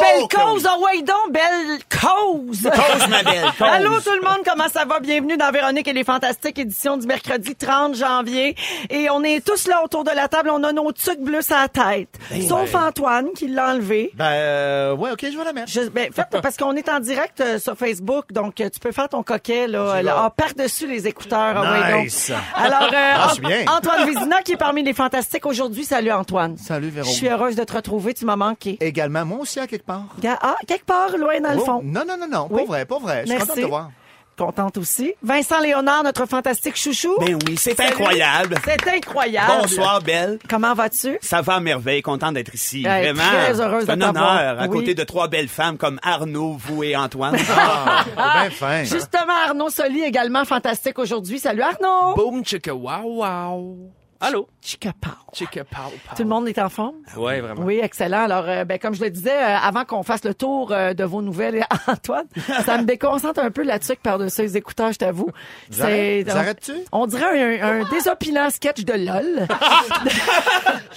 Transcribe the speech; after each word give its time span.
belle 0.00 0.28
cause. 0.28 0.66
Oh, 0.70 0.84
ouais, 0.84 1.02
donc, 1.02 1.32
belle 1.32 1.78
cause. 1.90 2.62
Cause, 2.62 3.08
ma 3.08 3.22
belle, 3.22 3.44
cause. 3.58 3.68
Allô, 3.68 4.00
tout 4.00 4.12
le 4.12 4.22
monde, 4.22 4.40
comment 4.44 4.68
ça 4.68 4.84
va? 4.84 5.00
Bienvenue 5.00 5.36
dans 5.36 5.50
Véronique 5.50 5.88
et 5.88 5.92
les 5.92 6.04
Fantastiques, 6.04 6.58
édition 6.58 6.96
du 6.96 7.06
mercredi 7.06 7.54
30 7.54 7.94
janvier. 7.94 8.56
Et 8.90 9.08
on 9.10 9.22
est 9.24 9.44
tous 9.44 9.66
là 9.68 9.82
autour 9.84 10.04
de 10.04 10.10
la 10.10 10.28
table. 10.28 10.50
On 10.50 10.62
a 10.64 10.72
nos 10.72 10.92
tucs 10.92 11.20
bleus 11.20 11.50
à 11.52 11.62
la 11.62 11.68
tête. 11.68 12.08
Sauf 12.48 12.74
Antoine, 12.74 13.28
qui 13.34 13.48
l'a 13.48 13.70
enlevé. 13.72 14.10
Ben, 14.14 14.24
euh, 14.26 14.94
ouais, 14.96 15.10
ok, 15.12 15.26
je 15.32 15.36
vais 15.36 15.44
la 15.44 15.52
mettre. 15.52 15.70
Je- 15.70 15.88
ben, 15.88 16.10
parce 16.42 16.56
qu'on 16.56 16.74
est 16.76 16.88
en 16.88 17.00
direct 17.00 17.40
euh, 17.40 17.58
sur 17.58 17.76
Facebook, 17.76 18.32
donc 18.32 18.60
euh, 18.60 18.68
tu 18.72 18.80
peux 18.80 18.92
faire 18.92 19.08
ton 19.08 19.22
coquet 19.22 19.66
là, 19.66 20.02
là 20.02 20.30
par-dessus 20.36 20.86
les 20.86 21.06
écouteurs. 21.06 21.54
ah 21.56 21.72
ouais, 21.72 21.92
donc. 21.92 22.04
Nice. 22.04 22.32
Alors, 22.54 22.90
euh, 22.92 23.12
Ah, 23.16 23.32
Ant-. 23.32 23.76
Antoine 23.78 24.06
Vézina 24.06 24.42
qui 24.42 24.52
est 24.52 24.56
parmi 24.56 24.82
les 24.82 24.92
fantastiques 24.92 25.46
aujourd'hui. 25.46 25.84
Salut 25.84 26.12
Antoine. 26.12 26.56
Salut, 26.58 26.88
Véro. 26.90 27.06
Je 27.06 27.12
suis 27.12 27.28
heureuse 27.28 27.56
de 27.56 27.64
te 27.64 27.72
retrouver. 27.72 28.14
Tu 28.14 28.24
m'as 28.24 28.36
manqué. 28.36 28.76
Également, 28.80 29.24
moi 29.24 29.38
aussi, 29.40 29.58
à 29.60 29.66
quelque 29.66 29.85
part. 29.86 30.04
Ga- 30.20 30.38
Ah, 30.42 30.56
quelque 30.66 30.84
part, 30.84 31.16
loin 31.16 31.40
dans 31.40 31.52
le 31.52 31.58
Oh, 31.60 31.64
fond. 31.64 31.80
non, 31.84 32.02
non, 32.06 32.16
non, 32.18 32.28
non, 32.28 32.48
Oui. 32.50 32.62
pas 32.62 32.66
vrai, 32.66 32.84
pas 32.84 32.98
vrai. 32.98 33.22
Je 33.22 33.26
suis 33.28 33.36
Merci. 33.36 33.46
content 33.48 33.56
de 33.60 33.62
te 33.64 33.68
voir. 33.70 33.90
Contente 34.38 34.76
aussi. 34.76 35.14
Vincent 35.22 35.60
Léonard, 35.60 36.02
notre 36.02 36.26
fantastique 36.26 36.76
chouchou. 36.76 37.16
Ben 37.20 37.38
oui, 37.46 37.56
c'est 37.56 37.80
incroyable. 37.80 38.56
C'est 38.66 38.86
incroyable. 38.86 39.50
Bonsoir, 39.62 40.02
Belle. 40.02 40.38
Comment 40.46 40.74
vas-tu? 40.74 41.16
Ça 41.22 41.40
va 41.40 41.54
à 41.54 41.60
merveille, 41.60 42.02
content 42.02 42.32
d'être 42.32 42.54
ici. 42.54 42.82
Ouais, 42.84 43.00
Vraiment. 43.12 43.22
très 43.30 43.58
heureuse 43.62 43.84
C'est 43.86 43.92
un 43.92 43.96
de 43.96 44.02
t'avoir. 44.02 44.32
honneur 44.38 44.60
à 44.60 44.64
Oui. 44.66 44.68
côté 44.76 44.94
de 44.94 45.04
trois 45.04 45.28
belles 45.28 45.48
femmes 45.48 45.78
comme 45.78 45.98
Arnaud, 46.02 46.58
vous 46.60 46.84
et 46.84 46.94
Antoine. 46.94 47.34
Ah, 47.56 48.04
c'est 48.04 48.14
bien 48.14 48.50
fin. 48.50 48.84
Justement, 48.84 49.32
Arnaud 49.46 49.70
Soli, 49.70 50.02
également 50.02 50.44
fantastique 50.44 50.98
aujourd'hui. 50.98 51.38
Salut 51.38 51.62
Arnaud! 51.62 52.14
Boom, 52.16 52.44
chicka, 52.44 52.74
wow, 52.74 53.22
wow. 53.24 53.90
Allô? 54.20 54.48
Chica 54.62 54.92
pow. 55.00 55.10
Chicka, 55.32 55.64
pow, 55.64 55.90
pow. 55.90 56.16
Tout 56.16 56.22
le 56.22 56.28
monde 56.28 56.48
est 56.48 56.58
en 56.58 56.70
forme? 56.70 56.94
Ouais, 57.16 57.40
vraiment. 57.40 57.62
Oui, 57.62 57.78
excellent. 57.82 58.24
Alors, 58.24 58.44
euh, 58.48 58.64
ben, 58.64 58.78
comme 58.78 58.94
je 58.94 59.02
le 59.02 59.10
disais, 59.10 59.30
euh, 59.30 59.56
avant 59.58 59.84
qu'on 59.84 60.02
fasse 60.02 60.24
le 60.24 60.32
tour 60.32 60.72
euh, 60.72 60.94
de 60.94 61.04
vos 61.04 61.20
nouvelles, 61.20 61.66
Antoine, 61.86 62.26
ça 62.64 62.78
me 62.78 62.84
déconcentre 62.84 63.40
un 63.40 63.50
peu 63.50 63.62
là-dessus 63.62 63.96
par-dessus 64.02 64.42
les 64.42 64.56
écouteurs, 64.56 64.92
je 64.92 64.98
t'avoue. 64.98 65.28
J'arrête-tu? 65.70 66.72
On 66.90 67.06
dirait 67.06 67.60
un, 67.60 67.80
un 67.80 67.90
désopilant 67.90 68.48
sketch 68.50 68.84
de 68.84 68.94
LOL. 68.94 69.46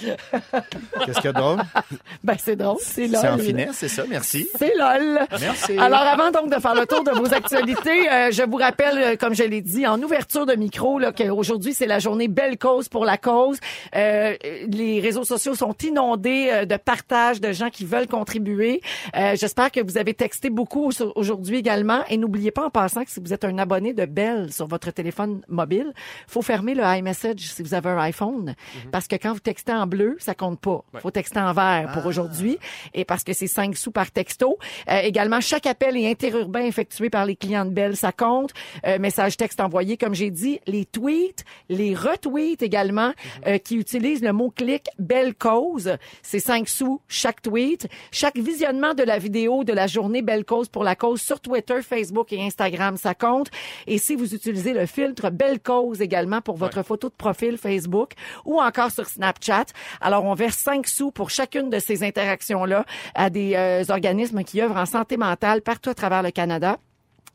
Qu'est-ce 0.00 1.16
qu'il 1.16 1.24
y 1.24 1.28
a 1.28 1.32
de 1.32 1.38
drôle? 1.38 1.58
ben, 2.24 2.36
c'est 2.42 2.56
drôle, 2.56 2.78
c'est 2.80 3.06
LOL. 3.06 3.20
C'est 3.20 3.28
en 3.28 3.38
finesse, 3.38 3.76
c'est 3.76 3.88
ça, 3.88 4.04
merci. 4.08 4.48
C'est 4.58 4.74
LOL. 4.76 5.20
Merci. 5.38 5.78
Alors, 5.78 6.00
avant 6.00 6.30
donc 6.30 6.50
de 6.50 6.58
faire 6.58 6.74
le 6.74 6.86
tour 6.86 7.04
de 7.04 7.10
vos 7.10 7.32
actualités, 7.32 8.10
euh, 8.10 8.30
je 8.30 8.42
vous 8.42 8.56
rappelle, 8.56 9.18
comme 9.18 9.34
je 9.34 9.44
l'ai 9.44 9.60
dit, 9.60 9.86
en 9.86 10.00
ouverture 10.02 10.46
de 10.46 10.54
micro, 10.54 10.98
là, 10.98 11.12
qu'aujourd'hui, 11.12 11.74
c'est 11.74 11.86
la 11.86 11.98
journée 11.98 12.28
Belle 12.28 12.56
Cause 12.56 12.88
pour 12.88 13.04
la 13.04 13.09
cause. 13.16 13.58
Euh, 13.94 14.36
les 14.68 15.00
réseaux 15.00 15.24
sociaux 15.24 15.54
sont 15.54 15.74
inondés 15.82 16.48
euh, 16.50 16.64
de 16.64 16.76
partages 16.76 17.40
de 17.40 17.52
gens 17.52 17.70
qui 17.70 17.84
veulent 17.84 18.08
contribuer. 18.08 18.80
Euh, 19.16 19.34
J'espère 19.36 19.70
que 19.70 19.80
vous 19.80 19.98
avez 19.98 20.14
texté 20.14 20.50
beaucoup 20.50 20.90
aujourd'hui 21.14 21.56
également. 21.56 22.04
Et 22.08 22.16
n'oubliez 22.16 22.50
pas 22.50 22.64
en 22.64 22.70
passant 22.70 23.04
que 23.04 23.10
si 23.10 23.20
vous 23.20 23.32
êtes 23.32 23.44
un 23.44 23.58
abonné 23.58 23.92
de 23.92 24.04
Bell 24.04 24.52
sur 24.52 24.66
votre 24.66 24.90
téléphone 24.90 25.42
mobile, 25.48 25.92
faut 26.26 26.42
fermer 26.42 26.74
le 26.74 26.82
iMessage 26.84 27.40
si 27.40 27.62
vous 27.62 27.74
avez 27.74 27.90
un 27.90 27.98
iPhone. 27.98 28.54
Parce 28.92 29.06
que 29.06 29.16
quand 29.16 29.32
vous 29.32 29.40
textez 29.40 29.72
en 29.72 29.86
bleu, 29.86 30.16
ça 30.18 30.34
compte 30.34 30.60
pas. 30.60 30.84
faut 31.00 31.10
texter 31.10 31.40
en 31.40 31.52
vert 31.52 31.90
pour 31.94 32.06
aujourd'hui. 32.06 32.58
Et 32.94 33.04
parce 33.04 33.24
que 33.24 33.32
c'est 33.32 33.46
5 33.46 33.76
sous 33.76 33.90
par 33.90 34.10
texto. 34.10 34.58
Euh, 34.88 35.00
également, 35.02 35.40
chaque 35.40 35.66
appel 35.66 35.96
est 35.96 36.10
interurbain 36.10 36.60
effectué 36.60 37.10
par 37.10 37.26
les 37.26 37.36
clients 37.36 37.64
de 37.64 37.70
Bell, 37.70 37.96
ça 37.96 38.12
compte. 38.12 38.52
Euh, 38.86 38.98
message 38.98 39.36
texte 39.36 39.60
envoyé, 39.60 39.96
comme 39.96 40.14
j'ai 40.14 40.30
dit. 40.30 40.60
Les 40.66 40.84
tweets, 40.84 41.44
les 41.68 41.94
retweets 41.94 42.62
également, 42.62 42.99
euh, 43.46 43.58
qui 43.58 43.76
utilisent 43.76 44.22
le 44.22 44.32
mot-clic 44.32 44.86
Belle 44.98 45.34
Cause. 45.34 45.96
C'est 46.22 46.40
5 46.40 46.68
sous 46.68 47.00
chaque 47.08 47.42
tweet. 47.42 47.88
Chaque 48.10 48.36
visionnement 48.36 48.94
de 48.94 49.02
la 49.02 49.18
vidéo 49.18 49.64
de 49.64 49.72
la 49.72 49.86
journée 49.86 50.22
Belle 50.22 50.44
Cause 50.44 50.68
pour 50.68 50.84
la 50.84 50.96
cause 50.96 51.20
sur 51.20 51.40
Twitter, 51.40 51.82
Facebook 51.82 52.32
et 52.32 52.42
Instagram, 52.42 52.96
ça 52.96 53.14
compte. 53.14 53.50
Et 53.86 53.98
si 53.98 54.16
vous 54.16 54.34
utilisez 54.34 54.72
le 54.72 54.86
filtre 54.86 55.30
Belle 55.30 55.60
Cause 55.60 56.00
également 56.00 56.40
pour 56.40 56.56
votre 56.56 56.82
photo 56.82 57.08
de 57.08 57.14
profil 57.14 57.56
Facebook 57.58 58.12
ou 58.44 58.60
encore 58.60 58.90
sur 58.90 59.06
Snapchat, 59.06 59.66
alors 60.00 60.24
on 60.24 60.34
verse 60.34 60.58
5 60.58 60.86
sous 60.86 61.10
pour 61.10 61.30
chacune 61.30 61.70
de 61.70 61.78
ces 61.78 62.02
interactions-là 62.02 62.84
à 63.14 63.30
des 63.30 63.54
euh, 63.54 63.84
organismes 63.88 64.44
qui 64.44 64.60
œuvrent 64.60 64.76
en 64.76 64.86
santé 64.86 65.16
mentale 65.16 65.62
partout 65.62 65.90
à 65.90 65.94
travers 65.94 66.22
le 66.22 66.30
Canada. 66.30 66.78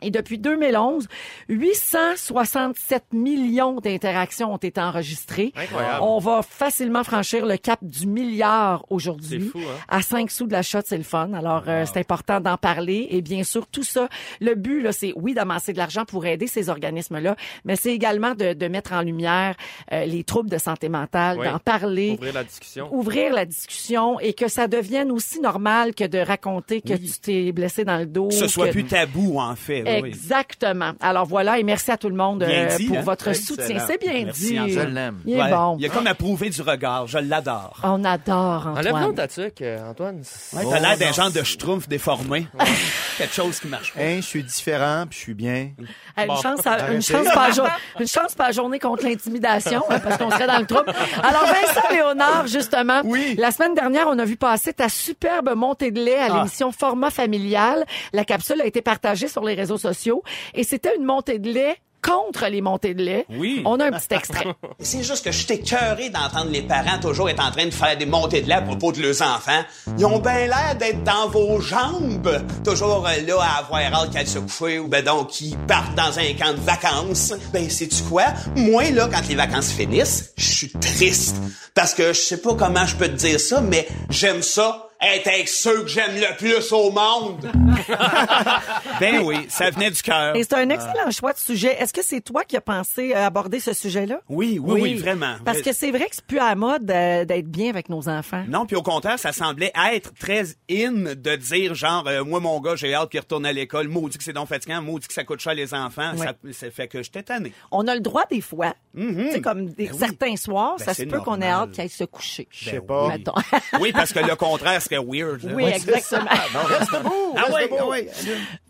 Et 0.01 0.11
depuis 0.11 0.37
2011, 0.37 1.07
867 1.47 3.05
millions 3.13 3.79
d'interactions 3.79 4.53
ont 4.53 4.57
été 4.57 4.79
enregistrées. 4.81 5.51
Incroyable. 5.55 5.99
On 6.01 6.19
va 6.19 6.41
facilement 6.41 7.03
franchir 7.03 7.45
le 7.45 7.57
cap 7.57 7.79
du 7.81 8.05
milliard 8.07 8.85
aujourd'hui. 8.89 9.39
C'est 9.41 9.47
fou, 9.49 9.59
hein? 9.59 9.77
À 9.87 10.01
5 10.01 10.29
sous 10.29 10.47
de 10.47 10.51
la 10.51 10.61
shot, 10.61 10.79
c'est 10.85 10.97
le 10.97 11.03
fun. 11.03 11.31
Alors, 11.33 11.63
euh, 11.67 11.85
c'est 11.91 11.99
important 11.99 12.39
d'en 12.41 12.57
parler. 12.57 13.07
Et 13.09 13.21
bien 13.21 13.43
sûr, 13.43 13.67
tout 13.67 13.83
ça, 13.83 14.09
le 14.41 14.55
but, 14.55 14.81
là, 14.81 14.91
c'est 14.91 15.13
oui 15.15 15.33
d'amasser 15.33 15.73
de 15.73 15.77
l'argent 15.77 16.05
pour 16.05 16.25
aider 16.25 16.47
ces 16.47 16.69
organismes-là, 16.69 17.35
mais 17.63 17.75
c'est 17.75 17.93
également 17.93 18.35
de, 18.35 18.53
de 18.53 18.67
mettre 18.67 18.93
en 18.93 19.01
lumière 19.01 19.55
euh, 19.91 20.05
les 20.05 20.23
troubles 20.23 20.49
de 20.49 20.57
santé 20.57 20.89
mentale, 20.89 21.37
Oui. 21.39 21.47
d'en 21.47 21.59
parler 21.59 22.11
Ouvrir 22.17 22.33
la 22.33 22.43
discussion. 22.43 22.93
ouvrir 22.93 23.33
la 23.33 23.45
discussion 23.45 24.19
et 24.19 24.33
que 24.33 24.47
ça 24.47 24.67
devienne 24.67 25.11
aussi 25.11 25.39
normal 25.39 25.95
que 25.95 26.03
de 26.05 26.17
raconter 26.19 26.81
que 26.81 26.93
tu 26.93 27.19
t'es 27.21 27.51
blessé 27.51 27.85
dans 27.85 27.97
le 27.97 28.05
dos. 28.05 28.27
que 28.27 28.33
ce 28.35 28.47
soit 28.47 28.67
que- 28.67 28.71
plus 28.73 28.85
tabou, 28.85 29.39
en 29.39 29.55
fait. 29.55 29.84
Oui. 30.01 30.09
Exactement. 30.09 30.91
Alors 30.99 31.25
voilà, 31.25 31.59
et 31.59 31.63
merci 31.63 31.91
à 31.91 31.97
tout 31.97 32.09
le 32.09 32.15
monde 32.15 32.43
euh, 32.43 32.77
dit, 32.77 32.87
pour 32.87 32.97
hein? 32.97 33.01
votre 33.01 33.27
Excellent. 33.29 33.63
soutien. 33.63 33.79
C'est 33.85 33.99
bien 34.01 34.25
Merci, 34.25 34.59
dit. 34.59 34.71
Je 34.73 34.79
l'aime. 34.79 35.19
Il 35.25 35.33
est 35.35 35.41
Ouais. 35.41 35.49
bon. 35.51 35.75
Il 35.77 35.83
y 35.83 35.85
a 35.85 35.89
comme 35.89 36.07
approuvé 36.07 36.49
du 36.49 36.61
regard. 36.61 37.07
Je 37.07 37.17
l'adore. 37.17 37.79
On 37.83 38.03
adore 38.03 38.67
Antoine. 38.75 39.15
ta 39.15 39.27
tuque, 39.27 39.61
euh, 39.61 39.89
Antoine. 39.89 40.21
Ouais, 40.53 40.63
T'as 40.69 40.79
l'air 40.79 40.97
d'un 40.97 41.11
genre 41.11 41.31
de 41.31 41.43
schtroumpf 41.43 41.87
déformé. 41.87 42.47
Quelque 43.17 43.33
chose 43.33 43.59
qui 43.59 43.67
marche 43.67 43.93
pas. 43.93 44.01
Hein, 44.01 44.17
je 44.17 44.21
suis 44.25 44.43
différent, 44.43 45.05
puis 45.09 45.17
je 45.17 45.23
suis 45.23 45.33
bien. 45.33 45.69
Hey, 46.17 46.27
Une 46.29 46.35
chance, 46.37 46.65
à- 46.67 46.77
une 46.77 46.83
Arrêtez. 46.83 47.01
chance 47.01 47.27
par 47.33 47.51
jour, 47.53 47.67
une 47.99 48.07
chance 48.07 48.35
par 48.35 48.51
journée 48.51 48.79
contre 48.79 49.03
l'intimidation, 49.05 49.83
hein, 49.89 49.99
parce 49.99 50.17
qu'on 50.17 50.29
serait 50.31 50.47
dans 50.47 50.59
le 50.59 50.65
trouble. 50.65 50.91
Alors 51.23 51.45
Vincent 51.45 51.87
Léonard, 51.91 52.47
justement, 52.47 53.01
Oui. 53.05 53.35
la 53.37 53.51
semaine 53.51 53.73
dernière, 53.73 54.07
on 54.09 54.19
a 54.19 54.25
vu 54.25 54.35
passer 54.35 54.73
ta 54.73 54.89
superbe 54.89 55.53
montée 55.55 55.91
de 55.91 55.99
lait 56.01 56.17
à 56.17 56.27
Ah. 56.29 56.35
l'émission 56.37 56.71
Format 56.71 57.09
familial. 57.09 57.85
La 58.13 58.25
capsule 58.25 58.61
a 58.61 58.65
été 58.65 58.81
partagée 58.81 59.27
sur 59.27 59.43
les 59.43 59.53
réseaux 59.53 59.74
sociaux 59.77 60.23
et 60.53 60.63
c'était 60.63 60.95
une 60.95 61.05
montée 61.05 61.39
de 61.39 61.51
lait 61.51 61.77
contre 62.05 62.47
les 62.47 62.61
montées 62.61 62.93
de 62.93 63.03
lait. 63.03 63.25
Oui. 63.29 63.63
On 63.65 63.79
a 63.79 63.85
un 63.85 63.91
petit 63.91 64.13
extrait. 64.13 64.45
C'est 64.79 65.03
juste 65.03 65.25
que 65.25 65.31
je 65.31 65.39
suis 65.39 65.53
écœuré 65.53 66.09
d'entendre 66.09 66.51
les 66.51 66.61
parents 66.61 66.99
toujours 66.99 67.29
être 67.29 67.43
en 67.43 67.51
train 67.51 67.65
de 67.65 67.73
faire 67.73 67.97
des 67.97 68.05
montées 68.05 68.41
de 68.41 68.47
lait 68.47 68.55
à 68.55 68.61
propos 68.61 68.91
de 68.91 69.01
leurs 69.01 69.21
enfants. 69.23 69.63
Ils 69.97 70.05
ont 70.05 70.19
bien 70.19 70.45
l'air 70.45 70.75
d'être 70.79 71.03
dans 71.03 71.27
vos 71.27 71.59
jambes. 71.59 72.45
Toujours 72.63 73.03
là 73.03 73.37
à 73.41 73.59
avoir 73.59 73.81
hâte 73.81 74.11
qu'elles 74.11 74.27
se 74.27 74.39
couchent 74.39 74.79
ou 74.79 74.87
ben 74.87 75.03
donc 75.03 75.29
qu'ils 75.29 75.57
partent 75.57 75.95
dans 75.95 76.19
un 76.19 76.33
camp 76.33 76.53
de 76.53 76.61
vacances. 76.61 77.33
Ben, 77.51 77.69
sais-tu 77.69 78.03
quoi? 78.03 78.25
Moi, 78.55 78.91
là, 78.91 79.09
quand 79.11 79.27
les 79.27 79.35
vacances 79.35 79.71
finissent, 79.71 80.33
je 80.37 80.45
suis 80.45 80.71
triste. 80.73 81.37
Parce 81.73 81.93
que 81.93 82.13
je 82.13 82.19
sais 82.19 82.41
pas 82.41 82.53
comment 82.53 82.85
je 82.85 82.95
peux 82.95 83.07
te 83.07 83.15
dire 83.15 83.39
ça, 83.39 83.61
mais 83.61 83.87
j'aime 84.09 84.43
ça 84.43 84.89
être 85.05 85.27
avec 85.27 85.47
ceux 85.47 85.81
que 85.83 85.87
j'aime 85.87 86.15
le 86.15 86.35
plus 86.37 86.71
au 86.71 86.91
monde. 86.91 87.49
Ben 88.99 89.19
oui, 89.23 89.45
ça 89.49 89.69
venait 89.71 89.91
du 89.91 90.01
cœur. 90.01 90.35
Et 90.35 90.43
c'est 90.43 90.53
un 90.53 90.69
excellent 90.69 91.11
choix 91.11 91.33
de 91.33 91.37
sujet. 91.37 91.75
Est-ce 91.79 91.93
que 91.93 92.01
c'est 92.03 92.21
toi 92.21 92.43
qui 92.45 92.55
as 92.55 92.61
pensé 92.61 93.13
à 93.13 93.25
aborder 93.25 93.59
ce 93.59 93.73
sujet-là? 93.73 94.21
Oui, 94.29 94.57
oui, 94.61 94.81
oui, 94.81 94.93
vraiment. 94.95 95.35
Parce 95.43 95.61
que 95.61 95.73
c'est 95.73 95.91
vrai 95.91 96.05
que 96.05 96.15
c'est 96.15 96.25
plus 96.25 96.39
à 96.39 96.49
la 96.49 96.55
mode 96.55 96.89
euh, 96.89 97.25
d'être 97.25 97.47
bien 97.47 97.69
avec 97.69 97.89
nos 97.89 98.07
enfants. 98.07 98.43
Non, 98.47 98.65
puis 98.65 98.75
au 98.77 98.81
contraire, 98.81 99.19
ça 99.19 99.33
semblait 99.33 99.73
être 99.93 100.13
très 100.17 100.43
in 100.71 101.13
de 101.15 101.35
dire 101.35 101.75
genre 101.75 102.07
euh, 102.07 102.23
moi 102.23 102.39
mon 102.39 102.59
gars, 102.61 102.75
j'ai 102.75 102.93
hâte 102.93 103.09
qu'il 103.11 103.19
retourne 103.19 103.45
à 103.45 103.51
l'école, 103.51 103.87
maudit 103.89 104.17
que 104.17 104.23
c'est 104.23 104.33
donc 104.33 104.47
fatigant, 104.47 104.81
maudit 104.81 105.07
que 105.07 105.13
ça 105.13 105.23
coûte 105.25 105.41
cher 105.41 105.53
les 105.55 105.73
enfants, 105.73 106.13
ça, 106.17 106.33
ça 106.53 106.71
fait 106.71 106.87
que 106.87 107.03
j'étais 107.03 107.23
tanné. 107.23 107.51
On 107.71 107.87
a 107.87 107.95
le 107.95 108.01
droit 108.01 108.23
des 108.31 108.41
fois, 108.41 108.73
tu 108.95 109.31
sais, 109.31 109.41
comme 109.41 109.65
des, 109.67 109.87
Ben 109.87 109.93
oui. 109.93 109.99
certains 109.99 110.35
soirs, 110.37 110.75
Ben 110.79 110.85
ça 110.85 110.93
se 110.93 111.03
peut 111.03 111.19
qu'on 111.19 111.41
ait 111.41 111.49
hâte 111.49 111.71
qu'il 111.71 111.81
aille 111.81 111.89
se 111.89 112.05
coucher. 112.05 112.47
Je 112.49 112.69
sais 112.69 112.81
pas. 112.81 113.09
Mettons. 113.09 113.33
Oui, 113.81 113.91
parce 113.91 114.13
que 114.13 114.19
le 114.19 114.35
contraire 114.35 114.81
serait 114.81 114.94
weird. 114.97 115.43
là. 115.43 115.53
Oui, 115.55 115.63
exactement. 115.65 116.21
Non, 116.53 116.59
reste 116.65 116.91
debout, 116.93 117.33
Ah 117.37 117.41
reste 117.43 117.55
oui, 117.55 117.63
debout. 117.63 117.75
ah 117.79 117.85
oui. 117.91 118.07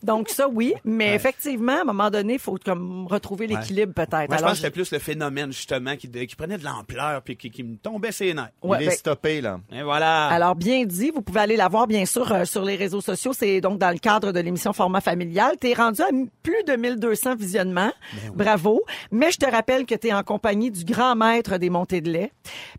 Donc 0.03 0.29
ça, 0.29 0.47
oui. 0.47 0.73
Mais 0.83 1.15
effectivement, 1.15 1.77
à 1.77 1.81
un 1.81 1.85
moment 1.85 2.09
donné, 2.11 2.33
il 2.33 2.39
faut 2.39 2.57
comme 2.63 3.07
retrouver 3.07 3.47
l'équilibre 3.47 3.93
peut-être. 3.93 4.11
Moi, 4.11 4.25
je 4.27 4.29
pense 4.31 4.39
Alors, 4.39 4.51
que 4.51 4.57
c'était 4.57 4.69
plus 4.71 4.91
le 4.91 4.99
phénomène, 4.99 5.51
justement, 5.51 5.95
qui, 5.95 6.09
qui 6.09 6.35
prenait 6.35 6.57
de 6.57 6.63
l'ampleur 6.63 7.21
puis 7.21 7.35
qui, 7.37 7.49
qui 7.49 7.63
me 7.63 7.75
tombait 7.77 8.11
ses 8.11 8.33
nerfs. 8.33 8.49
Ouais, 8.61 8.77
Il 8.81 8.83
est 8.83 8.89
ben- 8.89 8.95
stoppé, 8.95 9.41
là. 9.41 9.59
Et 9.71 9.81
voilà. 9.83 10.27
Alors, 10.27 10.55
bien 10.55 10.85
dit, 10.85 11.11
vous 11.11 11.21
pouvez 11.21 11.39
aller 11.41 11.55
la 11.57 11.67
voir, 11.67 11.87
bien 11.87 12.05
sûr, 12.05 12.31
euh, 12.31 12.45
sur 12.45 12.63
les 12.63 12.75
réseaux 12.75 13.01
sociaux. 13.01 13.33
C'est 13.33 13.61
donc 13.61 13.79
dans 13.79 13.91
le 13.91 13.97
cadre 13.97 14.31
de 14.31 14.39
l'émission 14.39 14.73
Format 14.73 15.01
familial. 15.01 15.55
Tu 15.59 15.69
es 15.69 15.73
rendu 15.73 16.01
à 16.01 16.07
plus 16.43 16.63
de 16.67 16.73
1200 16.75 17.35
visionnements. 17.35 17.91
Ben 18.23 18.31
Bravo. 18.35 18.83
Mais 19.11 19.31
je 19.31 19.37
te 19.37 19.45
rappelle 19.49 19.85
que 19.85 19.95
tu 19.95 20.07
es 20.07 20.13
en 20.13 20.23
compagnie 20.23 20.69
du 20.71 20.83
grand 20.85 21.15
maître 21.15 21.57
des 21.57 21.69
montées 21.69 22.01
de 22.01 22.11
lait, 22.11 22.31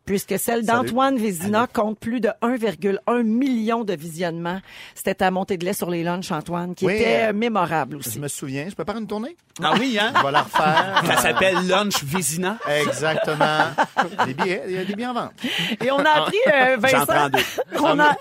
puisque 0.05 0.39
celle 0.39 0.65
d'Antoine 0.65 1.17
Vézina 1.17 1.67
compte 1.67 1.99
plus 1.99 2.21
de 2.21 2.29
1,1 2.43 3.23
million 3.27 3.85
de 3.85 3.95
visionnements. 3.95 4.61
C'était 4.95 5.23
à 5.25 5.31
montée 5.31 5.57
de 5.59 5.65
lait 5.65 5.73
sur 5.73 5.91
les 5.91 6.03
lunchs, 6.03 6.31
Antoine, 6.33 6.75
qui 6.75 6.87
Oui, 6.87 6.95
était 6.95 7.17
euh, 7.25 7.29
euh, 7.29 7.33
mémorable 7.33 7.99
Je 8.03 8.09
aussi. 8.09 8.21
me 8.21 8.29
souviens, 8.29 8.67
je 8.69 8.75
prépare 8.75 8.97
une 8.97 9.07
tournée? 9.07 9.37
Ah 9.63 9.75
oui, 9.79 9.99
hein? 10.01 10.13
On 10.17 10.23
va 10.23 10.31
la 10.31 10.43
refaire. 10.43 11.03
Ça 11.07 11.17
s'appelle 11.19 11.67
Lunch 11.67 12.03
Vizina. 12.05 12.59
Exactement. 12.69 13.65
Des 14.27 14.35
billets, 14.35 14.63
il 14.69 14.75
y 14.75 14.79
a 14.79 14.85
des 14.85 14.95
billets 14.95 15.07
en 15.07 15.15
vente. 15.15 15.33
Et 15.85 15.91
on 15.91 15.99
a 15.99 16.11
appris, 16.11 16.37
euh, 16.53 16.77
Vincent, 16.79 17.31
on 17.81 17.99
a, 17.99 18.17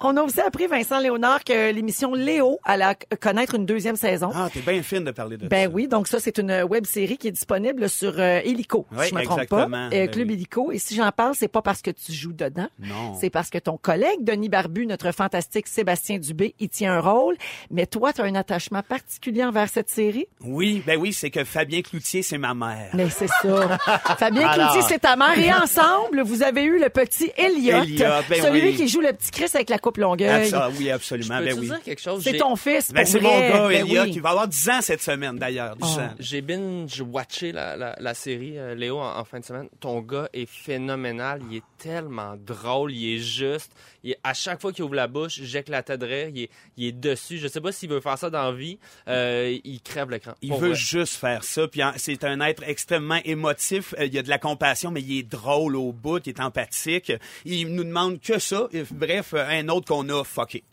on 0.00 0.16
a 0.16 0.22
aussi 0.22 0.40
appris, 0.40 0.66
Vincent 0.66 0.98
Léonard, 0.98 1.44
que 1.44 1.72
l'émission 1.72 2.14
Léo 2.14 2.58
allait 2.64 2.96
connaître 3.20 3.54
une 3.54 3.66
deuxième 3.66 3.96
saison. 3.96 4.30
Ah, 4.34 4.48
t'es 4.52 4.60
bien 4.60 4.82
fine 4.82 5.04
de 5.04 5.10
parler 5.10 5.36
de 5.36 5.46
Ben 5.46 5.68
ça. 5.68 5.74
oui, 5.74 5.88
donc 5.88 6.08
ça, 6.08 6.20
c'est 6.20 6.38
une 6.38 6.62
web 6.62 6.86
série 6.86 7.18
qui 7.18 7.28
est 7.28 7.32
disponible 7.32 7.88
sur 7.88 8.14
euh, 8.18 8.40
Illico, 8.44 8.86
Oui, 8.92 9.04
si 9.04 9.10
je 9.10 9.14
me 9.14 9.24
trompe 9.24 9.46
pas. 9.46 9.64
Euh, 9.64 9.88
Ben 9.90 10.10
Club 10.10 10.28
oui. 10.28 10.34
Illico. 10.34 10.72
Et 10.72 10.78
si 10.78 10.94
j'en 10.94 11.10
parle, 11.12 11.34
c'est 11.34 11.48
pas 11.48 11.62
parce 11.62 11.82
que 11.82 11.90
tu 11.90 12.12
joues 12.12 12.32
dedans. 12.32 12.68
Non. 12.80 13.14
C'est 13.20 13.30
parce 13.30 13.50
que 13.50 13.58
ton 13.58 13.76
collègue, 13.76 14.22
Denis 14.22 14.47
Barbu, 14.48 14.86
notre 14.86 15.12
fantastique 15.12 15.66
Sébastien 15.68 16.18
Dubé, 16.18 16.54
y 16.58 16.68
tient 16.68 16.94
un 16.94 17.00
rôle. 17.00 17.36
Mais 17.70 17.86
toi, 17.86 18.12
tu 18.12 18.20
as 18.20 18.24
un 18.24 18.34
attachement 18.34 18.82
particulier 18.82 19.44
envers 19.44 19.68
cette 19.68 19.90
série? 19.90 20.26
Oui, 20.42 20.82
ben 20.86 20.98
oui, 20.98 21.12
c'est 21.12 21.30
que 21.30 21.44
Fabien 21.44 21.82
Cloutier, 21.82 22.22
c'est 22.22 22.38
ma 22.38 22.54
mère. 22.54 22.90
Mais 22.94 23.08
c'est 23.10 23.28
ça. 23.28 23.78
Fabien 24.18 24.46
Alors. 24.48 24.72
Cloutier, 24.72 24.88
c'est 24.88 24.98
ta 25.00 25.16
mère. 25.16 25.38
Et 25.38 25.52
ensemble, 25.52 26.22
vous 26.22 26.42
avez 26.42 26.62
eu 26.64 26.78
le 26.80 26.88
petit 26.88 27.30
Elliot. 27.36 27.82
Elliot, 27.82 28.04
ben 28.28 28.42
celui 28.42 28.60
oui. 28.70 28.74
qui 28.76 28.88
joue 28.88 29.00
le 29.00 29.12
petit 29.12 29.30
Chris 29.30 29.50
avec 29.54 29.70
la 29.70 29.78
coupe 29.78 29.98
longueuil. 29.98 30.50
Ah 30.54 30.68
oui, 30.78 30.90
absolument. 30.90 31.38
Ben 31.40 31.56
oui. 31.58 31.70
C'est 31.84 32.32
J'ai- 32.32 32.38
ton 32.38 32.56
fils, 32.56 32.90
Ben, 32.92 33.04
c'est 33.06 33.20
mon 33.20 33.28
gars, 33.40 33.68
Ben 33.68 33.86
Elliot, 33.86 34.02
oui. 34.04 34.10
qui 34.10 34.20
va 34.20 34.30
avoir 34.30 34.48
10 34.48 34.68
ans 34.70 34.80
cette 34.80 35.02
semaine, 35.02 35.36
d'ailleurs. 35.38 35.76
10 35.76 35.98
ans. 35.98 36.10
J'ai 36.18 36.40
binge-watché 36.40 37.52
la, 37.52 37.76
la, 37.76 37.96
la 37.98 38.14
série, 38.14 38.58
euh, 38.58 38.74
Léo, 38.74 38.98
en, 38.98 39.18
en 39.18 39.24
fin 39.24 39.40
de 39.40 39.44
semaine. 39.44 39.68
Ton 39.80 40.00
gars 40.00 40.28
est 40.32 40.48
phénoménal. 40.48 41.40
Il 41.50 41.58
est 41.58 41.62
tellement 41.78 42.34
drôle. 42.38 42.92
Il 42.92 43.16
est 43.16 43.18
juste. 43.18 43.72
Il 44.08 44.16
à 44.24 44.34
chaque 44.34 44.60
fois 44.60 44.72
qu'il 44.72 44.84
ouvre 44.84 44.94
la 44.94 45.06
bouche, 45.06 45.38
rire. 45.40 46.28
Il 46.34 46.42
est, 46.42 46.50
il 46.76 46.86
est 46.86 46.92
dessus. 46.92 47.38
Je 47.38 47.48
sais 47.48 47.60
pas 47.60 47.72
s'il 47.72 47.88
veut 47.90 48.00
faire 48.00 48.16
ça 48.18 48.30
dans 48.30 48.42
la 48.50 48.52
vie. 48.52 48.78
Euh, 49.08 49.56
il 49.64 49.80
crève 49.80 50.10
l'écran. 50.10 50.32
Il 50.42 50.52
veut 50.54 50.68
vrai. 50.68 50.74
juste 50.74 51.16
faire 51.16 51.44
ça. 51.44 51.66
Puis 51.68 51.82
en- 51.82 51.92
c'est 51.96 52.24
un 52.24 52.40
être 52.40 52.62
extrêmement 52.66 53.20
émotif. 53.24 53.94
Euh, 53.98 54.06
Il 54.06 54.14
y 54.14 54.18
a 54.18 54.22
de 54.22 54.28
la 54.30 54.38
compassion, 54.38 54.90
mais 54.90 55.02
il 55.02 55.18
est 55.18 55.22
drôle 55.28 55.76
au 55.76 55.92
bout. 55.92 56.20
Il 56.26 56.30
est 56.30 56.40
empathique. 56.40 57.12
Il 57.44 57.68
nous 57.74 57.84
demande 57.84 58.20
que 58.20 58.38
ça. 58.38 58.68
Bref, 58.90 59.34
euh, 59.34 59.46
un 59.48 59.68
autre 59.68 59.86
qu'on 59.86 60.08
a 60.08 60.24
fucké. 60.24 60.64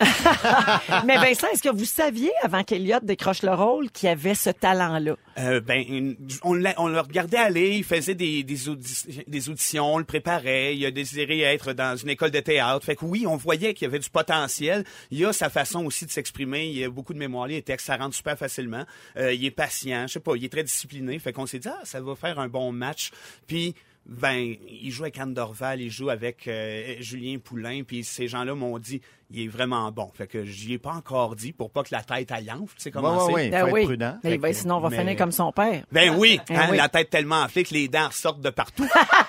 Mais 1.04 1.16
Vincent, 1.16 1.46
est-ce 1.52 1.62
que 1.62 1.74
vous 1.74 1.84
saviez, 1.84 2.30
avant 2.42 2.62
qu'Elliot 2.64 3.00
décroche 3.02 3.42
le 3.42 3.52
rôle, 3.54 3.90
qu'il 3.90 4.08
avait 4.08 4.34
ce 4.34 4.50
talent-là? 4.50 5.16
Euh, 5.38 5.60
ben, 5.60 6.16
on, 6.42 6.54
l'a- 6.54 6.74
on 6.78 6.88
le 6.88 7.00
regardait 7.00 7.36
aller, 7.36 7.76
il 7.76 7.84
faisait 7.84 8.14
des, 8.14 8.42
des, 8.42 8.68
audi- 8.68 9.22
des 9.26 9.48
auditions, 9.50 9.94
on 9.94 9.98
le 9.98 10.04
préparait, 10.04 10.74
il 10.76 10.84
a 10.86 10.90
désiré 10.90 11.40
être 11.42 11.72
dans 11.72 11.96
une 11.96 12.08
école 12.08 12.30
de 12.30 12.40
théâtre. 12.40 12.84
Fait 12.84 12.96
que 12.96 13.04
oui, 13.04 13.25
on 13.26 13.36
voyait 13.36 13.74
qu'il 13.74 13.86
y 13.86 13.88
avait 13.88 13.98
du 13.98 14.10
potentiel. 14.10 14.84
Il 15.10 15.24
a 15.26 15.32
sa 15.32 15.48
façon 15.50 15.84
aussi 15.84 16.06
de 16.06 16.10
s'exprimer, 16.10 16.66
il 16.68 16.84
a 16.84 16.88
beaucoup 16.90 17.14
de 17.14 17.18
mémoire, 17.18 17.46
les 17.46 17.62
textes, 17.62 17.86
ça 17.86 17.96
rentre 17.96 18.14
super 18.14 18.36
facilement. 18.38 18.84
Euh, 19.16 19.32
il 19.32 19.44
est 19.44 19.50
patient, 19.50 20.06
je 20.06 20.14
sais 20.14 20.20
pas, 20.20 20.36
il 20.36 20.44
est 20.44 20.48
très 20.52 20.62
discipliné. 20.64 21.18
Fait 21.18 21.32
qu'on 21.32 21.46
s'est 21.46 21.58
dit, 21.58 21.68
ah, 21.68 21.80
ça 21.84 22.00
va 22.00 22.14
faire 22.14 22.38
un 22.38 22.48
bon 22.48 22.72
match. 22.72 23.10
Puis, 23.46 23.74
ben, 24.06 24.54
il 24.68 24.90
joue 24.92 25.02
avec 25.02 25.18
Anne 25.18 25.34
Dorval, 25.34 25.80
il 25.80 25.90
joue 25.90 26.10
avec 26.10 26.46
euh, 26.46 26.94
Julien 27.00 27.38
Poulain, 27.42 27.82
puis 27.82 28.04
ces 28.04 28.28
gens-là 28.28 28.54
m'ont 28.54 28.78
dit, 28.78 29.00
il 29.32 29.42
est 29.44 29.48
vraiment 29.48 29.90
bon. 29.90 30.08
Fait 30.14 30.28
que 30.28 30.44
j'y 30.44 30.74
ai 30.74 30.78
pas 30.78 30.92
encore 30.92 31.34
dit 31.34 31.52
pour 31.52 31.72
pas 31.72 31.82
que 31.82 31.88
la 31.90 32.04
tête 32.04 32.30
aille 32.30 32.52
enfle, 32.52 32.72
tu 32.76 32.82
sais 32.82 32.90
Oui, 32.90 32.92
comment 32.92 33.26
oui, 33.26 33.32
c'est. 33.32 33.34
oui. 33.34 33.50
Ben 33.50 33.66
faut 33.66 33.72
oui. 33.72 33.80
être 33.80 33.86
prudent. 33.86 34.18
Ben, 34.22 34.40
que- 34.40 34.52
sinon, 34.52 34.76
on 34.76 34.80
va 34.80 34.90
mais- 34.90 34.98
finir 35.00 35.16
comme 35.16 35.32
son 35.32 35.50
père. 35.50 35.82
Ben 35.90 36.14
oui, 36.16 36.38
Eh 36.48 36.54
hein, 36.54 36.68
oui. 36.70 36.76
la 36.76 36.88
tête 36.88 37.10
tellement 37.10 37.42
enflée 37.42 37.64
que 37.64 37.74
les 37.74 37.88
dents 37.88 38.06
ressortent 38.06 38.40
de 38.40 38.50
partout. 38.50 38.86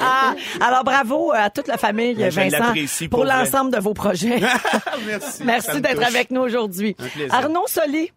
Ah, 0.00 0.34
alors 0.60 0.84
bravo 0.84 1.32
à 1.32 1.50
toute 1.50 1.66
la 1.68 1.76
famille, 1.76 2.14
je 2.18 2.34
Vincent, 2.34 3.08
pour 3.10 3.24
l'ensemble 3.24 3.72
de 3.72 3.78
vos 3.78 3.94
projets. 3.94 4.40
Merci. 5.06 5.38
Ça 5.38 5.44
Merci 5.44 5.74
me 5.76 5.80
d'être 5.80 6.02
avec 6.02 6.30
nous 6.30 6.40
aujourd'hui. 6.40 6.96
Arnaud 7.30 7.66
Soli, 7.66 8.10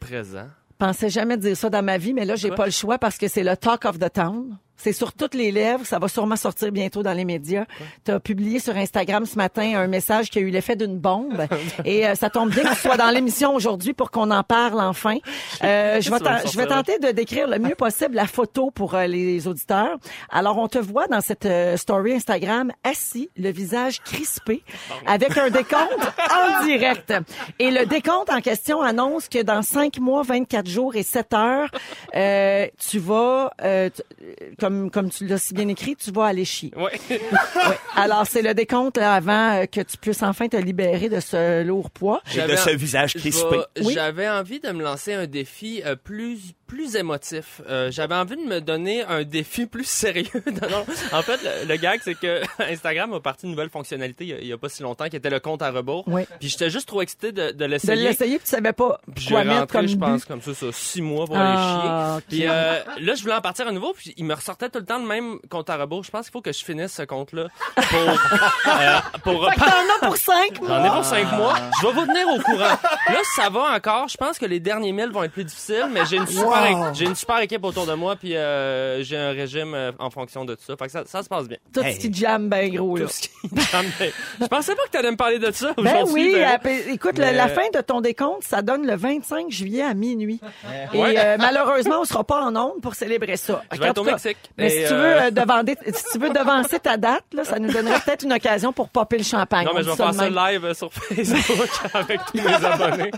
Présent. 0.00 0.48
pensais 0.78 1.08
jamais 1.08 1.36
dire 1.36 1.56
ça 1.56 1.70
dans 1.70 1.82
ma 1.82 1.98
vie, 1.98 2.12
mais 2.12 2.24
là, 2.24 2.36
j'ai 2.36 2.50
pas 2.50 2.66
le 2.66 2.72
choix 2.72 2.98
parce 2.98 3.18
que 3.18 3.28
c'est 3.28 3.42
le 3.44 3.56
Talk 3.56 3.84
of 3.84 3.98
the 3.98 4.12
Town. 4.12 4.58
C'est 4.76 4.92
sur 4.92 5.12
toutes 5.12 5.34
les 5.34 5.52
lèvres. 5.52 5.86
Ça 5.86 5.98
va 5.98 6.08
sûrement 6.08 6.36
sortir 6.36 6.70
bientôt 6.72 7.02
dans 7.02 7.12
les 7.12 7.24
médias. 7.24 7.64
Tu 8.04 8.10
as 8.10 8.20
publié 8.20 8.58
sur 8.58 8.76
Instagram 8.76 9.24
ce 9.24 9.36
matin 9.36 9.72
un 9.76 9.86
message 9.86 10.30
qui 10.30 10.38
a 10.38 10.42
eu 10.42 10.50
l'effet 10.50 10.76
d'une 10.76 10.98
bombe. 10.98 11.46
Et 11.84 12.06
euh, 12.06 12.14
ça 12.14 12.28
tombe 12.28 12.50
bien 12.50 12.64
que 12.64 12.74
tu 12.74 12.80
sois 12.80 12.96
dans 12.96 13.10
l'émission 13.10 13.54
aujourd'hui 13.54 13.92
pour 13.94 14.10
qu'on 14.10 14.30
en 14.30 14.42
parle 14.42 14.80
enfin. 14.80 15.16
Euh, 15.62 16.00
je, 16.00 16.10
vais 16.10 16.18
je 16.18 16.66
tenter 16.66 16.98
de 16.98 17.12
décrire 17.12 17.48
le 17.48 17.58
mieux 17.58 17.74
possible 17.74 18.14
la 18.16 18.26
photo 18.26 18.70
pour 18.70 18.94
euh, 18.94 19.06
les 19.06 19.46
auditeurs. 19.46 19.96
Alors, 20.30 20.58
on 20.58 20.68
te 20.68 20.78
voit 20.78 21.06
dans 21.06 21.20
cette 21.20 21.46
euh, 21.46 21.76
story 21.76 22.14
Instagram 22.14 22.72
assis, 22.82 23.30
le 23.36 23.50
visage 23.50 24.00
crispé, 24.02 24.62
avec 25.06 25.36
un 25.38 25.50
décompte 25.50 26.12
en 26.60 26.64
direct. 26.64 27.12
Et 27.58 27.70
le 27.70 27.86
décompte 27.86 28.30
en 28.30 28.40
question 28.40 28.82
annonce 28.82 29.28
que 29.28 29.42
dans 29.42 29.62
5 29.62 29.98
mois, 29.98 30.22
24 30.22 30.68
jours 30.68 30.96
et 30.96 31.02
7 31.02 31.32
heures, 31.34 31.70
euh, 32.14 32.66
tu 32.78 32.98
vas, 32.98 33.52
euh, 33.62 33.88
tu- 33.94 34.63
comme, 34.64 34.90
comme 34.90 35.10
tu 35.10 35.26
l'as 35.26 35.36
si 35.36 35.52
bien 35.52 35.68
écrit, 35.68 35.94
tu 35.94 36.10
vas 36.10 36.24
aller 36.24 36.46
chier. 36.46 36.72
Ouais. 36.76 36.98
Oui. 37.66 37.76
Alors, 37.96 38.26
c'est 38.26 38.42
le 38.42 38.52
décompte 38.52 38.98
là, 38.98 39.14
avant 39.14 39.64
que 39.66 39.80
tu 39.80 39.96
puisses 39.96 40.22
enfin 40.22 40.48
te 40.48 40.56
libérer 40.56 41.08
de 41.08 41.20
ce 41.20 41.62
lourd 41.62 41.90
poids. 41.90 42.20
Et 42.34 42.40
de 42.46 42.56
ce 42.56 42.70
visage 42.70 43.14
crispé. 43.14 43.60
Oui. 43.80 43.94
J'avais 43.94 44.28
envie 44.28 44.60
de 44.60 44.70
me 44.70 44.82
lancer 44.82 45.14
un 45.14 45.26
défi 45.26 45.82
euh, 45.86 45.96
plus 45.96 46.52
plus 46.74 46.96
émotif. 46.96 47.60
Euh, 47.68 47.90
J'avais 47.92 48.14
envie 48.16 48.36
de 48.36 48.42
me 48.42 48.60
donner 48.60 49.04
un 49.04 49.22
défi 49.22 49.66
plus 49.74 49.84
sérieux. 49.84 50.24
Non, 50.46 50.68
non. 50.70 50.84
En 51.12 51.22
fait, 51.22 51.40
le, 51.42 51.68
le 51.68 51.76
gag, 51.76 52.00
c'est 52.02 52.14
que 52.18 52.40
Instagram 52.72 53.12
a 53.14 53.20
parti 53.20 53.44
une 53.46 53.50
nouvelle 53.52 53.70
fonctionnalité 53.70 54.24
il 54.40 54.46
y 54.46 54.52
a, 54.52 54.58
pas 54.58 54.68
si 54.68 54.82
longtemps 54.82 55.08
qui 55.08 55.16
était 55.16 55.30
le 55.30 55.40
compte 55.40 55.62
à 55.62 55.70
rebours. 55.70 56.04
Oui. 56.06 56.22
Puis 56.40 56.48
j'étais 56.48 56.70
juste 56.70 56.88
trop 56.88 57.02
excité 57.02 57.32
de, 57.32 57.48
de 57.48 57.52
De 57.52 57.64
l'essayer. 57.64 58.02
l'essayer, 58.02 58.38
puis 58.38 58.44
tu 58.44 58.50
savais 58.50 58.72
pas 58.72 59.00
Puis 59.14 59.26
quoi 59.28 59.42
j'ai 59.42 59.48
mettre 59.48 59.60
rentré, 59.60 59.78
comme 59.78 59.88
je 59.88 59.94
but. 59.94 60.00
pense, 60.00 60.24
comme 60.24 60.40
ça, 60.42 60.54
ça, 60.54 60.66
six 60.72 61.02
mois 61.02 61.26
pour 61.26 61.36
Ah, 61.36 62.14
aller 62.16 62.16
ok. 62.18 62.22
chier. 62.30 62.38
Puis 62.40 62.48
euh, 62.48 62.80
là, 63.00 63.14
je 63.14 63.22
voulais 63.22 63.34
en 63.34 63.40
partir 63.40 63.66
à 63.68 63.72
nouveau, 63.72 63.92
puis 63.94 64.14
il 64.16 64.24
me 64.24 64.34
ressortait 64.34 64.68
tout 64.68 64.78
le 64.78 64.84
temps 64.84 64.98
le 64.98 65.06
même 65.06 65.38
compte 65.50 65.68
à 65.70 65.76
rebours. 65.76 66.02
Je 66.04 66.10
pense 66.10 66.26
qu'il 66.26 66.32
faut 66.32 66.40
que 66.42 66.52
je 66.52 66.64
finisse 66.64 66.92
ce 66.92 67.02
compte-là 67.02 67.48
pour, 67.76 67.98
euh, 68.00 68.98
pour 69.22 69.50
Fait 69.50 69.56
que 69.56 69.60
t'en 69.60 70.06
as 70.06 70.06
pour 70.06 70.16
5 70.16 70.60
mois. 70.60 70.68
J'en 70.68 70.84
ai 70.84 70.88
pour 70.90 71.04
cinq 71.04 71.32
mois. 71.32 71.54
Je 71.80 71.86
vais 71.86 71.92
vous 71.92 72.06
tenir 72.06 72.28
au 72.28 72.38
courant. 72.40 72.58
Là, 73.08 73.18
ça 73.36 73.48
va 73.50 73.74
encore. 73.76 74.08
Je 74.08 74.16
pense 74.16 74.38
que 74.38 74.46
les 74.46 74.60
derniers 74.60 74.92
mille 74.92 75.10
vont 75.10 75.22
être 75.24 75.32
plus 75.32 75.44
difficiles, 75.44 75.88
mais 75.92 76.04
j'ai 76.06 76.16
une 76.16 76.26
super, 76.26 76.44
Wow. 76.44 76.63
É- 76.64 76.94
j'ai 76.94 77.04
une 77.06 77.14
super 77.14 77.38
équipe 77.40 77.64
autour 77.64 77.86
de 77.86 77.94
moi, 77.94 78.16
puis 78.16 78.36
euh, 78.36 79.02
j'ai 79.02 79.16
un 79.16 79.30
régime 79.30 79.74
euh, 79.74 79.92
en 79.98 80.10
fonction 80.10 80.44
de 80.44 80.54
tout 80.54 80.62
ça. 80.66 80.76
Fait 80.76 80.86
que 80.86 80.92
ça, 80.92 81.02
ça 81.06 81.22
se 81.22 81.28
passe 81.28 81.48
bien. 81.48 81.58
Tout 81.72 81.80
Hey. 81.82 81.94
ce 81.94 82.00
qui 82.00 82.12
jamme 82.14 82.48
bien 82.48 82.68
gros, 82.68 82.96
là. 82.96 83.04
Tout 83.06 83.10
ce 83.12 83.20
qui- 83.22 83.30
Je 84.40 84.46
pensais 84.46 84.74
pas 84.74 84.82
que 84.84 84.90
t'allais 84.90 85.10
me 85.10 85.16
parler 85.16 85.38
de 85.38 85.50
ça 85.50 85.72
Ben 85.76 85.84
aujourd'hui. 85.86 86.34
oui, 86.34 86.34
Véro. 86.34 86.92
écoute, 86.92 87.18
Mais- 87.18 87.32
la 87.32 87.48
fin 87.48 87.68
de 87.74 87.80
ton 87.80 88.00
décompte, 88.00 88.44
ça 88.44 88.62
donne 88.62 88.86
le 88.86 88.96
25 88.96 89.50
juillet 89.50 89.82
à 89.82 89.94
minuit. 89.94 90.40
Et 90.92 90.98
Ouais. 90.98 91.14
euh, 91.18 91.36
malheureusement, 91.38 91.96
on 92.00 92.04
sera 92.04 92.24
pas 92.24 92.42
en 92.42 92.54
onde 92.56 92.80
pour 92.82 92.94
célébrer 92.94 93.36
ça. 93.36 93.62
Je 93.72 93.78
vais 93.78 93.86
En 93.86 93.90
être 93.90 93.98
au 93.98 94.04
cas, 94.04 94.12
Mexique. 94.12 94.38
Mais 94.58 94.66
Et, 94.66 94.70
si, 94.82 94.88
tu 94.88 94.94
veux, 94.94 95.22
euh, 95.22 95.30
devander- 95.30 95.76
si 95.92 96.04
tu 96.12 96.18
veux 96.18 96.30
devancer 96.30 96.78
ta 96.80 96.96
date, 96.96 97.24
là, 97.32 97.44
ça 97.44 97.58
nous 97.58 97.72
donnerait 97.72 98.00
peut-être 98.00 98.24
une 98.24 98.32
occasion 98.32 98.72
pour 98.72 98.88
popper 98.88 99.18
le 99.18 99.24
champagne. 99.24 99.66
Non, 99.66 99.72
mais 99.74 99.80
On 99.80 99.82
je 99.84 99.90
vais 99.90 99.96
faire 99.96 100.14
ça 100.14 100.24
même. 100.30 100.34
live 100.34 100.64
euh, 100.64 100.74
sur 100.74 100.92
Facebook 100.92 101.68
avec 101.94 102.20
tous 102.26 102.36
mes 102.38 102.54
abonnés. 102.64 103.10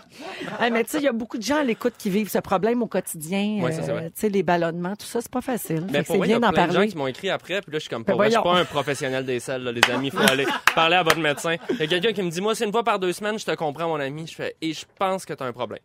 Hey, 0.61 0.71
mais 0.71 0.85
tu 0.85 0.91
sais, 0.91 0.99
il 0.99 1.05
y 1.05 1.09
a 1.09 1.13
beaucoup 1.13 1.39
de 1.39 1.43
gens 1.43 1.59
à 1.59 1.63
l'écoute 1.65 1.95
qui 1.99 2.11
vivent 2.11 2.31
ce 2.31 2.39
problème 2.39 2.83
au 2.83 2.87
quotidien. 3.31 3.63
Ouais, 3.63 4.11
tu 4.11 4.13
sais, 4.15 4.29
les 4.29 4.43
ballonnements, 4.43 4.97
tout 4.97 5.07
ça, 5.07 5.21
c'est 5.21 5.31
pas 5.31 5.41
facile. 5.41 5.87
Mais 5.91 6.03
pour 6.03 6.17
vrai, 6.17 6.29
il 6.29 6.31
y 6.31 6.35
a 6.35 6.41
plein 6.41 6.51
de 6.51 6.57
gens 6.57 6.75
parler. 6.75 6.89
qui 6.89 6.97
m'ont 6.97 7.07
écrit 7.07 7.31
après, 7.31 7.61
puis 7.61 7.73
là, 7.73 7.79
je 7.79 7.81
suis 7.81 7.91
comme, 7.91 8.05
Ben 8.05 8.15
vrai, 8.15 8.27
je 8.29 8.35
suis 8.35 8.43
pas 8.43 8.59
un 8.59 8.65
professionnel 8.65 9.25
des 9.25 9.41
selles, 9.41 9.63
là, 9.63 9.73
les 9.73 9.83
amis. 9.91 10.09
Il 10.09 10.13
faut 10.13 10.31
aller 10.31 10.47
parler 10.75 10.97
à 10.97 11.03
votre 11.03 11.19
médecin. 11.19 11.57
Il 11.71 11.77
y 11.79 11.83
a 11.83 11.87
quelqu'un 11.87 12.13
qui 12.13 12.23
me 12.23 12.31
dit, 12.31 12.41
moi, 12.41 12.55
c'est 12.55 12.65
une 12.65 12.73
fois 12.73 12.85
par 12.85 12.99
deux 12.99 13.13
semaines, 13.13 13.39
je 13.39 13.45
te 13.45 13.55
comprends, 13.55 13.89
mon 13.89 14.01
ami. 14.01 14.27
Je 14.27 14.35
fais, 14.35 14.57
et 14.61 14.73
je 14.73 14.85
pense 14.99 15.25
que 15.25 15.33
t'as 15.35 15.47
un 15.47 15.53
problème. 15.53 15.81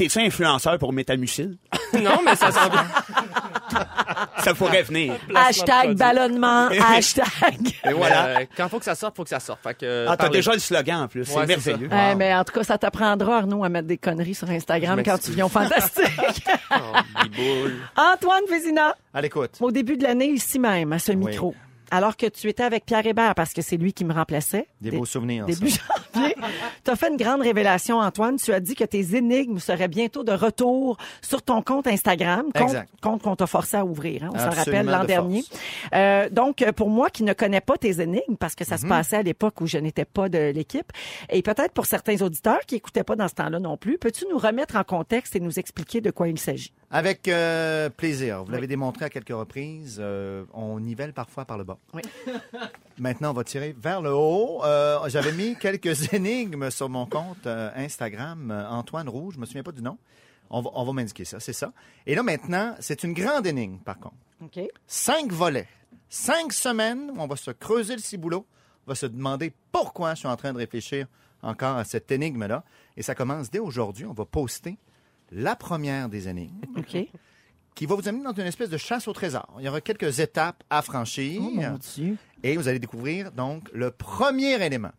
T'es-tu 0.00 0.18
influenceur 0.18 0.78
pour 0.78 0.94
Métamucil? 0.94 1.58
non, 1.92 2.22
mais 2.24 2.34
ça 2.34 2.50
s'en 2.50 2.70
vient. 2.70 2.86
Ça 4.38 4.54
pourrait 4.54 4.82
venir. 4.82 5.14
Hashtag 5.34 5.94
ballonnement, 5.94 6.68
hashtag. 6.68 7.74
Et 7.84 7.92
voilà. 7.92 8.26
Euh, 8.26 8.44
quand 8.56 8.68
faut 8.70 8.78
que 8.78 8.84
ça 8.86 8.94
sorte, 8.94 9.14
faut 9.14 9.24
que 9.24 9.28
ça 9.28 9.40
sorte. 9.40 9.60
Fait 9.62 9.74
que, 9.74 10.06
Ah, 10.08 10.16
t'as 10.16 10.30
déjà 10.30 10.54
le 10.54 10.58
slogan 10.58 11.02
en 11.02 11.08
plus. 11.08 11.28
Ouais, 11.28 11.46
c'est 11.46 11.46
merveilleux. 11.46 11.88
Ouais, 11.88 12.14
mais 12.14 12.34
en 12.34 12.42
tout 12.44 12.54
cas, 12.54 12.64
ça 12.64 12.78
t'apprendra, 12.78 13.38
Arnaud, 13.38 13.62
à 13.62 13.68
mettre 13.68 13.86
des 13.88 13.98
conneries 13.98 14.34
sur 14.34 14.48
Instagram 14.48 15.02
quand 15.04 15.18
tu 15.18 15.32
viens 15.32 15.44
au 15.44 15.50
Fantastique. 15.50 16.46
Oh, 16.70 16.74
biboule. 17.22 17.76
Antoine 17.96 18.44
Vézina, 18.48 18.94
À 19.12 19.20
l'écoute. 19.20 19.58
au 19.60 19.70
début 19.70 19.98
de 19.98 20.04
l'année, 20.04 20.30
ici 20.30 20.58
même, 20.58 20.94
à 20.94 20.98
ce 20.98 21.12
micro, 21.12 21.54
alors 21.90 22.16
que 22.16 22.26
tu 22.26 22.48
étais 22.48 22.62
avec 22.62 22.84
Pierre 22.86 23.06
Hébert, 23.06 23.34
parce 23.34 23.52
que 23.52 23.62
c'est 23.62 23.76
lui 23.76 23.92
qui 23.92 24.04
me 24.04 24.12
remplaçait. 24.12 24.66
Des 24.80 24.90
beaux 24.90 25.04
souvenirs. 25.04 25.44
ça. 25.48 25.54
Début 25.54 25.70
janvier, 25.70 26.34
tu 26.84 26.90
as 26.90 26.96
fait 26.96 27.08
une 27.08 27.16
grande 27.16 27.40
révélation, 27.42 27.98
Antoine. 27.98 28.36
Tu 28.36 28.52
as 28.52 28.60
dit 28.60 28.74
que 28.74 28.84
tes 28.84 29.16
énigmes 29.16 29.58
seraient 29.58 29.88
bientôt 29.88 30.24
de 30.24 30.32
retour 30.32 30.96
sur 31.22 31.42
ton 31.42 31.62
compte 31.62 31.86
Instagram, 31.86 32.46
compte, 33.00 33.22
qu'on 33.22 33.36
t'a 33.36 33.46
forcé 33.46 33.76
à 33.76 33.84
ouvrir. 33.84 34.24
hein, 34.24 34.30
on 34.34 34.38
s'en 34.38 34.50
rappelle 34.50 34.86
l'an 34.86 35.02
de 35.02 35.06
dernier. 35.06 35.44
Euh, 35.94 36.28
donc, 36.30 36.64
pour 36.76 36.90
moi 36.90 37.10
qui 37.10 37.22
ne 37.22 37.32
connais 37.32 37.60
pas 37.60 37.76
tes 37.76 38.00
énigmes, 38.00 38.36
parce 38.38 38.54
que 38.54 38.64
ça 38.64 38.76
Mhm. 38.76 38.80
se 38.82 38.86
passait 38.86 39.16
à 39.16 39.22
l'époque 39.22 39.60
où 39.60 39.66
je 39.66 39.78
n'étais 39.78 40.04
pas 40.04 40.28
de 40.28 40.50
l'équipe, 40.52 40.92
et 41.28 41.42
peut-être 41.42 41.72
pour 41.72 41.86
certains 41.86 42.20
auditeurs 42.22 42.60
qui 42.66 42.76
écoutaient 42.76 43.04
pas 43.04 43.16
dans 43.16 43.28
ce 43.28 43.34
temps-là 43.34 43.58
non 43.58 43.76
plus, 43.76 43.98
peux-tu 43.98 44.24
nous 44.30 44.38
remettre 44.38 44.76
en 44.76 44.84
contexte 44.84 45.34
et 45.36 45.40
nous 45.40 45.58
expliquer 45.58 46.00
de 46.00 46.10
quoi 46.10 46.28
il 46.28 46.38
s'agit? 46.38 46.72
Avec 46.92 47.28
euh, 47.28 47.88
plaisir. 47.88 48.42
Vous 48.44 48.50
l'avez 48.50 48.66
démontré 48.66 49.04
à 49.04 49.10
quelques 49.10 49.28
reprises. 49.28 49.98
euh, 50.00 50.44
on 50.52 50.80
nivelle 50.80 51.12
parfois 51.12 51.44
par 51.44 51.56
le 51.56 51.62
bas. 51.64 51.78
Oui. 51.94 52.02
Maintenant, 52.98 53.30
on 53.30 53.34
va 53.34 53.44
tirer 53.44 53.74
vers 53.78 54.02
le 54.02 54.12
haut. 54.12 54.64
Euh, 54.64 54.98
J'avais 55.08 55.32
mis 55.32 55.54
quelques 55.56 56.12
énigmes 56.12 56.68
sur 56.70 56.88
mon 56.88 57.06
compte 57.06 57.46
Instagram, 57.46 58.50
Antoine 58.70 59.08
Rouge. 59.08 59.34
Je 59.34 59.40
me 59.40 59.46
souviens 59.46 59.62
pas 59.62 59.70
du 59.72 59.82
nom. 59.82 59.98
On 60.50 60.62
va, 60.62 60.70
on 60.74 60.84
va 60.84 60.92
m'indiquer 60.92 61.24
ça, 61.24 61.38
c'est 61.38 61.52
ça. 61.52 61.72
Et 62.06 62.16
là, 62.16 62.24
maintenant, 62.24 62.74
c'est 62.80 63.04
une 63.04 63.12
grande 63.12 63.46
énigme, 63.46 63.78
par 63.78 63.98
contre. 64.00 64.16
OK. 64.42 64.58
Cinq 64.88 65.30
volets. 65.30 65.68
Cinq 66.08 66.52
semaines 66.52 67.12
où 67.14 67.20
on 67.20 67.28
va 67.28 67.36
se 67.36 67.52
creuser 67.52 67.94
le 67.94 68.00
ciboulot. 68.02 68.44
On 68.86 68.90
va 68.90 68.94
se 68.96 69.06
demander 69.06 69.52
pourquoi 69.70 70.14
je 70.14 70.20
suis 70.20 70.28
en 70.28 70.34
train 70.36 70.52
de 70.52 70.58
réfléchir 70.58 71.06
encore 71.40 71.76
à 71.76 71.84
cette 71.84 72.10
énigme-là. 72.10 72.64
Et 72.96 73.02
ça 73.02 73.14
commence 73.14 73.48
dès 73.48 73.60
aujourd'hui. 73.60 74.06
On 74.06 74.12
va 74.12 74.24
poster 74.24 74.76
la 75.30 75.56
première 75.56 76.08
des 76.08 76.28
énigmes 76.28 76.60
OK. 76.76 76.96
qui 77.74 77.86
va 77.86 77.94
vous 77.94 78.08
amener 78.08 78.24
dans 78.24 78.32
une 78.32 78.46
espèce 78.46 78.68
de 78.68 78.76
chasse 78.76 79.08
au 79.08 79.12
trésor. 79.12 79.48
Il 79.58 79.64
y 79.64 79.68
aura 79.68 79.80
quelques 79.80 80.20
étapes 80.20 80.62
à 80.68 80.82
franchir. 80.82 81.40
Oh 81.42 81.50
mon 81.50 81.78
Dieu. 81.78 82.16
Et 82.42 82.56
vous 82.56 82.68
allez 82.68 82.78
découvrir 82.78 83.32
donc 83.32 83.68
le 83.72 83.90
premier 83.90 84.62
élément. 84.64 84.92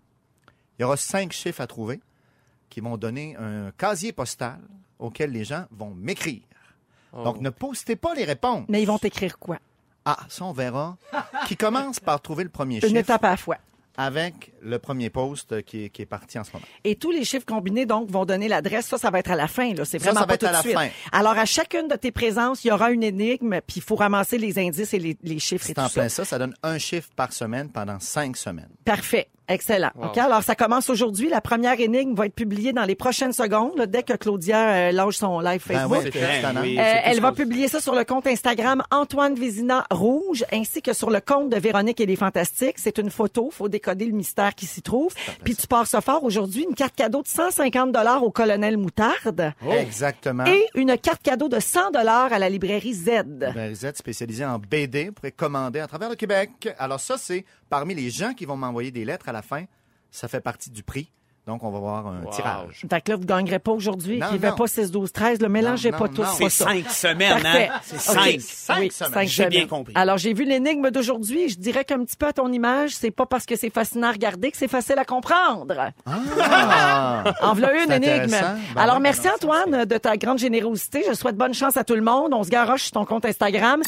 Il 0.77 0.81
y 0.81 0.85
aura 0.85 0.97
cinq 0.97 1.31
chiffres 1.31 1.61
à 1.61 1.67
trouver 1.67 1.99
qui 2.69 2.79
vont 2.79 2.97
donner 2.97 3.35
un 3.35 3.71
casier 3.77 4.13
postal 4.13 4.59
auquel 4.97 5.31
les 5.31 5.43
gens 5.43 5.65
vont 5.71 5.93
m'écrire. 5.93 6.41
Oh. 7.13 7.23
Donc, 7.23 7.41
ne 7.41 7.49
postez 7.49 7.95
pas 7.95 8.15
les 8.15 8.23
réponses. 8.23 8.65
Mais 8.69 8.81
ils 8.81 8.85
vont 8.85 8.97
t'écrire 8.97 9.37
quoi? 9.37 9.59
Ah, 10.05 10.17
ça, 10.29 10.45
on 10.45 10.53
verra. 10.53 10.97
qui 11.47 11.57
commence 11.57 11.99
par 11.99 12.21
trouver 12.21 12.43
le 12.43 12.49
premier 12.49 12.77
Une 12.77 12.81
chiffre 12.81 12.95
étape 12.95 13.23
à 13.25 13.31
la 13.31 13.37
fois. 13.37 13.57
Avec 14.03 14.51
le 14.61 14.77
premier 14.79 15.09
post 15.09 15.61
qui 15.63 15.85
est, 15.85 15.89
qui 15.89 16.01
est 16.01 16.05
parti 16.05 16.37
en 16.37 16.43
ce 16.43 16.51
moment. 16.53 16.65
Et 16.83 16.95
tous 16.95 17.11
les 17.11 17.23
chiffres 17.25 17.45
combinés, 17.45 17.85
donc, 17.85 18.09
vont 18.09 18.25
donner 18.25 18.47
l'adresse. 18.47 18.85
Ça, 18.87 18.97
ça 18.97 19.09
va 19.09 19.19
être 19.19 19.31
à 19.31 19.35
la 19.35 19.47
fin, 19.47 19.73
là. 19.73 19.85
C'est 19.85 19.97
Ça, 19.99 20.11
vraiment 20.11 20.19
ça 20.19 20.25
va 20.25 20.27
pas 20.27 20.33
être 20.35 20.39
tout 20.41 20.45
à 20.47 20.51
la 20.51 20.61
suite. 20.61 20.73
fin. 20.73 20.89
Alors, 21.11 21.37
à 21.37 21.45
chacune 21.45 21.87
de 21.87 21.95
tes 21.95 22.11
présences, 22.11 22.63
il 22.63 22.67
y 22.67 22.71
aura 22.71 22.91
une 22.91 23.03
énigme, 23.03 23.59
puis 23.65 23.77
il 23.77 23.81
faut 23.81 23.95
ramasser 23.95 24.37
les 24.37 24.59
indices 24.59 24.93
et 24.93 24.99
les, 24.99 25.17
les 25.23 25.39
chiffres 25.39 25.65
et 25.69 25.73
C'est 25.73 25.79
en 25.79 25.83
tout 25.87 25.93
ça. 25.93 26.01
plein 26.01 26.09
ça. 26.09 26.25
Ça 26.25 26.37
donne 26.37 26.53
un 26.61 26.77
chiffre 26.77 27.09
par 27.15 27.33
semaine 27.33 27.69
pendant 27.69 27.99
cinq 27.99 28.37
semaines. 28.37 28.69
Parfait. 28.85 29.29
Excellent. 29.47 29.91
Wow. 29.95 30.07
OK, 30.07 30.17
alors 30.17 30.43
ça 30.43 30.55
commence 30.55 30.89
aujourd'hui. 30.89 31.27
La 31.29 31.41
première 31.41 31.79
énigme 31.79 32.15
va 32.15 32.25
être 32.27 32.33
publiée 32.35 32.71
dans 32.73 32.85
les 32.85 32.95
prochaines 32.95 33.33
secondes, 33.33 33.77
là, 33.77 33.85
dès 33.85 34.03
que 34.03 34.13
Claudia 34.13 34.69
euh, 34.69 34.91
lâche 34.91 35.17
son 35.17 35.39
live 35.41 35.61
Ben 35.67 35.89
Facebook. 35.89 36.05
étonnant. 36.15 36.61
oui. 36.61 36.77
Euh, 36.79 36.83
elle 37.03 37.15
ce 37.17 37.21
va 37.21 37.31
publier 37.33 37.67
ça 37.67 37.81
sur 37.81 37.93
le 37.95 38.03
compte 38.05 38.27
Instagram 38.27 38.81
Antoine 38.91 39.35
Vézina 39.35 39.85
Rouge 39.91 40.45
ainsi 40.53 40.81
que 40.81 40.93
sur 40.93 41.09
le 41.09 41.19
compte 41.19 41.49
de 41.49 41.57
Véronique 41.57 41.99
et 41.99 42.05
les 42.05 42.15
Fantastiques. 42.15 42.75
C'est 42.77 42.97
une 42.97 43.09
photo, 43.09 43.49
faut 43.51 43.67
décoder 43.67 44.05
le 44.05 44.13
mystère 44.13 44.55
qui 44.55 44.65
s'y 44.65 44.81
trouve. 44.81 45.13
Puis 45.43 45.55
tu 45.55 45.67
pars 45.67 45.87
ça 45.87 45.99
fort 46.01 46.23
aujourd'hui, 46.23 46.65
une 46.69 46.75
carte 46.75 46.95
cadeau 46.95 47.21
de 47.21 47.27
150 47.27 47.91
dollars 47.91 48.23
au 48.23 48.31
colonel 48.31 48.77
Moutarde 48.77 49.53
Exactement. 49.69 50.45
et 50.45 50.65
une 50.75 50.97
carte 50.97 51.23
cadeau 51.23 51.49
de 51.49 51.59
100 51.59 51.91
dollars 51.91 52.31
à 52.31 52.39
la 52.39 52.47
librairie 52.49 52.93
Z. 52.93 53.23
Ben, 53.25 53.69
vous 53.73 53.85
êtes 53.85 53.97
spécialisé 53.97 54.45
en 54.45 54.59
BD. 54.59 55.05
Vous 55.07 55.13
pouvez 55.13 55.31
commander 55.31 55.79
à 55.79 55.87
travers 55.87 56.09
le 56.09 56.15
Québec. 56.15 56.69
Alors 56.79 56.99
ça, 56.99 57.17
c'est 57.17 57.45
parmi 57.69 57.95
les 57.95 58.09
gens 58.09 58.33
qui 58.33 58.45
vont 58.45 58.57
m'envoyer 58.57 58.91
des 58.91 59.05
lettres 59.05 59.29
à 59.29 59.30
la 59.31 59.41
fin. 59.41 59.63
Ça 60.11 60.27
fait 60.27 60.41
partie 60.41 60.69
du 60.71 60.83
prix. 60.83 61.11
Donc, 61.47 61.63
on 61.63 61.71
va 61.71 61.79
voir 61.79 62.05
un 62.05 62.21
Wow. 62.21 62.29
tirage. 62.29 62.85
Fait 62.87 63.01
que 63.01 63.09
là, 63.09 63.17
vous 63.17 63.25
gagnerez 63.25 63.57
pas 63.57 63.71
aujourd'hui. 63.71 64.19
Non, 64.19 64.27
Écrivez 64.27 64.49
non. 64.49 64.55
pas 64.55 64.67
6, 64.67 64.91
12, 64.91 65.11
13. 65.11 65.41
Le 65.41 65.49
mélangez 65.49 65.89
Non, 65.89 65.97
pas 65.97 66.07
non. 66.07 66.13
pas 66.13 66.27
C'est 66.37 66.49
cinq 66.49 66.87
semaines, 66.87 67.41
Parfait. 67.41 67.69
hein? 67.73 67.79
C'est 67.81 67.99
cinq. 67.99 68.15
Cinq 68.39 68.79
Oui, 68.79 68.91
semaines. 68.91 69.11
cinq 69.11 69.27
J'ai 69.27 69.45
bien 69.47 69.57
semaines. 69.61 69.67
compris. 69.67 69.93
Alors, 69.95 70.19
j'ai 70.19 70.33
vu 70.33 70.43
l'énigme 70.45 70.91
d'aujourd'hui. 70.91 71.49
Je 71.49 71.57
dirais 71.57 71.83
qu'un 71.83 72.03
petit 72.05 72.15
peu 72.15 72.27
à 72.27 72.33
ton 72.33 72.51
image, 72.53 72.91
c'est 72.91 73.09
pas 73.09 73.25
parce 73.25 73.47
que 73.47 73.55
c'est 73.55 73.71
fascinant 73.71 74.09
à 74.09 74.11
regarder 74.11 74.51
que 74.51 74.57
c'est 74.57 74.67
facile 74.67 74.99
à 74.99 75.03
comprendre. 75.05 75.91
Ah! 76.05 77.23
En 77.41 77.53
voilà 77.53 77.73
une 77.85 77.91
énigme. 77.91 78.27
Ben 78.29 78.57
Alors, 78.75 78.99
merci 78.99 79.21
ben 79.23 79.31
non, 79.31 79.37
ça, 79.51 79.63
Antoine 79.63 79.85
de 79.85 79.97
ta 79.97 80.17
grande 80.17 80.37
générosité. 80.37 81.03
Je 81.09 81.13
souhaite 81.15 81.37
bonne 81.37 81.55
chance 81.55 81.75
à 81.75 81.83
tout 81.83 81.95
le 81.95 82.01
monde. 82.03 82.33
On 82.35 82.43
se 82.43 82.49
garoche 82.49 82.83
sur 82.83 82.91
ton 82.91 83.05
compte 83.05 83.25
Instagram. 83.25 83.81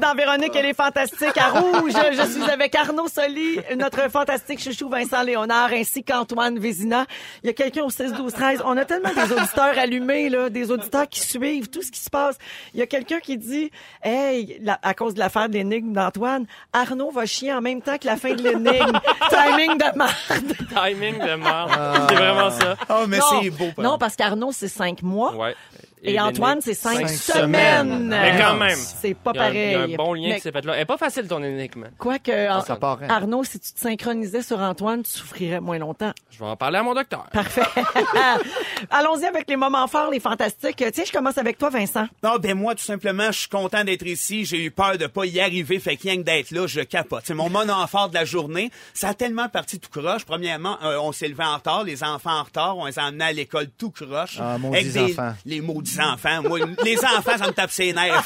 Dans 0.00 0.14
Véronique, 0.14 0.56
elle 0.56 0.64
est 0.64 0.74
fantastique 0.74 1.36
à 1.36 1.50
rouge. 1.50 1.92
Je 2.12 2.22
suis 2.30 2.50
avec 2.50 2.74
Arnaud 2.74 3.06
Soli, 3.06 3.60
notre 3.76 4.10
fantastique 4.10 4.58
chouchou 4.62 4.88
Vincent 4.88 5.22
Léonard, 5.22 5.70
ainsi 5.72 6.02
qu'Antoine 6.02 6.58
Vézina. 6.58 7.04
Il 7.42 7.48
y 7.48 7.50
a 7.50 7.52
quelqu'un 7.52 7.82
au 7.82 7.90
6, 7.90 8.14
12, 8.14 8.32
13. 8.32 8.62
On 8.64 8.78
a 8.78 8.86
tellement 8.86 9.10
des 9.12 9.30
auditeurs 9.30 9.78
allumés, 9.78 10.30
là, 10.30 10.48
des 10.48 10.70
auditeurs 10.70 11.06
qui 11.06 11.20
suivent 11.20 11.68
tout 11.68 11.82
ce 11.82 11.90
qui 11.90 12.00
se 12.00 12.08
passe. 12.08 12.38
Il 12.72 12.80
y 12.80 12.82
a 12.82 12.86
quelqu'un 12.86 13.20
qui 13.20 13.36
dit, 13.36 13.70
hey, 14.02 14.58
la- 14.62 14.78
à 14.82 14.94
cause 14.94 15.12
de 15.12 15.18
l'affaire 15.18 15.48
de 15.50 15.54
l'énigme 15.54 15.92
d'Antoine, 15.92 16.46
Arnaud 16.72 17.10
va 17.10 17.26
chier 17.26 17.52
en 17.52 17.60
même 17.60 17.82
temps 17.82 17.98
que 17.98 18.06
la 18.06 18.16
fin 18.16 18.32
de 18.32 18.42
l'énigme. 18.42 18.98
Timing 19.28 19.76
de 19.76 19.98
merde. 19.98 20.56
Timing 20.74 21.18
de 21.18 21.34
merde. 21.34 22.06
C'est 22.08 22.14
vraiment 22.14 22.50
ça. 22.50 22.76
Oh, 22.88 23.04
mais 23.06 23.18
Non. 23.18 23.24
c'est 23.42 23.50
beau. 23.50 23.66
Non, 23.76 23.98
parce 23.98 24.16
qu'Arnaud, 24.16 24.52
c'est 24.52 24.68
cinq 24.68 25.02
mois. 25.02 25.34
Ouais. 25.36 25.54
Et, 26.02 26.18
Antoine, 26.18 26.58
l'énigme, 26.58 26.60
c'est 26.64 26.74
cinq, 26.74 27.08
cinq 27.08 27.34
semaines. 27.40 28.08
Mais 28.08 28.34
quand 28.38 28.56
même. 28.56 28.76
C'est 28.76 29.14
pas 29.14 29.32
pareil. 29.32 29.72
Il 29.72 29.72
y 29.72 29.74
a 29.74 29.80
un 29.82 29.96
bon 29.96 30.14
lien 30.14 30.28
Mais 30.30 30.34
qui 30.36 30.40
s'est 30.42 30.52
fait 30.52 30.64
là. 30.64 30.74
Elle 30.74 30.82
est 30.82 30.86
pas 30.86 30.96
facile 30.96 31.26
ton 31.28 31.42
énigme. 31.42 31.88
Quoique, 31.98 32.30
Ça 32.66 32.76
paraît. 32.76 33.08
Arnaud, 33.08 33.44
si 33.44 33.60
tu 33.60 33.72
te 33.72 33.80
synchronisais 33.80 34.42
sur 34.42 34.58
Antoine, 34.58 35.02
tu 35.02 35.10
souffrirais 35.10 35.60
moins 35.60 35.78
longtemps. 35.78 36.12
Je 36.30 36.38
vais 36.38 36.46
en 36.46 36.56
parler 36.56 36.78
à 36.78 36.82
mon 36.82 36.94
docteur. 36.94 37.26
Parfait. 37.32 37.62
Allons-y 38.90 39.24
avec 39.26 39.48
les 39.48 39.56
moments 39.56 39.86
forts, 39.86 40.10
les 40.10 40.20
fantastiques. 40.20 40.82
Tiens, 40.92 41.04
je 41.04 41.12
commence 41.12 41.38
avec 41.38 41.58
toi, 41.58 41.70
Vincent. 41.70 42.06
Non, 42.22 42.36
ben 42.38 42.54
moi, 42.56 42.74
tout 42.74 42.84
simplement, 42.84 43.26
je 43.30 43.40
suis 43.40 43.48
content 43.48 43.84
d'être 43.84 44.06
ici. 44.06 44.44
J'ai 44.44 44.64
eu 44.64 44.70
peur 44.70 44.96
de 44.96 45.06
pas 45.06 45.26
y 45.26 45.40
arriver. 45.40 45.78
Fait 45.78 45.96
que 45.96 46.02
rien 46.02 46.16
que 46.16 46.22
d'être 46.22 46.50
là, 46.50 46.66
je 46.66 46.80
capote. 46.80 47.22
C'est 47.26 47.34
mon 47.34 47.50
moment 47.50 47.86
fort 47.86 48.08
de 48.08 48.14
la 48.14 48.24
journée. 48.24 48.70
Ça 48.94 49.08
a 49.10 49.14
tellement 49.14 49.48
parti 49.48 49.78
tout 49.78 49.90
croche. 49.90 50.24
Premièrement, 50.24 50.78
euh, 50.82 50.98
on 51.00 51.12
s'est 51.12 51.28
levé 51.28 51.44
en 51.44 51.56
retard. 51.56 51.84
Les 51.84 52.02
enfants 52.02 52.38
en 52.38 52.42
retard. 52.44 52.78
On 52.78 52.86
les 52.86 52.98
a 52.98 53.04
emmenés 53.04 53.24
à 53.24 53.32
l'école 53.32 53.68
tout 53.76 53.90
croche. 53.90 54.38
Ah, 54.40 54.58
maudits 54.58 54.76
Avec 54.76 54.92
des- 54.92 55.12
enfants. 55.12 55.34
Les 55.44 55.60
maudits 55.60 55.89
enfants. 55.98 56.42
Moi, 56.42 56.60
les 56.84 56.98
enfants, 56.98 57.38
ça 57.38 57.46
me 57.46 57.52
tape 57.52 57.70
ses 57.70 57.92
nerfs. 57.92 58.24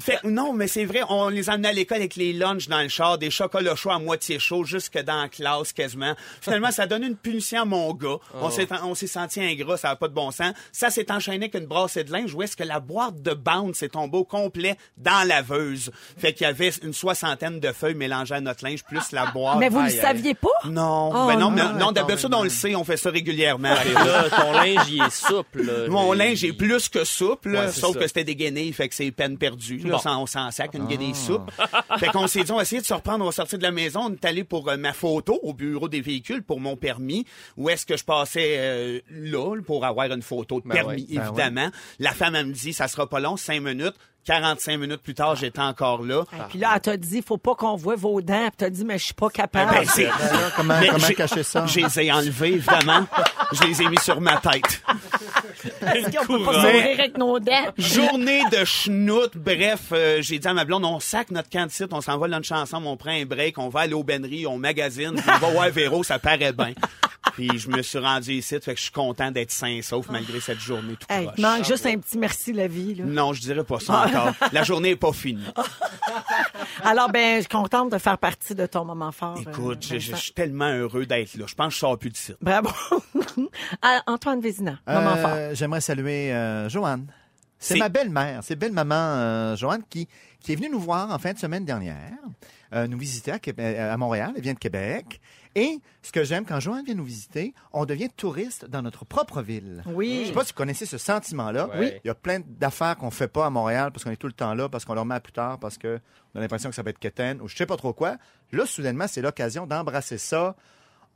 Fait, 0.00 0.18
non, 0.24 0.52
mais 0.52 0.66
c'est 0.68 0.84
vrai, 0.84 1.00
on 1.08 1.28
les 1.28 1.48
amenés 1.50 1.68
à 1.68 1.72
l'école 1.72 1.98
avec 1.98 2.16
les 2.16 2.32
lunchs 2.32 2.68
dans 2.68 2.82
le 2.82 2.88
char, 2.88 3.18
des 3.18 3.30
chocolats 3.30 3.74
chauds 3.76 3.90
à 3.90 3.98
moitié 3.98 4.38
chauds, 4.38 4.64
jusque 4.64 4.98
dans 5.02 5.22
la 5.22 5.28
classe 5.28 5.72
quasiment. 5.72 6.14
Finalement, 6.40 6.70
ça 6.70 6.86
donne 6.86 7.02
une 7.04 7.16
punition 7.16 7.62
à 7.62 7.64
mon 7.64 7.92
gars. 7.94 8.16
On 8.34 8.50
s'est 8.50 8.68
on 8.84 8.94
s'est 8.94 9.06
senti 9.06 9.40
ingrat, 9.40 9.76
ça 9.76 9.88
n'a 9.88 9.96
pas 9.96 10.08
de 10.08 10.14
bon 10.14 10.30
sens. 10.30 10.52
Ça 10.72 10.90
s'est 10.90 11.10
enchaîné 11.10 11.46
avec 11.46 11.54
une 11.54 11.66
brassée 11.66 12.04
de 12.04 12.12
linge 12.12 12.34
où 12.34 12.42
est-ce 12.42 12.56
que 12.56 12.64
la 12.64 12.80
boîte 12.80 13.22
de 13.22 13.32
bande 13.34 13.74
s'est 13.74 13.88
tombée 13.88 14.18
au 14.18 14.24
complet 14.24 14.76
dans 14.96 15.18
la 15.20 15.36
laveuse. 15.36 15.90
Fait 16.18 16.32
qu'il 16.32 16.46
y 16.46 16.50
avait 16.50 16.70
une 16.82 16.92
soixantaine 16.92 17.60
de 17.60 17.72
feuilles 17.72 17.94
mélangées 17.94 18.34
à 18.34 18.40
notre 18.40 18.64
linge, 18.64 18.84
plus 18.84 19.12
la 19.12 19.26
boîte. 19.26 19.58
Mais 19.58 19.68
vous 19.68 19.78
le 19.80 19.86
aïe, 19.86 19.92
aïe. 19.94 20.00
saviez 20.00 20.34
pas? 20.34 20.48
Non, 20.64 21.10
Oh, 21.14 21.26
ben 21.28 21.38
non, 21.38 21.50
non. 21.50 21.72
mais- 21.72 21.78
non, 21.78 21.92
d'habitude, 21.92 22.32
on 22.34 22.42
le 22.42 22.48
sait, 22.50 22.74
on 22.74 22.84
fait 22.84 22.96
ça 22.96 23.10
régulièrement. 23.10 23.70
Là, 23.74 24.30
ton 24.30 24.52
linge, 24.52 24.86
il 24.90 25.02
est 25.02 25.10
souple. 25.10 25.62
là. 25.62 25.88
Mon 25.88 26.12
linge 26.12 26.44
est 26.44 26.52
plus 26.52 26.88
que 26.88 27.04
souple, 27.04 27.50
Ouais, 27.56 27.70
sauf 27.72 27.94
ça. 27.94 28.00
que 28.00 28.06
c'était 28.06 28.24
des 28.24 28.36
guenilles, 28.36 28.72
fait 28.72 28.88
que 28.88 28.94
c'est 28.94 29.10
peine 29.10 29.38
Là, 29.50 30.00
Bon. 30.04 30.10
On 30.18 30.26
s'en 30.26 30.50
sac, 30.50 30.74
une 30.74 30.86
guenille 30.86 31.14
souple. 31.14 31.52
fait 31.98 32.08
qu'on 32.08 32.26
s'est 32.26 32.42
dit, 32.42 32.52
on 32.52 32.56
va 32.56 32.62
essayer 32.62 32.80
de 32.80 32.86
se 32.86 32.94
reprendre, 32.94 33.22
on 33.22 33.26
va 33.26 33.32
sortir 33.32 33.58
de 33.58 33.62
la 33.62 33.70
maison. 33.70 34.06
On 34.06 34.12
est 34.12 34.24
allé 34.24 34.44
pour 34.44 34.68
euh, 34.68 34.76
ma 34.76 34.92
photo 34.92 35.38
au 35.42 35.52
bureau 35.52 35.88
des 35.88 36.00
véhicules 36.00 36.42
pour 36.42 36.60
mon 36.60 36.76
permis. 36.76 37.26
Où 37.56 37.68
est-ce 37.68 37.86
que 37.86 37.96
je 37.96 38.04
passais 38.04 38.56
euh, 38.58 39.00
là 39.10 39.60
pour 39.62 39.84
avoir 39.84 40.10
une 40.12 40.22
photo 40.22 40.60
de 40.60 40.68
Ben 40.68 40.74
permis, 40.74 41.06
ouais. 41.10 41.16
Ben 41.16 41.24
évidemment. 41.24 41.70
La 41.98 42.12
femme, 42.12 42.34
elle 42.34 42.46
me 42.46 42.52
dit, 42.52 42.72
ça 42.72 42.88
sera 42.88 43.08
pas 43.08 43.20
long, 43.20 43.36
cinq 43.36 43.60
minutes. 43.62 43.94
45 44.26 44.78
minutes 44.78 45.02
plus 45.02 45.14
tard, 45.14 45.36
j'étais 45.36 45.60
encore 45.60 46.02
là. 46.02 46.24
Puis 46.50 46.58
là, 46.58 46.72
elle 46.74 46.80
t'a 46.80 46.96
dit, 46.96 47.22
faut 47.26 47.36
pas 47.38 47.54
qu'on 47.54 47.76
voit 47.76 47.94
vos 47.96 48.20
dents. 48.20 48.48
Puis 48.48 48.56
t'as 48.58 48.70
dit, 48.70 48.84
mais 48.84 48.98
je 48.98 49.04
suis 49.04 49.14
pas 49.14 49.28
capable. 49.30 49.72
Ben, 49.72 49.84
c'est- 49.86 50.04
Ben 50.06 50.12
comment 50.56 50.74
Mais 50.80 50.88
comment 50.88 51.06
j'ai- 51.06 51.14
cacher 51.14 51.42
ça? 51.42 51.64
Je 51.66 51.80
les 51.80 52.00
ai 52.00 52.12
enlevés, 52.12 52.54
évidemment. 52.54 53.06
je 53.52 53.62
les 53.64 53.82
ai 53.82 53.88
mis 53.88 53.98
sur 53.98 54.20
ma 54.20 54.36
tête. 54.38 54.82
Est-ce 55.94 56.16
qu'on 56.18 56.26
peut 56.26 56.44
pas 56.44 56.50
Courant. 56.52 56.60
sourire 56.62 56.86
avec 56.98 57.16
nos 57.18 57.38
dents? 57.38 57.72
Journée 57.78 58.42
de 58.50 58.64
schnout. 58.64 59.30
Bref, 59.36 59.80
euh, 59.92 60.18
j'ai 60.22 60.38
dit 60.38 60.48
à 60.48 60.54
ma 60.54 60.64
blonde, 60.64 60.84
on 60.84 61.00
sac 61.00 61.30
notre 61.30 61.48
camp 61.48 61.66
de 61.66 61.70
site, 61.70 61.92
on 61.92 62.00
s'en 62.00 62.18
va 62.18 62.26
lunch 62.28 62.50
ensemble, 62.52 62.86
on 62.88 62.96
prend 62.96 63.10
un 63.12 63.24
break, 63.24 63.58
on 63.58 63.68
va 63.68 63.80
à 63.80 63.86
l'aubainerie, 63.86 64.46
on 64.46 64.58
magasine, 64.58 65.14
puis 65.14 65.24
on 65.28 65.38
va 65.38 65.50
voir 65.50 65.70
Véro, 65.70 66.02
ça 66.02 66.18
paraît 66.18 66.52
bien. 66.52 66.72
Puis 67.36 67.58
je 67.58 67.68
me 67.68 67.82
suis 67.82 67.98
rendu 67.98 68.32
ici, 68.32 68.58
fait 68.60 68.72
que 68.72 68.78
je 68.78 68.84
suis 68.84 68.92
content 68.92 69.30
d'être 69.30 69.50
sain 69.50 69.68
et 69.68 69.82
sauf 69.82 70.08
malgré 70.08 70.40
cette 70.40 70.58
journée 70.58 70.94
tout 70.96 71.06
Hey, 71.10 71.28
manque 71.38 71.64
juste 71.66 71.84
un 71.86 71.98
petit 71.98 72.16
merci 72.16 72.52
la 72.54 72.66
vie. 72.66 72.94
Là. 72.94 73.04
Non, 73.04 73.32
je 73.34 73.42
dirais 73.42 73.62
pas 73.62 73.78
ça 73.78 74.06
encore. 74.06 74.32
La 74.52 74.62
journée 74.64 74.90
est 74.90 74.96
pas 74.96 75.12
finie. 75.12 75.44
Alors, 76.82 77.10
ben, 77.10 77.36
je 77.36 77.40
suis 77.40 77.48
contente 77.48 77.92
de 77.92 77.98
faire 77.98 78.18
partie 78.18 78.54
de 78.54 78.64
ton 78.66 78.84
moment 78.84 79.12
fort. 79.12 79.38
Écoute, 79.40 79.86
euh, 79.92 79.98
je, 79.98 80.14
suis 80.14 80.32
tellement 80.32 80.70
heureux 80.70 81.04
d'être 81.06 81.34
là. 81.36 81.44
Je 81.46 81.54
pense 81.54 81.68
que 81.68 81.74
je 81.74 81.78
sors 81.78 81.98
plus 81.98 82.10
de 82.10 82.16
site. 82.16 82.36
Bravo. 82.40 82.70
Ah, 83.82 84.02
Antoine 84.06 84.40
Vézina, 84.40 84.78
moment 84.86 85.10
Euh, 85.16 85.22
fort. 85.48 85.54
J'aimerais 85.54 85.80
saluer 85.82 86.32
euh, 86.32 86.68
Joanne. 86.70 87.06
C'est 87.58 87.76
ma 87.78 87.88
belle-mère, 87.88 88.40
c'est 88.42 88.56
belle-maman 88.56 88.94
euh, 88.94 89.56
Joanne 89.56 89.82
qui, 89.88 90.08
qui 90.40 90.52
est 90.52 90.56
venue 90.56 90.68
nous 90.70 90.80
voir 90.80 91.10
en 91.10 91.18
fin 91.18 91.32
de 91.32 91.38
semaine 91.38 91.64
dernière, 91.64 92.12
euh, 92.74 92.86
nous 92.86 92.98
visiter 92.98 93.32
à, 93.32 93.38
Québec- 93.38 93.78
à 93.78 93.96
Montréal, 93.96 94.32
elle 94.36 94.42
vient 94.42 94.52
de 94.54 94.58
Québec. 94.58 95.20
Et 95.56 95.80
ce 96.02 96.12
que 96.12 96.22
j'aime, 96.22 96.44
quand 96.44 96.60
Joanne 96.60 96.84
vient 96.84 96.94
nous 96.94 97.02
visiter, 97.04 97.54
on 97.72 97.86
devient 97.86 98.10
touriste 98.14 98.66
dans 98.66 98.82
notre 98.82 99.06
propre 99.06 99.40
ville. 99.40 99.82
Oui. 99.86 100.20
Je 100.24 100.26
sais 100.28 100.32
pas 100.34 100.44
si 100.44 100.52
vous 100.52 100.56
connaissez 100.58 100.84
ce 100.84 100.98
sentiment-là. 100.98 101.70
Oui. 101.78 101.92
Il 102.04 102.08
y 102.08 102.10
a 102.10 102.14
plein 102.14 102.40
d'affaires 102.46 102.94
qu'on 102.98 103.10
fait 103.10 103.26
pas 103.26 103.46
à 103.46 103.50
Montréal 103.50 103.90
parce 103.90 104.04
qu'on 104.04 104.10
est 104.10 104.16
tout 104.16 104.26
le 104.26 104.34
temps 104.34 104.52
là, 104.52 104.68
parce 104.68 104.84
qu'on 104.84 104.92
leur 104.92 105.06
met 105.06 105.14
à 105.14 105.20
plus 105.20 105.32
tard, 105.32 105.58
parce 105.58 105.78
qu'on 105.78 105.96
a 106.34 106.40
l'impression 106.40 106.68
que 106.68 106.76
ça 106.76 106.82
va 106.82 106.90
être 106.90 106.98
quétaine 106.98 107.40
ou 107.40 107.48
je 107.48 107.56
sais 107.56 107.64
pas 107.64 107.78
trop 107.78 107.94
quoi. 107.94 108.16
Là, 108.52 108.66
soudainement, 108.66 109.06
c'est 109.08 109.22
l'occasion 109.22 109.66
d'embrasser 109.66 110.18
ça. 110.18 110.54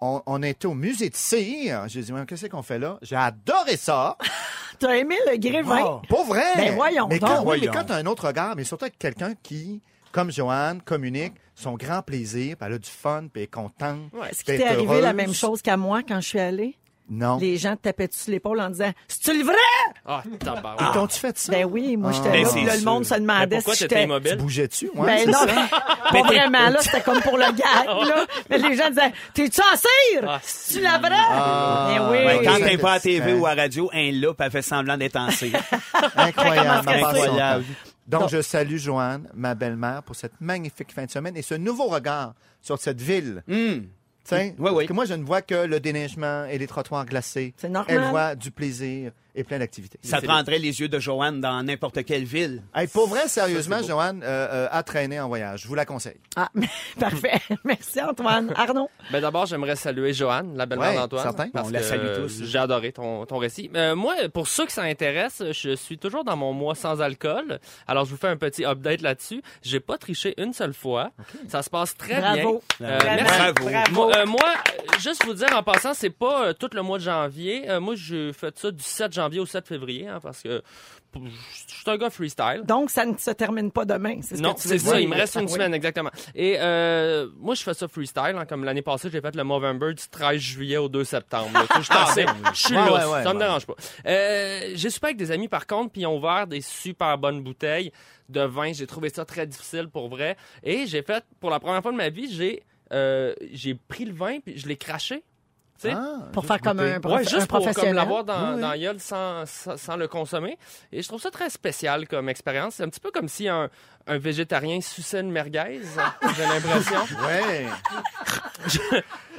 On, 0.01 0.23
on 0.25 0.43
était 0.43 0.67
au 0.67 0.73
musée 0.73 1.11
de 1.11 1.17
cire. 1.17 1.85
J'ai 1.89 2.01
dit, 2.01 2.11
Ouais, 2.11 2.25
qu'est-ce 2.25 2.47
qu'on 2.47 2.63
fait 2.63 2.79
là? 2.79 2.99
J'ai 3.03 3.17
adoré 3.17 3.77
ça. 3.77 4.17
t'as 4.79 4.97
aimé 4.97 5.17
le 5.31 5.37
Grévin? 5.37 6.01
Pas 6.09 6.25
vrai! 6.25 6.43
Ben 6.57 6.75
voyons 6.75 7.07
mais 7.09 7.19
donc. 7.19 7.29
quand, 7.29 7.39
oui, 7.41 7.45
Voyons. 7.45 7.73
mais 7.73 7.79
quand 7.79 7.85
t'as 7.85 7.97
un 7.97 8.07
autre 8.07 8.27
regard, 8.27 8.57
mais 8.57 8.65
surtout 8.65 8.87
avec 8.87 8.99
quelqu'un 8.99 9.35
qui, 9.43 9.83
comme 10.13 10.31
Joanne, 10.33 10.81
communique 10.83 11.35
son 11.55 11.75
grand 11.75 12.01
plaisir, 12.03 12.57
puis 12.57 12.67
elle 12.67 12.75
a 12.75 12.79
du 12.79 12.89
fun, 12.91 13.25
puis 13.31 13.31
elle 13.37 13.43
est 13.43 13.47
contente. 13.47 14.11
Est-ce 14.31 14.45
qu'il 14.45 14.57
t'est 14.57 14.63
est 14.63 14.67
arrivé 14.69 15.01
la 15.01 15.13
même 15.13 15.35
chose 15.35 15.61
qu'à 15.61 15.77
moi 15.77 16.01
quand 16.07 16.21
je 16.21 16.29
suis 16.29 16.41
allée? 16.41 16.77
Non. 17.13 17.39
Les 17.39 17.57
gens 17.57 17.75
te 17.75 17.83
tapaient 17.83 18.09
sur 18.13 18.31
l'épaule 18.31 18.61
en 18.61 18.71
disant 18.71 18.93
C'est-tu 19.09 19.37
le 19.37 19.45
vrai? 19.45 19.57
Ah, 20.07 20.23
tabarouette. 20.39 20.81
Et 20.81 20.95
t'ont-tu 20.95 21.19
fait 21.19 21.37
ça? 21.37 21.51
Ben 21.51 21.65
oui, 21.65 21.97
moi 21.97 22.13
j'étais 22.13 22.31
Ben, 22.31 22.45
là, 22.45 22.67
là, 22.67 22.77
le 22.77 22.85
monde 22.85 23.05
se 23.05 23.15
Mais 23.15 23.21
demandait 23.21 23.57
pourquoi 23.57 23.75
si 23.75 23.81
j'étais. 23.81 23.97
Tu 23.97 24.03
immobile? 24.05 24.37
bougeais-tu? 24.37 24.91
Ouais, 24.95 25.25
Ben 25.25 25.31
non, 25.33 25.39
ça. 25.39 25.69
pas 26.13 26.23
vraiment, 26.23 26.69
là, 26.71 26.77
c'était 26.81 27.01
comme 27.01 27.21
pour 27.21 27.37
le 27.37 27.47
gag, 27.47 28.09
là. 28.09 28.27
Mais 28.49 28.59
les 28.59 28.77
gens 28.77 28.91
disaient, 28.91 29.13
t'es-tu 29.35 29.61
en 29.61 29.77
cire? 29.77 30.25
Ah, 30.29 30.41
tu 30.71 30.81
la 30.81 30.99
vraie? 30.99 31.11
Ah. 31.13 31.91
Eh 31.97 31.99
oui. 32.13 32.25
Ben, 32.25 32.45
quand 32.45 32.65
t'es 32.65 32.79
pas 32.79 32.93
à 32.93 33.01
TV 33.01 33.33
ou 33.35 33.45
à 33.45 33.55
radio, 33.55 33.91
un 33.93 34.13
là, 34.13 34.33
puis 34.33 34.47
elle 34.47 34.53
fait 34.53 34.63
semblant 34.63 34.97
d'être 34.97 35.17
en 35.17 35.31
cire. 35.33 35.59
Incroyable. 36.17 36.89
Incroyable. 36.89 37.65
Donc, 38.11 38.29
je 38.29 38.43
salue 38.43 38.77
Joanne, 38.77 39.29
ma 39.35 39.55
belle-mère, 39.55 40.03
pour 40.03 40.17
cette 40.17 40.41
magnifique 40.41 40.93
fin 40.93 41.05
de 41.05 41.11
semaine 41.11 41.37
et 41.37 41.43
ce 41.43 41.55
nouveau 41.55 41.87
regard 41.87 42.35
sur 42.61 42.79
cette 42.79 43.01
ville. 43.01 43.43
Oui, 43.49 43.91
oui. 44.59 44.75
Parce 44.75 44.87
que 44.87 44.93
moi, 44.93 45.05
je 45.07 45.15
ne 45.15 45.25
vois 45.25 45.43
que 45.43 45.67
le 45.67 45.81
déneigement 45.81 46.45
et 46.45 46.59
les 46.59 46.67
trottoirs 46.67 47.07
glacés. 47.07 47.55
C'est 47.57 47.69
normal. 47.69 47.97
Elle 47.97 48.11
voit 48.11 48.35
du 48.35 48.51
plaisir 48.51 49.13
et 49.35 49.45
plein 49.45 49.59
d'activités. 49.59 49.99
Ça 50.03 50.21
prendrait 50.21 50.59
les 50.59 50.81
yeux 50.81 50.89
de 50.89 50.99
Joanne 50.99 51.41
dans 51.41 51.63
n'importe 51.63 52.05
quelle 52.05 52.25
ville. 52.25 52.63
Hey, 52.75 52.87
pour 52.89 53.09
vrai, 53.09 53.29
sérieusement, 53.29 53.83
Joanne, 53.83 54.23
euh, 54.23 54.49
euh, 54.51 54.69
à 54.71 54.83
traîner 54.83 55.21
en 55.21 55.29
voyage. 55.29 55.63
Je 55.63 55.69
vous 55.69 55.75
la 55.75 55.85
conseille. 55.85 56.19
Ah, 56.37 56.49
parfait. 56.99 57.41
Merci, 57.65 58.01
Antoine. 58.01 58.53
Arnaud? 58.57 58.89
Ben 59.11 59.21
d'abord, 59.21 59.47
j'aimerais 59.47 59.77
saluer 59.77 60.13
Joanne, 60.13 60.57
la 60.57 60.67
belle-mère 60.67 60.91
Ouais, 60.91 60.97
d'Antoine. 60.97 61.23
certain. 61.23 61.49
parce 61.51 61.69
On 61.69 61.73
la 61.73 61.81
que, 61.81 61.85
salue 61.85 62.01
euh, 62.07 62.23
tous. 62.23 62.43
J'ai 62.45 62.59
adoré 62.59 62.93
ton, 62.93 63.27
ton 63.27 63.39
récit. 63.39 63.71
Euh, 63.75 63.95
moi, 63.95 64.15
pour 64.33 64.49
ceux 64.49 64.67
qui 64.67 64.73
s'intéressent, 64.73 65.53
je 65.53 65.75
suis 65.77 65.99
toujours 65.99 66.25
dans 66.25 66.37
mon 66.37 66.53
mois 66.53 66.75
sans 66.75 67.01
alcool. 67.01 67.59
Alors, 67.87 68.05
je 68.05 68.11
vous 68.11 68.17
fais 68.17 68.29
un 68.29 68.37
petit 68.37 68.65
update 68.65 69.01
là-dessus. 69.03 69.43
J'ai 69.63 69.81
pas 69.81 69.99
triché 69.99 70.35
une 70.39 70.53
seule 70.53 70.75
fois. 70.75 71.11
Ça 71.49 71.63
se 71.63 71.71
passe 71.71 71.97
très 71.97 72.21
Bravo. 72.21 72.63
bien. 72.81 72.89
Euh, 72.89 72.99
Vraiment, 72.99 73.23
merci. 73.23 73.39
Bravo. 73.53 73.71
bravo. 73.71 73.93
Moi, 73.93 74.25
moi, 74.27 74.55
juste 74.99 75.25
vous 75.25 75.35
dire 75.35 75.49
en 75.57 75.63
passant, 75.63 75.95
c'est 75.95 76.11
pas 76.11 76.47
euh, 76.49 76.53
tout 76.53 76.71
le 76.73 76.83
mois 76.83 76.99
de 76.99 77.05
janvier. 77.05 77.69
Euh, 77.71 77.81
moi, 77.81 77.95
j'ai 77.97 78.33
fait 78.33 78.57
ça 78.59 78.71
du 78.71 78.83
7 78.83 79.13
janvier 79.13 79.20
au 79.41 79.47
7 79.47 79.67
février, 79.67 80.07
hein, 80.09 80.19
parce 80.23 80.43
que 80.43 80.63
je 81.15 81.21
suis 81.67 81.83
un 81.91 81.97
gars 81.97 82.11
freestyle. 82.11 82.63
Donc, 82.65 82.91
ça 82.91 83.05
ne 83.05 83.17
se 83.17 83.31
termine 83.33 83.71
pas 83.73 83.85
demain, 83.85 84.21
c'est 84.23 84.37
ce 84.37 84.43
Non, 84.43 84.55
c'est 84.57 84.79
ça. 84.79 84.93
dire. 84.93 85.01
Il 85.01 85.09
me 85.09 85.15
reste 85.17 85.35
une 85.37 85.43
Oui. 85.43 85.49
semaine, 85.51 85.75
exactement. 85.75 86.11
Et 86.35 86.57
euh, 86.59 87.29
moi, 87.39 87.55
je 87.55 87.63
fais 87.63 87.75
ça 87.75 87.89
freestyle. 87.89 88.37
hein, 88.37 88.47
comme 88.47 88.65
l'année 88.65 88.83
passée, 88.83 89.09
j'ai 89.13 89.21
fait 89.21 89.35
le 89.35 89.43
Movember 89.45 89.95
du 89.95 90.03
13 90.09 90.41
juillet 90.41 90.77
au 90.77 90.89
2 90.89 91.05
septembre. 91.05 91.51
Tu 91.75 91.83
sais, 91.83 91.83
Je 91.83 91.93
suis 92.13 92.25
je 92.55 92.59
suis 92.69 92.77
Ouais, 92.77 92.87
lousse, 92.89 92.99
ouais, 93.07 93.13
ouais, 93.13 93.23
ça 93.25 93.35
me 93.35 93.39
dérange 93.41 93.67
pas. 93.67 93.75
Euh, 94.07 94.71
j'ai 94.75 94.91
super 94.91 95.09
avec 95.09 95.17
des 95.17 95.31
amis, 95.33 95.49
par 95.49 95.67
contre, 95.67 95.93
puis 95.93 96.03
ils 96.03 96.07
ont 96.07 96.17
ouvert 96.17 96.47
des 96.47 96.61
super 96.61 97.19
bonnes 97.19 97.43
bouteilles 97.43 97.91
de 98.29 98.43
vin. 98.43 98.73
J'ai 98.73 98.87
trouvé 98.87 99.09
ça 99.09 99.25
très 99.25 99.47
difficile 99.47 99.89
pour 99.89 100.09
vrai. 100.09 100.37
Et 100.63 100.87
j'ai 100.87 101.03
fait, 101.03 101.25
pour 101.41 101.51
la 101.51 101.59
première 101.59 101.83
fois 101.83 101.91
de 101.93 101.97
ma 101.97 102.09
vie, 102.09 102.33
j'ai 102.33 102.63
euh, 102.93 103.35
j'ai 103.53 103.75
pris 103.75 104.05
le 104.05 104.13
vin 104.13 104.41
puis 104.41 104.59
je 104.59 104.67
l'ai 104.67 104.77
craché. 104.77 105.23
Tu 105.81 105.89
sais? 105.89 105.95
Ah, 105.97 106.27
Pour 106.35 106.45
faire 106.45 106.61
comme 106.61 106.77
goûter. 106.77 106.93
un, 106.95 107.01
prof- 107.01 107.13
Ouais, 107.15 107.21
un 107.21 107.23
juste 107.23 107.47
pour 107.47 107.59
comme 107.59 107.67
professionnel. 107.69 107.95
l'avoir 107.95 108.23
dans, 108.25 108.49
Oui, 108.51 108.55
oui. 108.57 108.61
dans 108.61 108.75
gueule 108.77 109.01
sans, 109.01 109.47
sans, 109.47 109.77
sans 109.79 109.97
le 109.97 110.09
consommer. 110.09 110.59
Et 110.93 111.01
je 111.01 111.09
trouve 111.09 111.21
ça 111.23 111.31
très 111.31 111.49
spécial 111.49 112.07
comme 112.07 112.29
expérience. 112.29 112.75
C'est 112.75 112.83
un 112.83 112.89
petit 112.91 113.01
peu 113.01 113.11
comme 113.11 113.29
si 113.29 113.49
un, 113.49 113.71
un 114.07 114.19
végétarien 114.19 114.81
suçait 114.83 115.21
une 115.21 115.31
merguez, 115.31 115.81
j'ai 116.37 116.43
l'impression. 116.47 117.01
Ouais. 117.27 117.67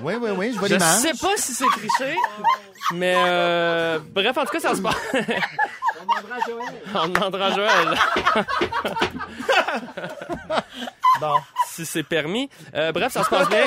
Oui, 0.02 0.14
oui, 0.20 0.30
oui, 0.36 0.52
je 0.54 0.58
vois 0.60 0.68
Je 0.68 0.74
l'image. 0.74 0.98
sais 0.98 1.14
pas 1.14 1.38
si 1.38 1.54
c'est 1.54 1.66
triché, 1.68 2.16
mais 2.96 3.14
euh, 3.18 4.00
bref, 4.10 4.36
en 4.36 4.46
tout 4.46 4.52
cas, 4.54 4.60
ça 4.60 4.76
se 4.76 4.82
passe. 4.82 4.96
On 6.96 7.08
demandera 7.08 7.46
à 7.46 7.52
Joël. 7.52 7.98
Bon. 11.22 11.36
si 11.68 11.86
c'est 11.86 12.04
permis. 12.04 12.50
Euh, 12.76 12.92
bref, 12.92 13.14
ça 13.14 13.24
se 13.24 13.30
passe 13.30 13.48
bien. 13.50 13.66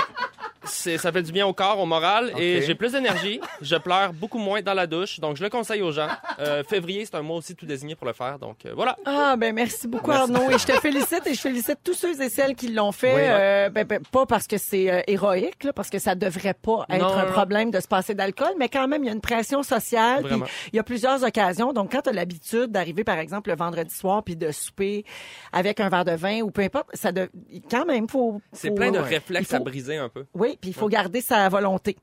C'est, 0.66 0.96
ça 0.96 1.12
fait 1.12 1.22
du 1.22 1.30
bien 1.30 1.46
au 1.46 1.52
corps, 1.52 1.78
au 1.78 1.84
moral, 1.84 2.32
et 2.38 2.56
Ok. 2.56 2.62
j'ai 2.66 2.74
plus 2.74 2.92
d'énergie. 2.92 3.38
Je 3.60 3.76
pleure 3.76 4.14
beaucoup 4.14 4.38
moins 4.38 4.62
dans 4.62 4.72
la 4.72 4.86
douche, 4.86 5.20
donc 5.20 5.36
je 5.36 5.42
le 5.42 5.50
conseille 5.50 5.82
aux 5.82 5.92
gens. 5.92 6.08
Euh, 6.38 6.64
février, 6.64 7.04
c'est 7.04 7.16
un 7.16 7.20
mois 7.22 7.36
aussi 7.36 7.54
tout 7.54 7.66
désigné 7.66 7.94
pour 7.96 8.06
le 8.06 8.14
faire, 8.14 8.38
donc 8.38 8.64
euh, 8.64 8.72
voilà. 8.74 8.96
Ah, 9.04 9.36
ben 9.36 9.54
merci 9.54 9.86
beaucoup, 9.86 10.10
Arnaud. 10.10 10.50
Et 10.50 10.56
je 10.58 10.64
te 10.66 10.72
félicite 10.80 11.26
et 11.26 11.34
je 11.34 11.40
félicite 11.40 11.80
tous 11.84 11.92
ceux 11.92 12.18
et 12.18 12.30
celles 12.30 12.54
qui 12.54 12.68
l'ont 12.68 12.92
fait. 12.92 13.14
Oui, 13.14 13.20
euh, 13.24 13.68
ben, 13.68 13.84
ben, 13.86 14.00
pas 14.10 14.24
parce 14.24 14.46
que 14.46 14.56
c'est 14.56 14.90
euh, 14.90 15.02
héroïque, 15.06 15.64
là, 15.64 15.74
parce 15.74 15.90
que 15.90 15.98
ça 15.98 16.14
devrait 16.14 16.54
pas 16.54 16.86
être 16.88 17.02
Non, 17.02 17.12
un 17.12 17.26
non. 17.26 17.32
problème 17.32 17.70
de 17.70 17.80
se 17.80 17.86
passer 17.88 18.14
d'alcool, 18.14 18.54
mais 18.58 18.70
quand 18.70 18.88
même, 18.88 19.04
il 19.04 19.08
y 19.08 19.10
a 19.10 19.12
une 19.12 19.20
pression 19.20 19.62
sociale. 19.62 20.20
puis 20.20 20.28
Vraiment. 20.30 20.46
Il 20.72 20.76
y 20.76 20.78
a 20.78 20.82
plusieurs 20.82 21.22
occasions. 21.24 21.74
Donc, 21.74 21.92
quand 21.92 22.00
tu 22.00 22.08
as 22.08 22.12
l'habitude 22.14 22.68
d'arriver, 22.72 23.04
par 23.04 23.18
exemple, 23.18 23.50
le 23.50 23.56
vendredi 23.56 23.94
soir, 23.94 24.22
puis 24.22 24.34
de 24.34 24.50
souper 24.50 25.04
avec 25.52 25.78
un 25.80 25.90
verre 25.90 26.06
de 26.06 26.12
vin 26.12 26.40
ou 26.40 26.50
peu 26.50 26.62
importe, 26.62 26.88
ça 26.94 27.12
de... 27.12 27.28
quand 27.70 27.84
même, 27.86 28.08
faut... 28.08 28.40
C'est 28.52 28.70
plein 28.72 28.90
de 28.90 28.98
ouais. 28.98 29.04
réflexes 29.04 29.48
faut- 29.50 29.56
à 29.56 29.60
briser 29.60 29.96
un 29.96 30.08
peu. 30.08 30.24
Oui, 30.34 30.58
puis 30.60 30.70
il 30.70 30.74
faut 30.74 30.88
garder 30.88 31.20
sa 31.20 31.48
volonté. 31.48 31.96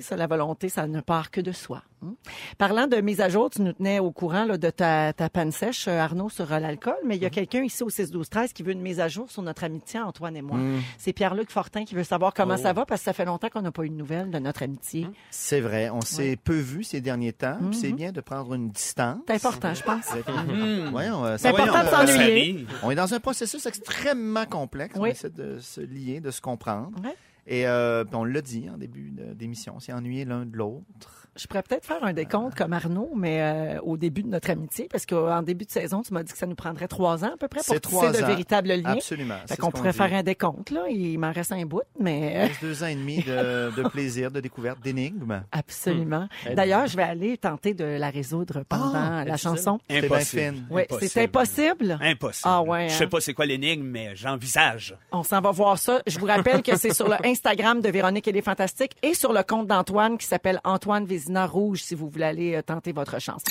Ça, 0.00 0.16
la 0.16 0.26
volonté, 0.28 0.68
ça 0.68 0.86
ne 0.86 1.00
part 1.00 1.32
que 1.32 1.40
de 1.40 1.50
soi. 1.50 1.82
hein. 2.04 2.14
Parlant 2.58 2.86
de 2.86 2.96
mise 3.00 3.20
à 3.20 3.28
jour, 3.28 3.50
tu 3.50 3.60
nous 3.62 3.72
tenais 3.72 3.98
au 3.98 4.12
courant 4.12 4.44
là, 4.44 4.56
de 4.56 4.70
ta, 4.70 5.12
ta 5.12 5.28
panne 5.28 5.50
sèche, 5.50 5.88
euh, 5.88 5.98
Arnaud, 5.98 6.28
sur 6.28 6.52
euh, 6.52 6.60
l'alcool, 6.60 6.94
mais 7.04 7.16
il 7.16 7.22
y 7.22 7.26
a 7.26 7.30
quelqu'un 7.30 7.62
ici 7.64 7.82
au 7.82 7.90
6-12-13 7.90 8.52
qui 8.52 8.62
veut 8.62 8.70
une 8.70 8.80
mise 8.80 9.00
à 9.00 9.08
jour 9.08 9.28
sur 9.32 9.42
notre 9.42 9.64
amitié, 9.64 9.98
Antoine 9.98 10.36
et 10.36 10.42
moi. 10.42 10.58
C'est 10.96 11.12
Pierre-Luc 11.12 11.50
Fortin 11.50 11.84
qui 11.84 11.96
veut 11.96 12.04
savoir 12.04 12.34
comment 12.34 12.56
ça 12.56 12.72
va, 12.72 12.86
parce 12.86 13.00
que 13.00 13.06
ça 13.06 13.12
fait 13.12 13.24
longtemps 13.24 13.48
qu'on 13.48 13.62
n'a 13.62 13.72
pas 13.72 13.82
eu 13.82 13.88
de 13.90 13.94
nouvelles 13.96 14.30
de 14.30 14.38
notre 14.38 14.62
amitié. 14.62 15.08
C'est 15.30 15.60
vrai, 15.60 15.90
on 15.90 16.02
s'est 16.02 16.36
peu 16.42 16.54
vu 16.56 16.84
ces 16.84 17.00
derniers 17.00 17.32
temps, 17.32 17.58
c'est 17.72 17.90
bien 17.92 18.12
de 18.12 18.20
prendre 18.20 18.54
une 18.54 18.70
distance. 18.70 19.18
C'est 19.26 19.34
important, 19.34 19.74
je 19.74 19.82
pense. 19.82 20.06
Voyons, 20.92 21.24
euh, 21.24 21.36
C'est 21.36 21.48
important 21.48 21.82
de 21.82 21.88
Voyons, 21.88 22.06
s'ennuyer. 22.06 22.16
ça 22.16 22.22
arrive. 22.22 22.68
On 22.84 22.90
est 22.92 22.94
dans 22.94 23.12
un 23.12 23.20
processus 23.20 23.66
extrêmement 23.66 24.46
complexe. 24.46 24.67
Oui. 24.96 25.00
On 25.00 25.12
essaie 25.12 25.30
de 25.30 25.58
se 25.58 25.80
lier, 25.80 26.20
de 26.20 26.30
se 26.30 26.40
comprendre. 26.40 26.98
Et 27.46 27.66
euh, 27.66 28.04
on 28.12 28.24
l'a 28.24 28.42
dit 28.42 28.68
en 28.68 28.76
début 28.76 29.10
d'émission, 29.34 29.74
on 29.76 29.80
s'est 29.80 29.92
ennuyé 29.92 30.24
l'un 30.26 30.44
de 30.44 30.54
l'autre. 30.56 31.27
Je 31.38 31.46
pourrais 31.46 31.62
peut-être 31.62 31.84
faire 31.86 32.02
un 32.02 32.12
décompte 32.12 32.56
comme 32.56 32.72
Arnaud, 32.72 33.10
mais 33.14 33.40
euh, 33.40 33.80
au 33.82 33.96
début 33.96 34.22
de 34.22 34.28
notre 34.28 34.50
amitié, 34.50 34.88
parce 34.90 35.06
qu'en 35.06 35.42
début 35.42 35.64
de 35.66 35.70
saison, 35.70 36.02
tu 36.02 36.12
m'as 36.12 36.22
dit 36.24 36.32
que 36.32 36.38
ça 36.38 36.46
nous 36.46 36.56
prendrait 36.56 36.88
trois 36.88 37.24
ans 37.24 37.30
à 37.34 37.36
peu 37.36 37.46
près 37.46 37.60
pour 37.60 37.66
tisser 37.74 37.80
trois 37.80 38.10
de 38.10 38.18
véritables 38.18 38.68
liens. 38.70 38.92
Absolument. 38.94 39.36
Fait 39.46 39.56
qu'on 39.56 39.70
pourrait 39.70 39.92
dit. 39.92 39.96
faire 39.98 40.12
un 40.14 40.22
décompte, 40.24 40.70
là. 40.70 40.82
Il 40.90 41.16
m'en 41.18 41.30
reste 41.30 41.52
un 41.52 41.64
bout, 41.64 41.82
mais... 42.00 42.32
euh, 42.36 42.44
Il 42.44 42.48
reste 42.48 42.60
deux 42.62 42.82
ans 42.82 42.86
et 42.88 42.94
demi 42.96 43.22
de, 43.22 43.70
de 43.76 43.88
plaisir, 43.88 44.30
de 44.32 44.40
découverte, 44.40 44.80
d'énigmes. 44.82 45.42
Absolument. 45.52 46.28
D'ailleurs, 46.56 46.86
je 46.88 46.96
vais 46.96 47.04
aller 47.04 47.38
tenter 47.38 47.72
de 47.72 47.84
la 47.84 48.10
résoudre 48.10 48.64
pendant 48.68 48.92
Ah, 48.94 49.24
la 49.24 49.36
chanson. 49.36 49.78
Impossible. 49.88 50.58
Oui, 50.70 50.82
c'est 51.02 51.22
impossible. 51.22 51.98
Impossible. 52.00 52.48
Ah 52.50 52.62
ouais, 52.62 52.88
Je 52.88 52.94
hein. 52.94 52.98
sais 52.98 53.06
pas 53.06 53.20
c'est 53.20 53.34
quoi 53.34 53.46
l'énigme, 53.46 53.86
mais 53.86 54.16
j'envisage. 54.16 54.96
On 55.12 55.22
s'en 55.22 55.40
va 55.40 55.52
voir 55.52 55.78
ça. 55.78 56.00
Je 56.06 56.18
vous 56.18 56.26
rappelle 56.26 56.62
que 56.62 56.76
c'est 56.76 56.92
sur 56.92 57.08
le 57.08 57.14
Instagram 57.24 57.80
de 57.80 57.88
Véronique 57.90 58.26
et 58.26 58.32
les 58.32 58.42
Fantastiques 58.42 58.96
et 59.02 59.14
sur 59.14 59.32
le 59.32 59.42
compte 59.44 59.68
d'Antoine 59.68 60.18
qui 60.18 60.26
s'appelle 60.26 60.60
Antoine 60.64 61.04
Vézina 61.04 61.27
Rouge 61.36 61.82
si 61.82 61.94
vous 61.94 62.08
voulez 62.08 62.24
aller 62.24 62.54
euh, 62.56 62.62
tenter 62.62 62.92
votre 62.92 63.20
chance. 63.20 63.42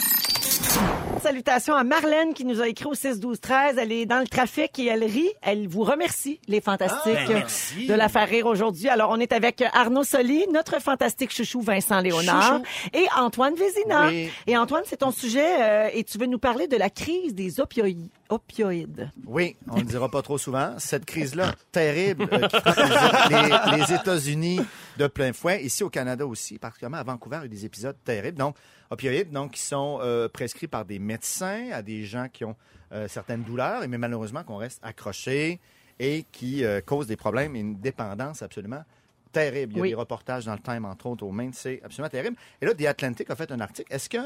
Salutations 1.22 1.76
à 1.76 1.84
Marlène 1.84 2.34
qui 2.34 2.46
nous 2.46 2.62
a 2.62 2.68
écrit 2.68 2.86
au 2.86 2.94
6 2.94 3.20
12 3.20 3.40
13. 3.40 3.78
Elle 3.80 3.92
est 3.92 4.06
dans 4.06 4.20
le 4.20 4.28
trafic 4.28 4.78
et 4.80 4.86
elle 4.86 5.04
rit. 5.04 5.30
Elle 5.42 5.68
vous 5.68 5.84
remercie 5.84 6.40
les 6.48 6.62
fantastiques 6.62 7.18
Ah, 7.30 7.34
ben, 7.34 7.88
de 7.88 7.94
la 7.94 8.10
faire 8.10 8.28
rire 8.28 8.46
aujourd'hui. 8.46 8.88
Alors 8.88 9.10
on 9.12 9.20
est 9.20 9.34
avec 9.34 9.64
Arnaud 9.74 10.04
Soli, 10.04 10.46
notre 10.54 10.82
fantastique 10.82 11.34
chouchou 11.34 11.62
Vincent 11.62 12.00
Léonard 12.02 12.62
et 12.94 13.06
Antoine 13.18 13.56
Vézina. 13.56 14.08
Oui. 14.08 14.30
Et 14.46 14.58
Antoine, 14.58 14.84
c'est 14.86 14.98
ton 14.98 15.12
sujet 15.12 15.62
euh, 15.62 15.90
et 15.94 16.04
tu 16.04 16.18
veux 16.18 16.28
nous 16.28 16.40
parler 16.40 16.68
de 16.68 16.78
la 16.78 16.90
crise 16.90 17.34
des 17.34 17.60
opioïdes. 17.60 18.10
Opioïdes. 18.30 19.12
Oui, 19.26 19.56
on 19.70 19.76
ne 19.78 19.82
le 19.82 19.88
dira 19.88 20.10
pas 20.10 20.22
trop 20.22 20.38
souvent. 20.38 20.76
Cette 20.78 21.06
crise-là, 21.06 21.54
terrible, 21.72 22.28
euh, 22.32 22.48
qui 22.48 22.60
frappe 22.60 23.30
les, 23.30 23.78
les- 23.78 23.86
les 23.86 23.94
États-Unis 23.94 24.60
de 24.98 25.08
plein 25.08 25.34
fouet, 25.34 25.64
ici 25.64 25.84
au 25.84 25.90
Canada 25.90 26.26
aussi, 26.26 26.58
particulièrement 26.60 26.98
à 26.98 27.04
Vancouver, 27.04 27.38
il 27.38 27.40
y 27.40 27.44
a 27.44 27.46
eu 27.46 27.50
des 27.50 27.66
épisodes 27.66 27.96
terribles. 28.04 28.38
Donc, 28.38 28.56
opioïdes, 28.90 29.32
donc, 29.32 29.52
qui 29.52 29.62
sont 29.62 30.00
euh, 30.02 30.28
prescrits 30.30 30.68
par 30.68 30.86
des 30.86 31.00
médecins 31.00 31.70
à 31.72 31.82
des 31.82 32.04
gens 32.06 32.28
qui 32.32 32.46
ont 32.46 32.56
euh, 32.94 33.08
certaines 33.08 33.44
douleurs, 33.44 33.84
et 33.84 33.88
mais 33.88 33.98
malheureusement 33.98 34.44
qu'on 34.44 34.58
reste 34.58 34.80
accroché 34.84 35.60
et 36.00 36.26
qui 36.32 36.64
causent 36.86 37.08
des 37.08 37.16
problèmes 37.18 37.56
et 37.56 37.60
une 37.60 37.80
dépendance 37.80 38.44
absolument 38.44 38.84
terrible. 39.32 39.74
Il 39.74 39.78
y 39.78 39.80
a 39.80 39.82
Oui. 39.82 39.90
des 39.90 39.96
reportages 39.96 40.46
dans 40.46 40.54
le 40.54 40.60
Time, 40.60 40.86
entre 40.86 41.08
autres, 41.08 41.24
au 41.26 41.32
Maine, 41.32 41.54
c'est 41.54 41.82
absolument 41.84 42.10
terrible. 42.10 42.36
Et 42.62 42.66
là, 42.68 42.74
The 42.76 42.86
Atlantic 42.86 43.30
a 43.32 43.36
fait 43.36 43.52
un 43.52 43.60
article. 43.60 43.92
Est-ce 43.92 44.08
que 44.08 44.20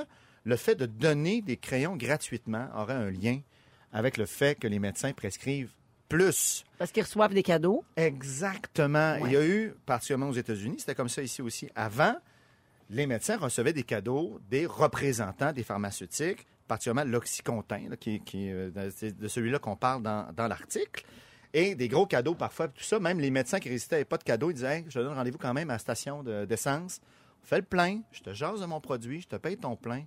le 0.44 0.56
fait 0.58 0.76
de 0.76 0.86
donner 0.86 1.42
des 1.42 1.56
crayons 1.56 1.96
gratuitement 1.96 2.68
aurait 2.76 2.94
un 2.96 3.10
lien 3.10 3.40
avec 3.94 4.18
le 4.18 4.26
fait 4.26 4.58
que 4.60 4.68
les 4.68 4.80
médecins 4.80 5.12
prescrivent 5.14 5.72
plus. 6.10 6.64
Parce 6.78 6.92
qu'ils 6.92 7.04
reçoivent 7.04 7.34
des 7.34 7.44
cadeaux. 7.44 7.84
Exactement. 7.96 9.16
Il 9.26 9.32
y 9.32 9.38
a 9.38 9.46
eu, 9.46 9.74
particulièrement 9.86 10.30
aux 10.30 10.34
États-Unis, 10.34 10.78
c'était 10.80 10.96
comme 10.96 11.10
ça 11.10 11.22
ici 11.22 11.42
aussi. 11.42 11.70
Avant, 11.76 12.16
les 12.90 13.06
médecins 13.08 13.38
recevaient 13.38 13.74
des 13.74 13.84
cadeaux 13.84 14.40
des 14.50 14.66
représentants 14.66 15.54
des 15.54 15.64
pharmaceutiques, 15.64 16.46
particulièrement 16.68 17.10
l'Oxycontin, 17.10 17.84
là, 17.90 17.96
qui, 17.98 18.20
qui, 18.22 18.50
euh, 18.52 18.70
de 18.72 19.28
celui-là 19.28 19.60
qu'on 19.60 19.76
parle 19.76 20.04
dans, 20.04 20.32
dans 20.34 20.48
l'article. 20.48 21.06
Et 21.54 21.76
des 21.76 21.88
gros 21.90 22.06
cadeaux 22.06 22.36
parfois, 22.36 22.70
tout 22.70 22.84
ça. 22.84 23.00
Même 23.00 23.20
les 23.20 23.30
médecins 23.30 23.60
qui 23.60 23.68
résistaient 23.70 23.96
n'avaient 23.98 24.06
pas 24.06 24.18
de 24.18 24.24
cadeaux, 24.24 24.52
ils 24.52 24.56
disaient 24.56 24.78
Hey, 24.80 24.86
Je 24.88 25.00
te 25.00 25.04
donne 25.04 25.14
rendez-vous 25.14 25.38
quand 25.38 25.54
même 25.54 25.70
à 25.70 25.74
la 25.74 25.80
station 25.80 26.24
de- 26.24 26.46
d'essence. 26.46 27.02
Fais 27.44 27.58
le 27.58 27.64
plein, 27.64 28.02
je 28.12 28.22
te 28.22 28.34
jase 28.34 28.62
de 28.62 28.66
mon 28.66 28.80
produit, 28.80 29.22
je 29.22 29.28
te 29.28 29.36
paye 29.36 29.58
ton 29.58 29.76
plein. 29.76 30.04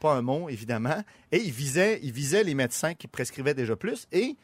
Pas 0.00 0.12
un 0.14 0.22
mot, 0.22 0.48
évidemment. 0.48 1.02
Et 1.32 1.38
il 1.38 1.52
visait, 1.52 2.00
il 2.02 2.12
visait 2.12 2.44
les 2.44 2.54
médecins 2.54 2.94
qui 2.94 3.06
prescrivaient 3.08 3.54
déjà 3.54 3.76
plus. 3.76 4.06
Et 4.12 4.36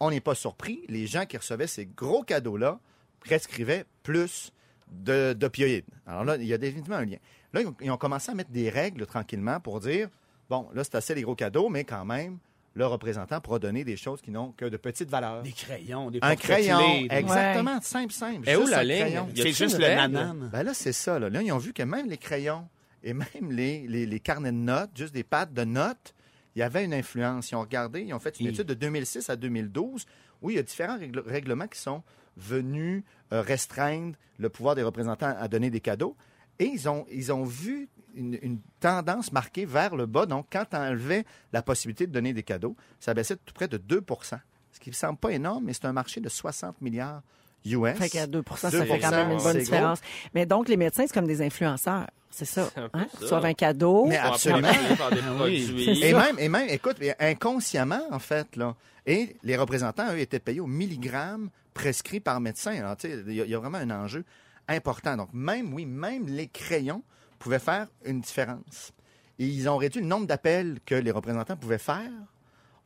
on 0.00 0.10
n'est 0.10 0.20
pas 0.20 0.34
surpris, 0.34 0.82
les 0.88 1.06
gens 1.06 1.26
qui 1.26 1.36
recevaient 1.36 1.66
ces 1.66 1.86
gros 1.86 2.22
cadeaux-là 2.22 2.78
prescrivaient 3.20 3.84
plus 4.02 4.52
de- 4.90 5.32
d'opioïdes. 5.32 5.84
Alors 6.06 6.24
là, 6.24 6.36
il 6.36 6.46
y 6.46 6.54
a 6.54 6.58
définitivement 6.58 6.96
un 6.98 7.04
lien. 7.04 7.16
Là, 7.52 7.60
ils 7.62 7.66
ont, 7.66 7.74
ils 7.80 7.90
ont 7.90 7.96
commencé 7.96 8.30
à 8.30 8.34
mettre 8.34 8.50
des 8.50 8.70
règles 8.70 9.06
tranquillement 9.06 9.60
pour 9.60 9.80
dire, 9.80 10.08
bon, 10.48 10.68
là, 10.74 10.84
c'est 10.84 10.94
assez 10.94 11.14
les 11.14 11.22
gros 11.22 11.34
cadeaux, 11.34 11.68
mais 11.68 11.84
quand 11.84 12.04
même, 12.04 12.38
le 12.74 12.86
représentant 12.86 13.40
pourra 13.40 13.58
donner 13.58 13.82
des 13.82 13.96
choses 13.96 14.20
qui 14.20 14.30
n'ont 14.30 14.52
que 14.52 14.64
de 14.66 14.76
petites 14.76 15.10
valeurs. 15.10 15.42
Des 15.42 15.50
crayons, 15.52 16.10
des 16.10 16.20
Un 16.22 16.36
crayon, 16.36 16.78
exactement, 17.10 17.80
simple, 17.80 18.12
simple. 18.12 18.48
Et 18.48 18.54
où 18.56 18.66
la 18.66 18.84
ligne? 18.84 19.20
C'est 19.34 19.52
juste 19.52 19.78
le 19.78 19.88
nanane? 19.88 20.48
Ben 20.52 20.62
là, 20.62 20.74
c'est 20.74 20.92
ça. 20.92 21.18
Là. 21.18 21.28
Là, 21.28 21.42
ils 21.42 21.50
ont 21.50 21.58
vu 21.58 21.72
que 21.72 21.82
même 21.82 22.08
les 22.08 22.18
crayons 22.18 22.68
et 23.02 23.12
même 23.14 23.50
les, 23.50 23.86
les, 23.86 24.06
les 24.06 24.20
carnets 24.20 24.52
de 24.52 24.56
notes, 24.56 24.90
juste 24.94 25.14
des 25.14 25.24
pattes 25.24 25.52
de 25.52 25.64
notes, 25.64 26.14
il 26.56 26.60
y 26.60 26.62
avait 26.62 26.84
une 26.84 26.94
influence. 26.94 27.50
Ils 27.50 27.54
ont 27.56 27.60
regardé, 27.60 28.02
ils 28.02 28.12
ont 28.14 28.18
fait 28.18 28.38
une 28.40 28.46
étude 28.52 28.66
de 28.66 28.74
2006 28.74 29.30
à 29.30 29.36
2012 29.36 30.06
où 30.42 30.50
il 30.50 30.56
y 30.56 30.58
a 30.58 30.62
différents 30.62 30.98
règle- 30.98 31.20
règlements 31.26 31.68
qui 31.68 31.78
sont 31.80 32.02
venus 32.36 33.02
euh, 33.32 33.42
restreindre 33.42 34.16
le 34.38 34.48
pouvoir 34.48 34.74
des 34.74 34.82
représentants 34.82 35.34
à 35.38 35.48
donner 35.48 35.70
des 35.70 35.80
cadeaux. 35.80 36.16
Et 36.58 36.64
ils 36.66 36.88
ont, 36.88 37.06
ils 37.10 37.32
ont 37.32 37.44
vu 37.44 37.88
une, 38.14 38.38
une 38.42 38.58
tendance 38.80 39.30
marquée 39.32 39.64
vers 39.64 39.94
le 39.96 40.06
bas. 40.06 40.26
Donc, 40.26 40.46
quand 40.50 40.64
on 40.72 40.76
enlevait 40.76 41.24
la 41.52 41.62
possibilité 41.62 42.06
de 42.06 42.12
donner 42.12 42.32
des 42.32 42.42
cadeaux, 42.42 42.76
ça 42.98 43.14
baissait 43.14 43.34
de 43.34 43.40
tout 43.44 43.54
près 43.54 43.68
de 43.68 43.78
2% 43.78 44.38
Ce 44.72 44.80
qui 44.80 44.90
ne 44.90 44.94
semble 44.94 45.18
pas 45.18 45.30
énorme, 45.30 45.64
mais 45.66 45.72
c'est 45.72 45.84
un 45.84 45.92
marché 45.92 46.20
de 46.20 46.28
60 46.28 46.80
milliards 46.80 47.22
US. 47.64 47.96
Fait 47.98 48.08
qu'à 48.08 48.26
2 48.26 48.42
ça 48.56 48.70
2 48.70 48.82
fait 48.84 48.98
quand 48.98 49.10
même 49.10 49.30
une 49.32 49.38
bonne 49.38 49.58
différence. 49.58 50.00
Mais 50.34 50.46
donc, 50.46 50.68
les 50.68 50.76
médecins, 50.76 51.04
c'est 51.06 51.12
comme 51.14 51.26
des 51.26 51.42
influenceurs. 51.42 52.06
C'est 52.30 52.44
ça. 52.44 52.70
Hein? 52.94 53.06
ça. 53.26 53.38
Un 53.38 53.54
cadeau. 53.54 54.06
Mais 54.06 54.16
absolument. 54.16 54.68
des 54.70 54.76
Ah 55.00 55.34
produits. 55.36 56.02
Et 56.04 56.12
même, 56.12 56.38
et 56.38 56.48
même, 56.48 56.68
écoute, 56.68 56.96
inconsciemment, 57.18 58.02
en 58.10 58.18
fait, 58.18 58.56
là. 58.56 58.74
Et 59.06 59.36
les 59.42 59.56
représentants, 59.56 60.12
eux, 60.12 60.18
étaient 60.18 60.38
payés 60.38 60.60
au 60.60 60.66
milligramme 60.66 61.48
prescrit 61.74 62.20
par 62.20 62.40
médecin. 62.40 62.72
Alors, 62.78 62.96
tu 62.96 63.08
sais, 63.08 63.22
il 63.26 63.34
y, 63.34 63.40
a- 63.40 63.44
il 63.44 63.50
y 63.50 63.54
a 63.54 63.58
vraiment 63.58 63.78
un 63.78 63.90
enjeu 63.90 64.24
important. 64.68 65.16
Donc, 65.16 65.30
même, 65.32 65.72
oui, 65.72 65.86
même 65.86 66.26
les 66.26 66.46
crayons 66.48 67.02
pouvaient 67.38 67.58
faire 67.58 67.86
une 68.04 68.20
différence. 68.20 68.92
Et 69.38 69.46
ils 69.46 69.68
ont 69.68 69.76
réduit 69.76 70.00
le 70.02 70.06
nombre 70.08 70.26
d'appels 70.26 70.78
que 70.84 70.94
les 70.96 71.10
représentants 71.10 71.56
pouvaient 71.56 71.78
faire 71.78 72.10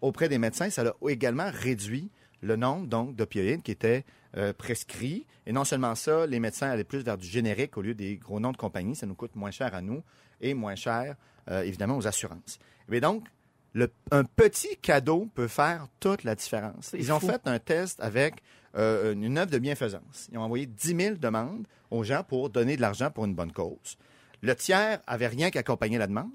auprès 0.00 0.28
des 0.28 0.38
médecins. 0.38 0.70
Ça 0.70 0.82
a 0.82 1.08
également 1.10 1.50
réduit 1.52 2.10
le 2.42 2.56
nombre, 2.56 2.86
donc, 2.86 3.16
d'opioïdes 3.16 3.62
qui 3.62 3.70
étaient 3.72 4.04
euh, 4.36 4.52
prescrits. 4.52 5.26
Et 5.46 5.52
non 5.52 5.64
seulement 5.64 5.94
ça, 5.94 6.26
les 6.26 6.40
médecins 6.40 6.70
allaient 6.70 6.84
plus 6.84 7.00
vers 7.02 7.18
du 7.18 7.26
générique 7.26 7.76
au 7.76 7.82
lieu 7.82 7.94
des 7.94 8.16
gros 8.16 8.40
noms 8.40 8.52
de 8.52 8.56
compagnie. 8.56 8.94
Ça 8.96 9.06
nous 9.06 9.14
coûte 9.14 9.34
moins 9.36 9.50
cher 9.50 9.74
à 9.74 9.82
nous 9.82 10.02
et 10.40 10.54
moins 10.54 10.74
cher, 10.74 11.16
euh, 11.50 11.62
évidemment, 11.62 11.96
aux 11.96 12.06
assurances. 12.06 12.58
Mais 12.88 13.00
donc, 13.00 13.26
le- 13.74 13.92
un 14.10 14.24
petit 14.24 14.76
cadeau 14.78 15.28
peut 15.34 15.48
faire 15.48 15.86
toute 16.00 16.24
la 16.24 16.34
différence. 16.34 16.94
Ils 16.96 17.12
ont 17.12 17.20
fait 17.20 17.46
un 17.46 17.58
test 17.58 18.00
avec 18.00 18.42
euh, 18.76 19.12
une 19.14 19.36
œuvre 19.38 19.50
de 19.50 19.58
bienfaisance. 19.58 20.28
Ils 20.32 20.38
ont 20.38 20.42
envoyé 20.42 20.66
10 20.66 20.96
000 20.96 21.16
demandes 21.16 21.66
aux 21.90 22.04
gens 22.04 22.24
pour 22.24 22.48
donner 22.50 22.76
de 22.76 22.80
l'argent 22.80 23.10
pour 23.10 23.24
une 23.26 23.34
bonne 23.34 23.52
cause. 23.52 23.96
Le 24.40 24.54
tiers 24.56 25.00
avait 25.06 25.26
rien 25.28 25.50
qui 25.50 25.58
accompagnait 25.58 25.98
la 25.98 26.06
demande. 26.06 26.30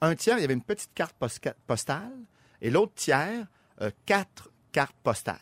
Un 0.00 0.14
tiers, 0.14 0.36
il 0.38 0.42
y 0.42 0.44
avait 0.44 0.54
une 0.54 0.62
petite 0.62 0.92
carte 0.94 1.16
postale. 1.66 2.12
Et 2.60 2.70
l'autre 2.70 2.92
tiers, 2.94 3.46
euh, 3.80 3.90
quatre 4.06 4.50
cartes 4.70 4.96
postales. 5.02 5.38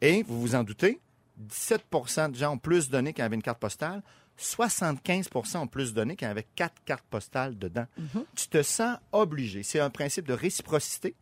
Et, 0.00 0.22
vous 0.22 0.40
vous 0.40 0.54
en 0.54 0.64
doutez, 0.64 1.00
17 1.40 2.30
de 2.30 2.34
gens 2.36 2.52
ont 2.54 2.58
plus 2.58 2.90
donné 2.90 3.12
quand 3.12 3.22
il 3.22 3.24
y 3.24 3.26
avait 3.26 3.36
une 3.36 3.42
carte 3.42 3.58
postale. 3.58 4.02
75% 4.38 5.58
ont 5.58 5.66
plus 5.66 5.92
donné 5.92 6.16
quand 6.16 6.26
il 6.26 6.28
y 6.28 6.32
avait 6.32 6.46
quatre 6.54 6.82
cartes 6.84 7.04
postales 7.10 7.58
dedans. 7.58 7.86
Tu 8.34 8.48
te 8.48 8.62
sens 8.62 8.98
obligé. 9.12 9.62
C'est 9.62 9.80
un 9.80 9.90
principe 9.90 10.26
de 10.26 10.34
réciprocité. 10.34 11.14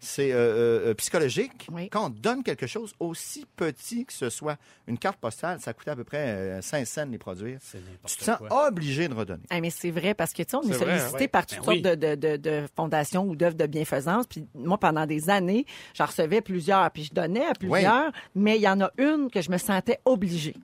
C'est 0.00 0.32
euh, 0.32 0.36
euh, 0.36 0.90
euh, 0.90 0.94
psychologique. 0.94 1.66
Oui. 1.72 1.88
Quand 1.88 2.06
on 2.06 2.10
donne 2.10 2.42
quelque 2.44 2.66
chose 2.66 2.94
aussi 3.00 3.46
petit 3.56 4.04
que 4.06 4.12
ce 4.12 4.30
soit, 4.30 4.56
une 4.86 4.96
carte 4.98 5.18
postale, 5.18 5.60
ça 5.60 5.72
coûtait 5.72 5.90
à 5.90 5.96
peu 5.96 6.04
près 6.04 6.28
euh, 6.28 6.62
5 6.62 6.86
cents 6.86 7.06
de 7.06 7.12
les 7.12 7.18
produire. 7.18 7.58
Tu 8.06 8.16
te 8.16 8.24
sens 8.24 8.38
quoi. 8.38 8.68
obligé 8.68 9.08
de 9.08 9.14
redonner. 9.14 9.42
Ah, 9.50 9.60
mais 9.60 9.70
c'est 9.70 9.90
vrai 9.90 10.14
parce 10.14 10.32
que 10.32 10.42
tu 10.42 10.50
sais, 10.50 10.56
on 10.56 10.62
est, 10.62 10.72
vrai, 10.72 10.98
sollicité 10.98 11.28
par 11.28 11.46
toutes 11.46 11.58
Ben 11.58 11.64
sortes 11.64 11.76
oui. 11.76 11.82
de, 11.82 11.94
de, 11.94 12.14
de, 12.14 12.36
de 12.36 12.66
fondations 12.76 13.24
ou 13.24 13.34
d'œuvres 13.34 13.56
de 13.56 13.66
bienfaisance. 13.66 14.26
Puis 14.26 14.46
moi, 14.54 14.78
pendant 14.78 15.04
des 15.06 15.30
années, 15.30 15.66
j'en 15.94 16.06
recevais 16.06 16.40
plusieurs, 16.40 16.88
puis 16.92 17.04
je 17.04 17.12
donnais 17.12 17.46
à 17.46 17.54
plusieurs, 17.54 18.12
mais 18.34 18.56
il 18.56 18.62
y 18.62 18.68
en 18.68 18.80
a 18.80 18.90
une 18.98 19.30
que 19.30 19.42
je 19.42 19.50
me 19.50 19.58
sentais 19.58 19.98
obligée 20.04 20.54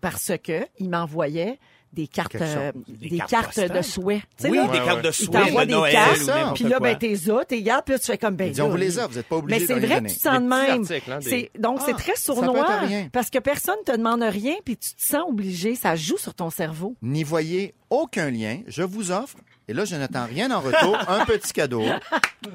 parce 0.00 0.32
que 0.42 0.66
il 0.78 0.88
m'envoyait 0.90 1.58
des 1.96 2.06
cartes, 2.06 2.36
euh, 2.36 2.72
Des 2.86 3.08
des, 3.08 3.16
cartes 3.18 3.30
cartes, 3.30 3.44
postales. 3.46 3.70
de 3.76 3.82
souhait. 3.82 4.20
Tu 4.36 4.42
sais, 4.44 4.50
Oui, 4.50 4.58
là, 4.58 4.66
des 4.68 4.78
Ouais, 4.78 4.84
cartes 4.84 5.04
de 5.04 5.10
souhait 5.10 5.26
t'envoie 5.44 5.66
de 5.66 5.74
des 5.86 5.92
cartes, 5.92 6.16
ça. 6.18 6.52
puis 6.54 6.64
là, 6.64 6.78
ben, 6.78 6.96
t'es 6.98 7.30
as, 7.30 7.44
t'es 7.46 7.62
gardes, 7.62 7.84
puis 7.84 7.94
là, 7.94 7.98
tu 7.98 8.06
fais 8.06 8.18
comme, 8.18 8.36
ben, 8.36 8.44
Ils 8.46 8.50
disent, 8.52 8.60
on 8.60 8.64
là, 8.66 8.70
vous 8.70 8.76
les 8.76 8.98
offre, 8.98 9.08
vous 9.10 9.16
n'êtes 9.16 9.26
pas 9.26 9.36
obligé 9.36 9.60
mais 9.60 9.66
c'est 9.66 9.80
vrai 9.86 10.02
que 10.02 10.08
tu 10.08 10.14
te 10.16 10.20
sens 10.20 10.34
de 10.34 10.40
Des 10.40 10.46
même. 10.46 10.80
articles, 10.82 11.12
hein, 11.12 11.18
des- 11.18 11.28
C'est- 11.30 11.50
donc, 11.58 11.80
c'est 11.84 11.92
Ah, 11.94 11.98
très 11.98 12.14
ça 12.14 12.20
sournois 12.22 12.66
parce 13.12 13.30
que 13.30 13.38
personne 13.38 13.76
te 13.84 13.96
demande 13.96 14.22
rien 14.22 14.54
puis 14.64 14.76
tu 14.76 14.94
te 14.94 15.02
sens 15.02 15.24
obligé. 15.28 15.74
Ça 15.74 15.96
joue 15.96 16.18
sur 16.18 16.34
ton 16.34 16.50
cerveau. 16.50 16.94
N'y 17.02 17.24
voyez 17.24 17.74
aucun 17.90 18.30
lien. 18.30 18.60
Je 18.66 18.82
vous 18.82 19.10
offre, 19.12 19.36
et 19.68 19.72
là, 19.72 19.84
je 19.84 19.96
n'attends 19.96 20.26
rien 20.26 20.50
en 20.50 20.60
retour, 20.60 20.96
un 21.08 21.24
petit 21.24 21.52
cadeau 21.52 21.82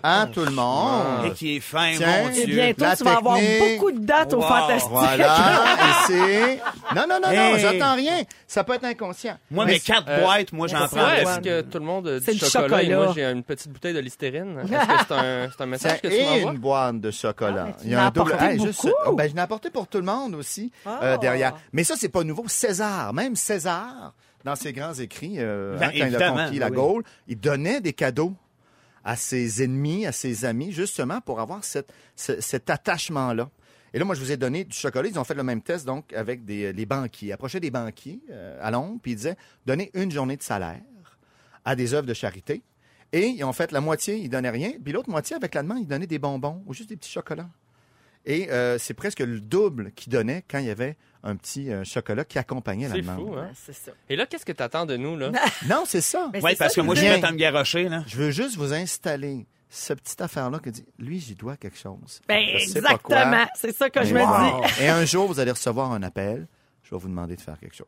à 0.04 0.28
tout 0.32 0.46
le 0.46 0.52
monde. 0.52 1.26
Et 1.26 1.32
qui 1.32 1.58
est 1.58 1.60
fin, 1.60 1.92
Tiens. 1.98 2.24
mon 2.24 2.30
Et 2.30 2.46
Dieu. 2.46 2.56
bientôt, 2.56 2.84
la 2.86 2.96
tu 2.96 3.04
vas 3.04 3.18
avoir 3.18 3.36
technique. 3.38 3.80
beaucoup 3.80 3.92
de 3.92 4.00
dates 4.06 4.34
au. 4.34 4.42
Fantastique. 4.42 4.90
Voilà, 4.92 5.64
et 5.76 6.08
c'est... 6.08 6.56
Non, 6.96 7.04
non, 7.10 7.20
non, 7.22 7.28
non, 7.28 7.30
Hey. 7.32 7.60
j'attends 7.60 7.96
rien. 7.96 8.22
Ça 8.48 8.64
peut 8.64 8.74
être 8.74 8.86
inconscient. 8.86 9.38
Moi, 9.50 9.66
Mais 9.66 9.74
mes 9.74 9.80
quatre 9.80 10.06
Euh, 10.08 10.22
boîtes, 10.22 10.52
moi, 10.54 10.68
j'en 10.68 10.88
prends. 10.88 11.10
Est-ce 11.12 11.40
que 11.40 11.62
tout 11.62 11.80
le 11.80 11.86
monde 11.86 12.08
a 12.08 12.20
C'est 12.22 12.34
du 12.34 12.40
du 12.40 12.46
chocolat, 12.46 12.82
et 12.82 12.86
chocolat. 12.88 13.04
moi 13.06 13.14
j'ai 13.16 13.26
une 13.26 13.44
petite 13.44 13.72
bouteille 13.72 13.94
de 13.94 14.00
listerine? 14.00 14.60
Est-ce 14.64 14.72
que 14.72 15.06
c'est 15.08 15.14
un, 15.14 15.50
c'est 15.56 15.64
un 15.64 15.66
message 15.66 16.02
que 16.02 16.08
tu 16.08 16.14
et 16.14 16.24
m'envoies? 16.26 16.52
une 16.54 16.58
boîte 16.60 17.00
de 17.02 17.12
chocolat. 17.12 17.68
Ah, 17.72 17.78
Il 17.84 17.92
y 17.92 17.96
a 17.96 18.04
un 18.06 18.10
double. 18.10 18.34
apporté 18.34 18.60
juste- 18.60 18.84
beaucoup. 18.84 18.96
oh, 19.08 19.14
ben, 19.14 19.30
je 19.30 19.36
l'ai 19.36 19.42
apporté 19.42 19.70
pour 19.70 19.88
tout 19.88 19.98
le 19.98 20.04
monde 20.06 20.36
aussi 20.36 20.72
euh, 20.88 21.14
Ah. 21.14 21.18
derrière. 21.18 21.54
Mais 21.74 21.84
ça, 21.84 21.96
c'est 21.98 22.10
pas 22.10 22.24
nouveau. 22.24 22.46
César, 22.48 23.14
même 23.14 23.36
César, 23.36 24.14
dans 24.44 24.56
ses 24.56 24.74
grands 24.74 24.94
écrits, 24.94 25.36
euh, 25.38 25.78
Ben, 25.78 25.90
hein, 25.90 25.92
quand 25.98 26.06
il 26.08 26.16
a 26.16 26.30
conquis 26.46 26.60
la 26.60 26.70
oui. 26.70 26.76
Gaule, 26.76 27.04
il 27.28 27.40
donnait 27.40 27.82
des 27.82 27.94
cadeaux 27.94 28.34
à 29.04 29.16
ses 29.16 29.64
ennemis, 29.64 30.06
à 30.06 30.12
ses 30.12 30.46
amis, 30.46 30.72
justement 30.72 31.22
pour 31.22 31.40
avoir 31.40 31.64
cette, 31.64 31.92
ce- 32.16 32.40
cet 32.42 32.70
attachement-là. 32.70 33.50
Et 33.94 34.00
là, 34.00 34.06
moi, 34.06 34.16
je 34.16 34.22
vous 34.22 34.32
ai 34.32 34.38
donné 34.38 34.64
du 34.64 34.76
chocolat. 34.78 35.10
Ils 35.10 35.20
ont 35.20 35.24
fait 35.24 35.34
le 35.34 35.44
même 35.44 35.62
test, 35.62 35.86
donc, 35.86 36.14
avec 36.14 36.46
des, 36.46 36.72
les 36.72 36.86
banquiers. 36.86 37.30
Ils 37.30 37.34
approchaient 37.34 37.60
des 37.60 37.72
banquiers 37.72 38.20
euh, 38.30 38.58
à 38.62 38.72
Londres, 38.72 39.00
puis 39.02 39.12
ils 39.12 39.16
disaient, 39.16 39.36
donnez 39.66 39.90
une 39.96 40.12
journée 40.12 40.38
de 40.38 40.44
salaire 40.44 40.80
à 41.66 41.76
des 41.76 41.94
œuvres 41.94 42.08
de 42.08 42.14
charité. 42.14 42.62
Et 43.12 43.28
ils 43.28 43.44
ont 43.44 43.52
fait 43.54 43.72
la 43.74 43.82
moitié, 43.82 44.16
ils 44.18 44.30
donnaient 44.30 44.50
rien. 44.50 44.72
Puis 44.82 44.94
l'autre 44.94 45.10
moitié, 45.10 45.36
avec 45.36 45.54
la 45.54 45.64
demande, 45.64 45.80
ils 45.80 45.88
donnaient 45.88 46.08
des 46.08 46.20
bonbons 46.20 46.64
ou 46.66 46.74
juste 46.74 46.88
des 46.90 46.96
petits 46.96 47.12
chocolats. 47.12 47.50
Et 48.26 48.52
euh, 48.52 48.78
c'est 48.78 48.94
presque 48.94 49.20
le 49.20 49.40
double 49.40 49.92
qu'ils 49.94 50.12
donnaient 50.12 50.44
quand 50.48 50.60
il 50.60 50.66
y 50.66 50.70
avait 50.70 50.96
un 51.24 51.36
petit 51.36 51.72
euh, 51.72 51.84
chocolat 51.84 52.24
qui 52.26 52.38
accompagnait 52.40 52.88
la 52.88 52.96
C'est 52.96 53.02
demande. 53.02 53.20
fou, 53.20 53.34
hein? 53.36 53.44
Ouais, 53.48 53.52
c'est 53.56 53.74
ça. 53.74 53.92
Et 54.10 54.16
là, 54.16 54.26
qu'est-ce 54.26 54.46
que 54.46 54.52
t'attends 54.52 54.86
de 54.86 54.96
nous, 54.98 55.18
là? 55.18 55.32
Non, 55.68 55.84
c'est 55.86 56.02
ça. 56.02 56.30
Oui, 56.34 56.40
c'est 56.52 56.56
parce 56.58 56.74
ça 56.76 56.82
que 56.82 56.86
moi, 56.86 56.96
je 56.96 57.02
suis 57.02 57.10
en 57.26 57.32
me 57.32 57.38
garrocher, 57.38 57.90
là. 57.90 58.04
Je 58.08 58.18
veux 58.18 58.32
juste 58.32 58.58
vous 58.58 58.74
installer 58.74 59.46
cette 59.70 60.02
petite 60.02 60.22
affaire-là 60.22 60.60
que 60.60 60.70
dit, 60.70 60.86
lui, 61.00 61.20
j'y 61.20 61.36
dois 61.36 61.58
quelque 61.58 61.78
chose. 61.78 62.22
Ben, 62.28 62.44
exactement. 62.56 63.46
C'est 63.56 63.76
ça 63.76 63.90
que 63.90 64.04
je 64.04 64.14
me 64.14 64.20
mais 64.20 64.26
dis. 64.26 64.28
wow. 64.28 64.64
Et 64.82 64.90
un 64.90 65.06
jour, 65.06 65.28
vous 65.28 65.40
allez 65.40 65.52
recevoir 65.52 65.92
un 65.92 66.04
appel. 66.04 66.48
Je 66.84 66.94
vais 66.94 67.00
vous 67.00 67.08
demander 67.08 67.36
de 67.36 67.42
faire 67.42 67.58
quelque 67.60 67.76
chose. 67.76 67.88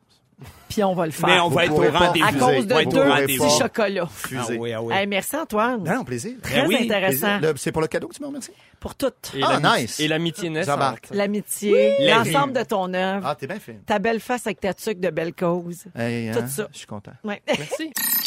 Puis 0.70 0.84
on 0.84 0.96
va 0.96 1.06
le 1.06 1.12
faire. 1.12 1.28
Mais 1.30 1.40
on 1.40 1.50
Vous 1.50 1.56
va 1.56 1.66
être 1.66 1.74
au 1.74 1.82
pas- 1.92 2.00
rendez-vous. 2.08 2.26
à 2.26 2.32
cause 2.32 2.42
On 2.42 2.48
va 2.48 2.62
de 2.62 2.74
être 2.82 2.88
au 2.88 2.92
deux 2.92 3.02
rendez-vous. 3.10 3.46
petits 3.46 3.58
chocolats. 3.60 4.08
Ah 4.08 4.28
Fusée. 4.28 4.58
oui, 4.58 4.74
ah 4.74 4.82
oui. 4.82 4.94
Hey, 4.96 5.06
merci 5.08 5.36
Antoine. 5.36 5.84
Non, 5.84 5.96
non, 5.98 6.04
plaisir. 6.04 6.32
Très 6.42 6.66
oui, 6.66 6.78
intéressant. 6.82 7.38
Plaisir. 7.38 7.52
Le- 7.54 7.58
C'est 7.58 7.72
pour 7.72 7.82
le 7.82 7.88
cadeau 7.88 8.08
que 8.08 8.16
tu 8.16 8.22
me 8.22 8.28
remercies? 8.28 8.52
Pour 8.80 8.96
tout. 8.96 9.12
Et 9.36 9.42
Ah, 9.44 9.60
l'ami- 9.60 9.82
nice. 9.84 10.00
Et 10.00 10.08
l'amitié 10.08 10.50
naissante. 10.50 10.74
J'embarque. 10.76 11.08
L'amitié, 11.12 11.96
la 12.00 12.18
l'ensemble 12.24 12.54
de 12.54 12.64
ton 12.64 12.92
œuvre, 12.94 13.26
Ah, 13.28 13.36
t'es 13.36 13.46
bien 13.48 13.60
fait. 13.60 13.80
ta 13.86 14.00
belle 14.00 14.20
face 14.20 14.48
avec 14.48 14.60
ta 14.62 14.74
tuque 14.74 15.00
de 15.00 15.10
belle 15.10 15.34
cause. 15.34 15.84
Hey, 15.96 16.32
Tout 16.32 16.40
hein, 16.40 16.48
ça. 16.48 16.68
Je 16.72 16.78
suis 16.80 16.88
content. 16.88 17.12
Ouais. 17.24 17.42
Merci. 17.48 17.92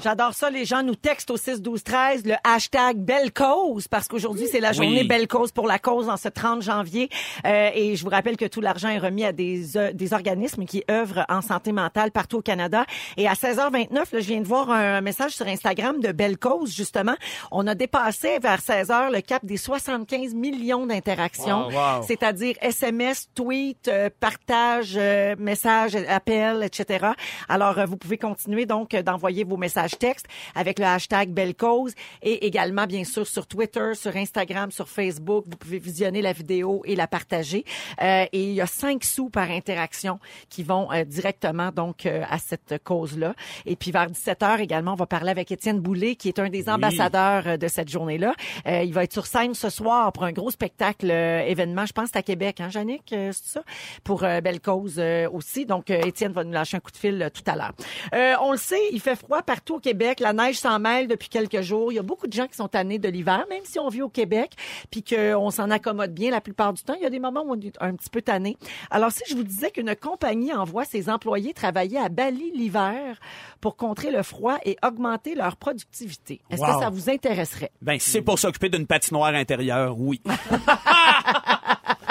J'adore 0.00 0.32
ça. 0.32 0.48
Les 0.48 0.64
gens 0.64 0.84
nous 0.84 0.94
textent 0.94 1.30
au 1.30 1.36
6 1.36 1.60
12 1.60 1.82
13 1.82 2.24
le 2.24 2.34
hashtag 2.44 2.98
Belle 2.98 3.32
Cause 3.32 3.88
parce 3.88 4.06
qu'aujourd'hui 4.06 4.46
c'est 4.50 4.60
la 4.60 4.72
journée. 4.72 5.02
Belle 5.04 5.26
Cause 5.26 5.50
pour 5.50 5.66
la 5.66 5.78
cause 5.80 6.08
en 6.08 6.16
ce 6.16 6.28
30 6.28 6.62
janvier. 6.62 7.08
Euh, 7.44 7.70
et 7.74 7.96
je 7.96 8.04
vous 8.04 8.10
rappelle 8.10 8.36
que 8.36 8.44
tout 8.44 8.60
l'argent 8.60 8.88
est 8.90 8.98
remis 8.98 9.24
à 9.24 9.32
des 9.32 9.76
euh, 9.76 9.92
des 9.92 10.12
organismes 10.12 10.66
qui 10.66 10.84
œuvrent 10.90 11.24
en 11.28 11.40
santé 11.42 11.72
mentale 11.72 12.12
partout 12.12 12.38
au 12.38 12.42
Canada. 12.42 12.84
Et 13.16 13.26
à 13.26 13.32
16h29, 13.32 13.92
là, 13.92 14.04
je 14.12 14.18
viens 14.18 14.40
de 14.40 14.46
voir 14.46 14.70
un 14.70 15.00
message 15.00 15.32
sur 15.32 15.46
Instagram 15.46 16.00
de 16.00 16.12
Belle 16.12 16.38
Cause 16.38 16.72
justement. 16.74 17.14
On 17.50 17.66
a 17.66 17.74
dépassé 17.74 18.38
vers 18.38 18.60
16h 18.60 19.12
le 19.12 19.20
cap 19.20 19.44
des 19.44 19.56
75 19.56 20.34
millions 20.34 20.86
d'interactions, 20.86 21.66
Wow, 21.68 21.72
wow. 21.72 22.02
c'est-à-dire 22.06 22.54
SMS, 22.60 23.28
tweet, 23.34 23.88
euh, 23.88 24.10
partage, 24.20 24.94
euh, 24.96 25.34
message, 25.38 25.96
appel, 26.08 26.62
etc. 26.62 27.08
Alors 27.48 27.78
euh, 27.78 27.84
vous 27.84 27.96
pouvez 27.96 28.18
continuer 28.18 28.64
donc 28.66 28.94
d'envoyer 28.94 29.27
envoyer 29.28 29.44
vos 29.44 29.58
messages 29.58 29.98
textes 29.98 30.26
avec 30.54 30.78
le 30.78 30.86
hashtag 30.86 31.30
Belle 31.30 31.54
Cause 31.54 31.92
et 32.22 32.46
également, 32.46 32.86
bien 32.86 33.04
sûr, 33.04 33.26
sur 33.26 33.46
Twitter, 33.46 33.94
sur 33.94 34.16
Instagram, 34.16 34.70
sur 34.70 34.88
Facebook. 34.88 35.44
Vous 35.46 35.56
pouvez 35.56 35.78
visionner 35.78 36.22
la 36.22 36.32
vidéo 36.32 36.80
et 36.86 36.96
la 36.96 37.06
partager. 37.06 37.64
Euh, 38.00 38.24
et 38.32 38.42
il 38.42 38.54
y 38.54 38.60
a 38.62 38.66
cinq 38.66 39.04
sous 39.04 39.28
par 39.28 39.50
interaction 39.50 40.18
qui 40.48 40.62
vont 40.62 40.90
euh, 40.92 41.04
directement 41.04 41.70
donc 41.72 42.06
euh, 42.06 42.24
à 42.30 42.38
cette 42.38 42.82
cause-là. 42.82 43.34
Et 43.66 43.76
puis 43.76 43.90
vers 43.90 44.06
17 44.06 44.40
h 44.40 44.60
également, 44.60 44.92
on 44.92 44.96
va 44.96 45.06
parler 45.06 45.30
avec 45.30 45.52
Étienne 45.52 45.80
Boulay, 45.80 46.16
qui 46.16 46.28
est 46.28 46.38
un 46.38 46.48
des 46.48 46.70
ambassadeurs 46.70 47.46
euh, 47.46 47.56
de 47.58 47.68
cette 47.68 47.90
journée-là. 47.90 48.34
Euh, 48.66 48.82
il 48.82 48.94
va 48.94 49.04
être 49.04 49.12
sur 49.12 49.26
scène 49.26 49.52
ce 49.54 49.68
soir 49.68 50.12
pour 50.12 50.24
un 50.24 50.32
gros 50.32 50.50
spectacle 50.50 51.10
euh, 51.10 51.42
événement. 51.42 51.84
Je 51.84 51.92
pense 51.92 52.14
à 52.14 52.22
Québec, 52.22 52.60
hein, 52.60 52.70
Jannick, 52.70 53.02
c'est 53.08 53.32
ça? 53.32 53.62
Pour 54.04 54.24
euh, 54.24 54.40
Belle 54.40 54.60
Cause 54.60 54.96
euh, 54.98 55.28
aussi. 55.30 55.66
Donc, 55.66 55.90
euh, 55.90 56.00
Étienne 56.00 56.32
va 56.32 56.44
nous 56.44 56.52
lâcher 56.52 56.78
un 56.78 56.80
coup 56.80 56.90
de 56.90 56.96
fil 56.96 57.30
tout 57.34 57.42
à 57.46 57.56
l'heure. 57.56 57.72
Euh, 58.14 58.34
on 58.40 58.52
le 58.52 58.58
sait, 58.58 58.80
il 58.92 59.00
fait 59.00 59.17
froid 59.18 59.42
partout 59.42 59.76
au 59.76 59.80
Québec. 59.80 60.20
La 60.20 60.32
neige 60.32 60.58
s'en 60.58 60.78
mêle 60.78 61.08
depuis 61.08 61.28
quelques 61.28 61.60
jours. 61.60 61.92
Il 61.92 61.96
y 61.96 61.98
a 61.98 62.02
beaucoup 62.02 62.26
de 62.26 62.32
gens 62.32 62.46
qui 62.46 62.56
sont 62.56 62.68
tannés 62.68 62.98
de 62.98 63.08
l'hiver, 63.08 63.44
même 63.50 63.62
si 63.64 63.78
on 63.78 63.88
vit 63.88 64.02
au 64.02 64.08
Québec, 64.08 64.52
puis 64.90 65.02
qu'on 65.02 65.50
s'en 65.50 65.70
accommode 65.70 66.12
bien 66.12 66.30
la 66.30 66.40
plupart 66.40 66.72
du 66.72 66.82
temps. 66.82 66.94
Il 66.94 67.02
y 67.02 67.06
a 67.06 67.10
des 67.10 67.18
moments 67.18 67.42
où 67.42 67.52
on 67.52 67.60
est 67.60 67.76
un 67.80 67.94
petit 67.94 68.10
peu 68.10 68.22
tanné. 68.22 68.56
Alors, 68.90 69.12
si 69.12 69.22
je 69.28 69.36
vous 69.36 69.44
disais 69.44 69.70
qu'une 69.70 69.94
compagnie 69.94 70.52
envoie 70.52 70.84
ses 70.84 71.10
employés 71.10 71.52
travailler 71.52 71.98
à 71.98 72.08
Bali 72.08 72.50
l'hiver 72.54 73.18
pour 73.60 73.76
contrer 73.76 74.10
le 74.10 74.22
froid 74.22 74.58
et 74.64 74.76
augmenter 74.84 75.34
leur 75.34 75.56
productivité, 75.56 76.40
est-ce 76.50 76.62
que 76.62 76.80
ça 76.80 76.90
vous 76.90 77.10
intéresserait? 77.10 77.72
Ben, 77.82 77.98
c'est 78.00 78.22
pour 78.22 78.38
s'occuper 78.38 78.68
d'une 78.68 78.86
patinoire 78.86 79.34
intérieure, 79.34 79.98
oui. 79.98 80.22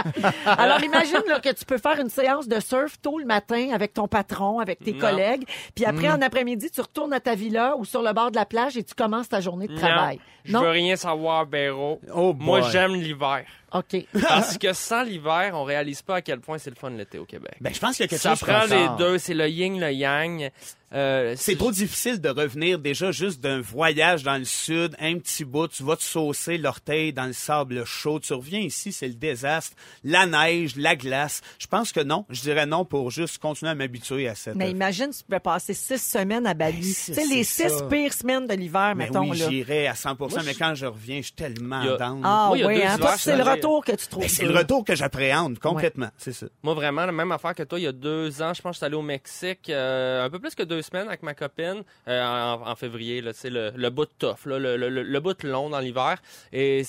Alors, 0.45 0.83
imagine 0.83 1.21
là, 1.27 1.39
que 1.39 1.51
tu 1.53 1.65
peux 1.65 1.77
faire 1.77 1.99
une 1.99 2.09
séance 2.09 2.47
de 2.47 2.59
surf 2.59 2.99
tôt 3.01 3.19
le 3.19 3.25
matin 3.25 3.69
avec 3.73 3.93
ton 3.93 4.07
patron, 4.07 4.59
avec 4.59 4.79
tes 4.79 4.93
Non. 4.93 4.99
collègues, 4.99 5.45
puis 5.75 5.85
après, 5.85 6.07
Mm. 6.09 6.19
en 6.19 6.21
après-midi, 6.21 6.69
tu 6.71 6.81
retournes 6.81 7.13
à 7.13 7.19
ta 7.19 7.35
villa 7.35 7.75
ou 7.77 7.85
sur 7.85 8.01
le 8.01 8.13
bord 8.13 8.31
de 8.31 8.35
la 8.35 8.45
plage 8.45 8.77
et 8.77 8.83
tu 8.83 8.93
commences 8.95 9.29
ta 9.29 9.41
journée 9.41 9.67
de 9.67 9.75
travail. 9.75 10.19
Non, 10.47 10.59
je 10.61 10.65
veux 10.65 10.71
rien 10.71 10.95
savoir, 10.95 11.45
Béraud. 11.45 11.99
Oh 12.15 12.33
Moi, 12.37 12.61
j'aime 12.61 12.95
l'hiver. 12.95 13.43
OK. 13.73 13.97
Parce 14.27 14.57
que 14.57 14.71
sans 14.71 15.03
l'hiver, 15.03 15.51
on 15.53 15.63
réalise 15.65 16.01
pas 16.01 16.15
à 16.15 16.21
quel 16.21 16.39
point 16.39 16.57
c'est 16.57 16.69
le 16.69 16.77
fun 16.77 16.89
l'été 16.91 17.19
au 17.19 17.25
Québec. 17.25 17.55
Ben, 17.59 17.73
je 17.73 17.79
pense 17.79 17.97
qu'il 17.97 18.05
y 18.05 18.07
a 18.07 18.07
quelque 18.07 18.21
Ça 18.21 18.29
chose 18.35 18.47
prend 18.47 18.63
les 18.63 18.87
deux, 18.97 19.17
c'est 19.17 19.33
le 19.33 19.49
yin, 19.49 19.77
le 19.79 19.91
yang. 19.91 20.49
Euh, 20.93 21.33
C'est 21.37 21.57
trop 21.57 21.71
difficile 21.71 22.21
de 22.21 22.29
revenir 22.29 22.79
déjà 22.79 23.11
juste 23.11 23.41
d'un 23.41 23.59
voyage 23.59 24.23
dans 24.23 24.37
le 24.37 24.45
sud, 24.45 24.95
un 24.99 25.17
petit 25.19 25.43
bout, 25.43 25.67
tu 25.67 25.83
vas 25.83 25.97
te 25.97 26.01
saucer 26.03 26.57
l'orteil 26.57 27.11
dans 27.11 27.25
le 27.25 27.33
sable 27.33 27.83
chaud, 27.85 28.19
tu 28.21 28.33
reviens 28.33 28.61
ici, 28.61 28.93
c'est 28.93 29.09
le 29.09 29.13
désastre, 29.15 29.75
la 30.05 30.25
neige, 30.25 30.77
la 30.77 30.95
glace. 30.95 31.41
Je 31.59 31.67
pense 31.67 31.91
que 31.91 31.99
non, 31.99 32.25
je 32.29 32.39
dirais 32.41 32.65
non 32.65 32.85
pour 32.85 33.11
juste 33.11 33.37
continuer 33.39 33.71
à 33.71 33.75
m'habituer 33.75 34.29
à 34.29 34.35
cette... 34.35 34.55
Mais 34.55 34.71
imagine, 34.71 35.09
tu 35.09 35.23
peux 35.27 35.39
passer 35.39 35.73
six 35.73 36.01
semaines 36.01 36.47
à 36.47 36.53
Bali. 36.53 36.79
tu 36.79 36.93
c'est- 36.93 37.13
sais, 37.15 37.25
les 37.25 37.43
six 37.43 37.67
ça. 37.69 37.83
pires 37.89 38.13
semaines 38.13 38.47
de 38.47 38.53
l'hiver, 38.53 38.93
Mais 38.95 39.07
mettons, 39.07 39.29
oui, 39.29 39.37
j'irai 39.37 39.87
à 39.87 39.93
100%, 39.93 40.43
mais 40.45 40.53
quand 40.53 40.73
je 40.73 40.85
reviens, 40.85 41.17
je 41.17 41.23
suis 41.23 41.33
tellement 41.33 41.81
a- 41.81 41.97
down. 41.97 42.21
Ah 42.23 42.45
Moi, 42.55 42.65
oui, 42.65 42.81
hein? 42.81 42.95
c'est 43.17 43.35
le 43.35 43.43
retour 43.43 43.83
que 43.83 43.91
tu 43.91 44.07
trouves. 44.07 44.23
Ben, 44.23 44.29
c'est 44.29 44.45
le 44.45 44.57
retour 44.57 44.85
que 44.85 44.95
j'appréhende, 44.95 45.59
complètement, 45.59 46.09
c'est 46.17 46.31
ça. 46.33 46.45
Moi, 46.63 46.73
vraiment, 46.75 47.05
la 47.05 47.11
même 47.11 47.33
affaire 47.33 47.53
que 47.55 47.63
toi, 47.63 47.77
il 47.77 47.83
y 47.83 47.87
a 47.87 47.91
deux 47.91 48.41
ans, 48.41 48.53
je 48.53 48.61
pense 48.61 48.71
que 48.71 48.75
je 48.75 48.77
suis 48.77 48.85
allé 48.85 48.95
au 48.95 49.01
Mexique, 49.01 49.69
euh, 49.69 50.25
un 50.25 50.29
peu 50.29 50.39
plus 50.39 50.55
que 50.55 50.63
deux 50.63 50.76
semaines 50.81 51.07
avec 51.07 51.23
ma 51.23 51.33
copine, 51.33 51.83
euh, 52.07 52.23
en, 52.23 52.67
en 52.67 52.75
février, 52.75 53.21
là, 53.21 53.31
c'est 53.33 53.49
le, 53.49 53.71
le 53.75 53.89
bout 53.89 54.05
de 54.05 54.11
tough, 54.19 54.45
là, 54.45 54.59
le, 54.59 54.77
le, 54.77 54.89
le- 54.89 55.03
le 55.03 55.19
bout 55.19 55.41
long 55.43 55.69
dans 55.69 55.79
l'hiver. 55.79 56.21
Et 56.53 56.83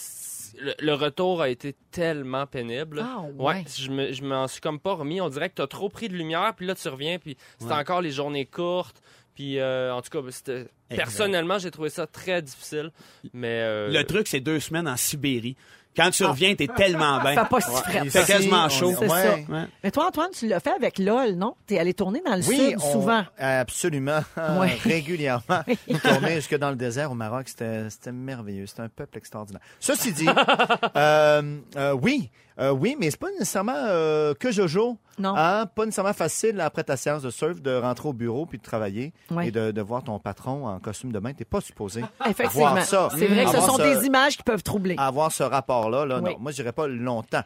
le, 0.61 0.75
le 0.81 0.95
retour 0.95 1.43
a 1.43 1.49
été 1.49 1.75
tellement 1.91 2.47
pénible. 2.47 3.01
Ah, 3.05 3.23
ouais. 3.37 3.65
je 3.77 3.91
me, 3.91 4.13
je 4.13 4.23
m'en 4.25 4.49
suis 4.49 4.61
comme 4.61 4.81
pas 4.81 4.95
remis. 4.95 5.21
On 5.21 5.29
dirait 5.29 5.51
que 5.51 5.57
tu 5.57 5.63
as 5.63 5.67
trop 5.67 5.89
pris 5.89 6.09
de 6.09 6.15
lumière, 6.15 6.55
puis 6.57 6.67
là, 6.67 6.75
tu 6.75 6.89
reviens, 6.89 7.19
puis 7.19 7.37
c'est 7.59 7.73
encore 7.73 8.01
les 8.01 8.11
journées 8.11 8.47
courtes. 8.47 9.01
Puis, 9.35 9.61
euh, 9.61 9.95
en 9.95 10.03
tout 10.03 10.11
cas, 10.11 10.19
c'était- 10.33 10.67
personnellement, 10.89 11.59
j'ai 11.61 11.71
trouvé 11.71 11.91
ça 11.91 12.09
très 12.09 12.43
difficile. 12.43 12.91
Mais 13.33 13.61
euh, 13.63 13.89
Le 13.89 14.03
truc, 14.05 14.27
c'est 14.27 14.41
deux 14.41 14.59
semaines 14.59 14.89
en 14.89 14.97
Sibérie. 14.97 15.55
Quand 15.97 16.11
tu 16.11 16.25
reviens, 16.25 16.55
t'es 16.55 16.69
tellement 16.69 17.19
bien. 17.21 17.35
Fait 17.35 17.49
pas 17.49 17.61
si 17.61 17.71
frais. 17.73 18.01
Il 18.05 18.11
fait 18.11 18.25
quasiment 18.25 18.69
chaud. 18.69 18.95
C'est 18.99 19.09
Ouais. 19.11 19.23
ça. 19.47 19.53
Ouais. 19.53 19.65
Mais 19.83 19.91
toi, 19.91 20.07
Antoine, 20.09 20.31
tu 20.33 20.47
l'as 20.47 20.61
fait 20.61 20.71
avec 20.71 20.99
LOL, 20.99 21.33
non? 21.35 21.57
T'es 21.67 21.79
allé 21.79 21.93
tourner 21.93 22.23
dans 22.25 22.37
le 22.37 22.45
Oui, 22.47 22.57
sud 22.57 22.77
on- 22.81 22.93
souvent. 22.93 23.25
Absolument. 23.39 24.21
Ouais. 24.61 24.79
Régulièrement. 24.85 25.63
Tourner 26.03 26.37
jusque 26.37 26.57
dans 26.57 26.71
le 26.71 26.77
désert 26.77 27.11
au 27.11 27.15
Maroc, 27.15 27.49
c'était 27.49 27.91
c'était 27.91 28.13
merveilleux. 28.13 28.67
C'était 28.67 28.83
un 28.83 28.89
peuple 28.89 29.19
extraordinaire. 29.19 29.63
Ceci 29.81 30.13
dit, 30.13 30.27
euh, 30.97 31.59
euh, 31.77 31.93
oui, 32.01 32.31
euh, 32.61 32.71
oui, 32.71 32.97
mais 32.99 33.11
c'est 33.11 33.19
pas 33.21 33.31
nécessairement 33.31 33.73
euh, 33.77 34.35
que 34.35 34.51
Jojo. 34.51 34.97
Non. 35.19 35.35
Hein? 35.37 35.67
Pas 35.75 35.85
nécessairement 35.85 36.13
facile 36.13 36.61
après 36.61 36.85
ta 36.85 36.97
séance 36.97 37.23
de 37.23 37.31
surf 37.31 37.61
de 37.61 37.75
rentrer 37.75 38.09
au 38.09 38.13
bureau 38.13 38.47
puis 38.47 38.59
de 38.59 38.63
travailler 38.63 39.13
et 39.43 39.51
de, 39.51 39.71
de 39.73 39.81
voir 39.83 40.03
ton 40.05 40.19
patron 40.19 40.67
en 40.67 40.79
costume 40.79 41.13
de 41.13 41.19
bain. 41.19 41.33
T'es 41.33 41.45
pas 41.45 41.61
supposé 41.61 42.03
Effectivement. 42.29 42.71
voir 42.71 42.83
ça. 42.85 43.09
C'est 43.17 43.27
vrai 43.27 43.45
que 43.45 43.51
ce 43.51 43.57
Avoir 43.57 43.71
sont 43.71 43.77
ce- 43.79 43.83
des 44.01 44.07
images 44.07 44.37
qui 44.37 44.43
peuvent 44.45 44.63
troubler. 44.63 44.95
avoir 44.99 45.33
ce 45.33 45.43
rapport-là. 45.43 46.05
Là, 46.07 46.21
Oui. 46.23 46.33
Non, 46.33 46.37
moi, 46.41 46.51
je 46.53 46.57
dirais 46.57 46.73
pas 46.73 46.87
longtemps. 46.87 47.43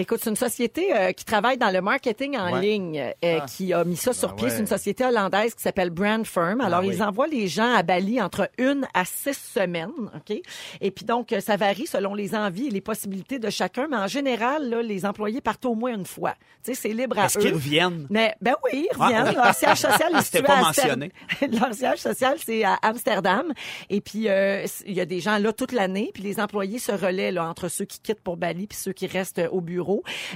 Écoute, 0.00 0.20
c'est 0.22 0.30
une 0.30 0.36
société 0.36 0.96
euh, 0.96 1.12
qui 1.12 1.26
travaille 1.26 1.58
dans 1.58 1.68
le 1.70 1.82
marketing 1.82 2.34
en 2.38 2.54
Ouais. 2.54 2.60
ligne 2.62 2.98
euh, 3.22 3.38
Ah. 3.42 3.44
qui 3.46 3.74
a 3.74 3.84
mis 3.84 3.96
ça 3.98 4.14
sur 4.14 4.30
Ben 4.30 4.34
pied. 4.36 4.44
ouais. 4.46 4.50
C'est 4.54 4.60
une 4.60 4.66
société 4.66 5.04
hollandaise 5.04 5.54
qui 5.54 5.62
s'appelle 5.62 5.90
Brand 5.90 6.26
Firm. 6.26 6.62
Alors, 6.62 6.78
Ah 6.82 6.86
oui. 6.86 6.94
ils 6.94 7.02
envoient 7.02 7.26
les 7.26 7.48
gens 7.48 7.74
à 7.74 7.82
Bali 7.82 8.18
entre 8.18 8.48
une 8.56 8.88
à 8.94 9.04
six 9.04 9.36
semaines, 9.36 9.90
OK? 10.16 10.40
Et 10.80 10.90
puis 10.90 11.04
donc, 11.04 11.34
euh, 11.34 11.40
ça 11.40 11.58
varie 11.58 11.86
selon 11.86 12.14
les 12.14 12.34
envies 12.34 12.68
et 12.68 12.70
les 12.70 12.80
possibilités 12.80 13.38
de 13.38 13.50
chacun, 13.50 13.88
mais 13.90 13.98
en 13.98 14.06
général, 14.06 14.70
là, 14.70 14.80
les 14.80 15.04
employés 15.04 15.42
partent 15.42 15.66
au 15.66 15.74
moins 15.74 15.94
une 15.94 16.06
fois. 16.06 16.32
Tu 16.64 16.72
sais, 16.72 16.74
c'est 16.74 16.94
libre 16.94 17.18
à 17.18 17.26
Est-ce 17.26 17.38
eux. 17.38 17.42
qu'ils 17.42 17.52
reviennent? 17.52 18.06
Mais 18.08 18.34
ben 18.40 18.54
oui, 18.64 18.88
ils 18.90 18.96
Ah. 18.98 19.04
reviennent. 19.04 19.34
Leur 19.34 19.54
siège 19.54 19.78
social 19.80 20.12
est 20.18 20.22
situé 20.22 20.42
pas 20.42 20.54
à 20.56 20.62
mentionné. 20.62 21.12
Leur 21.52 21.74
siège 21.74 21.98
social, 21.98 22.38
c'est 22.42 22.64
à 22.64 22.78
Amsterdam. 22.80 23.52
Et 23.90 24.00
puis, 24.00 24.28
euh, 24.30 24.64
il 24.86 24.94
y 24.94 25.00
a 25.02 25.04
des 25.04 25.20
gens 25.20 25.36
là 25.36 25.52
toute 25.52 25.72
l'année. 25.72 26.10
Puis 26.14 26.22
les 26.22 26.40
employés 26.40 26.78
se 26.78 26.92
relaient 26.92 27.32
là, 27.32 27.46
entre 27.46 27.68
ceux 27.68 27.84
qui 27.84 28.00
quittent 28.00 28.22
pour 28.22 28.38
Bali 28.38 28.66
puis 28.66 28.78
ceux 28.78 28.92
qui 28.94 29.06
restent 29.06 29.42
au 29.52 29.60
bureau. 29.60 29.89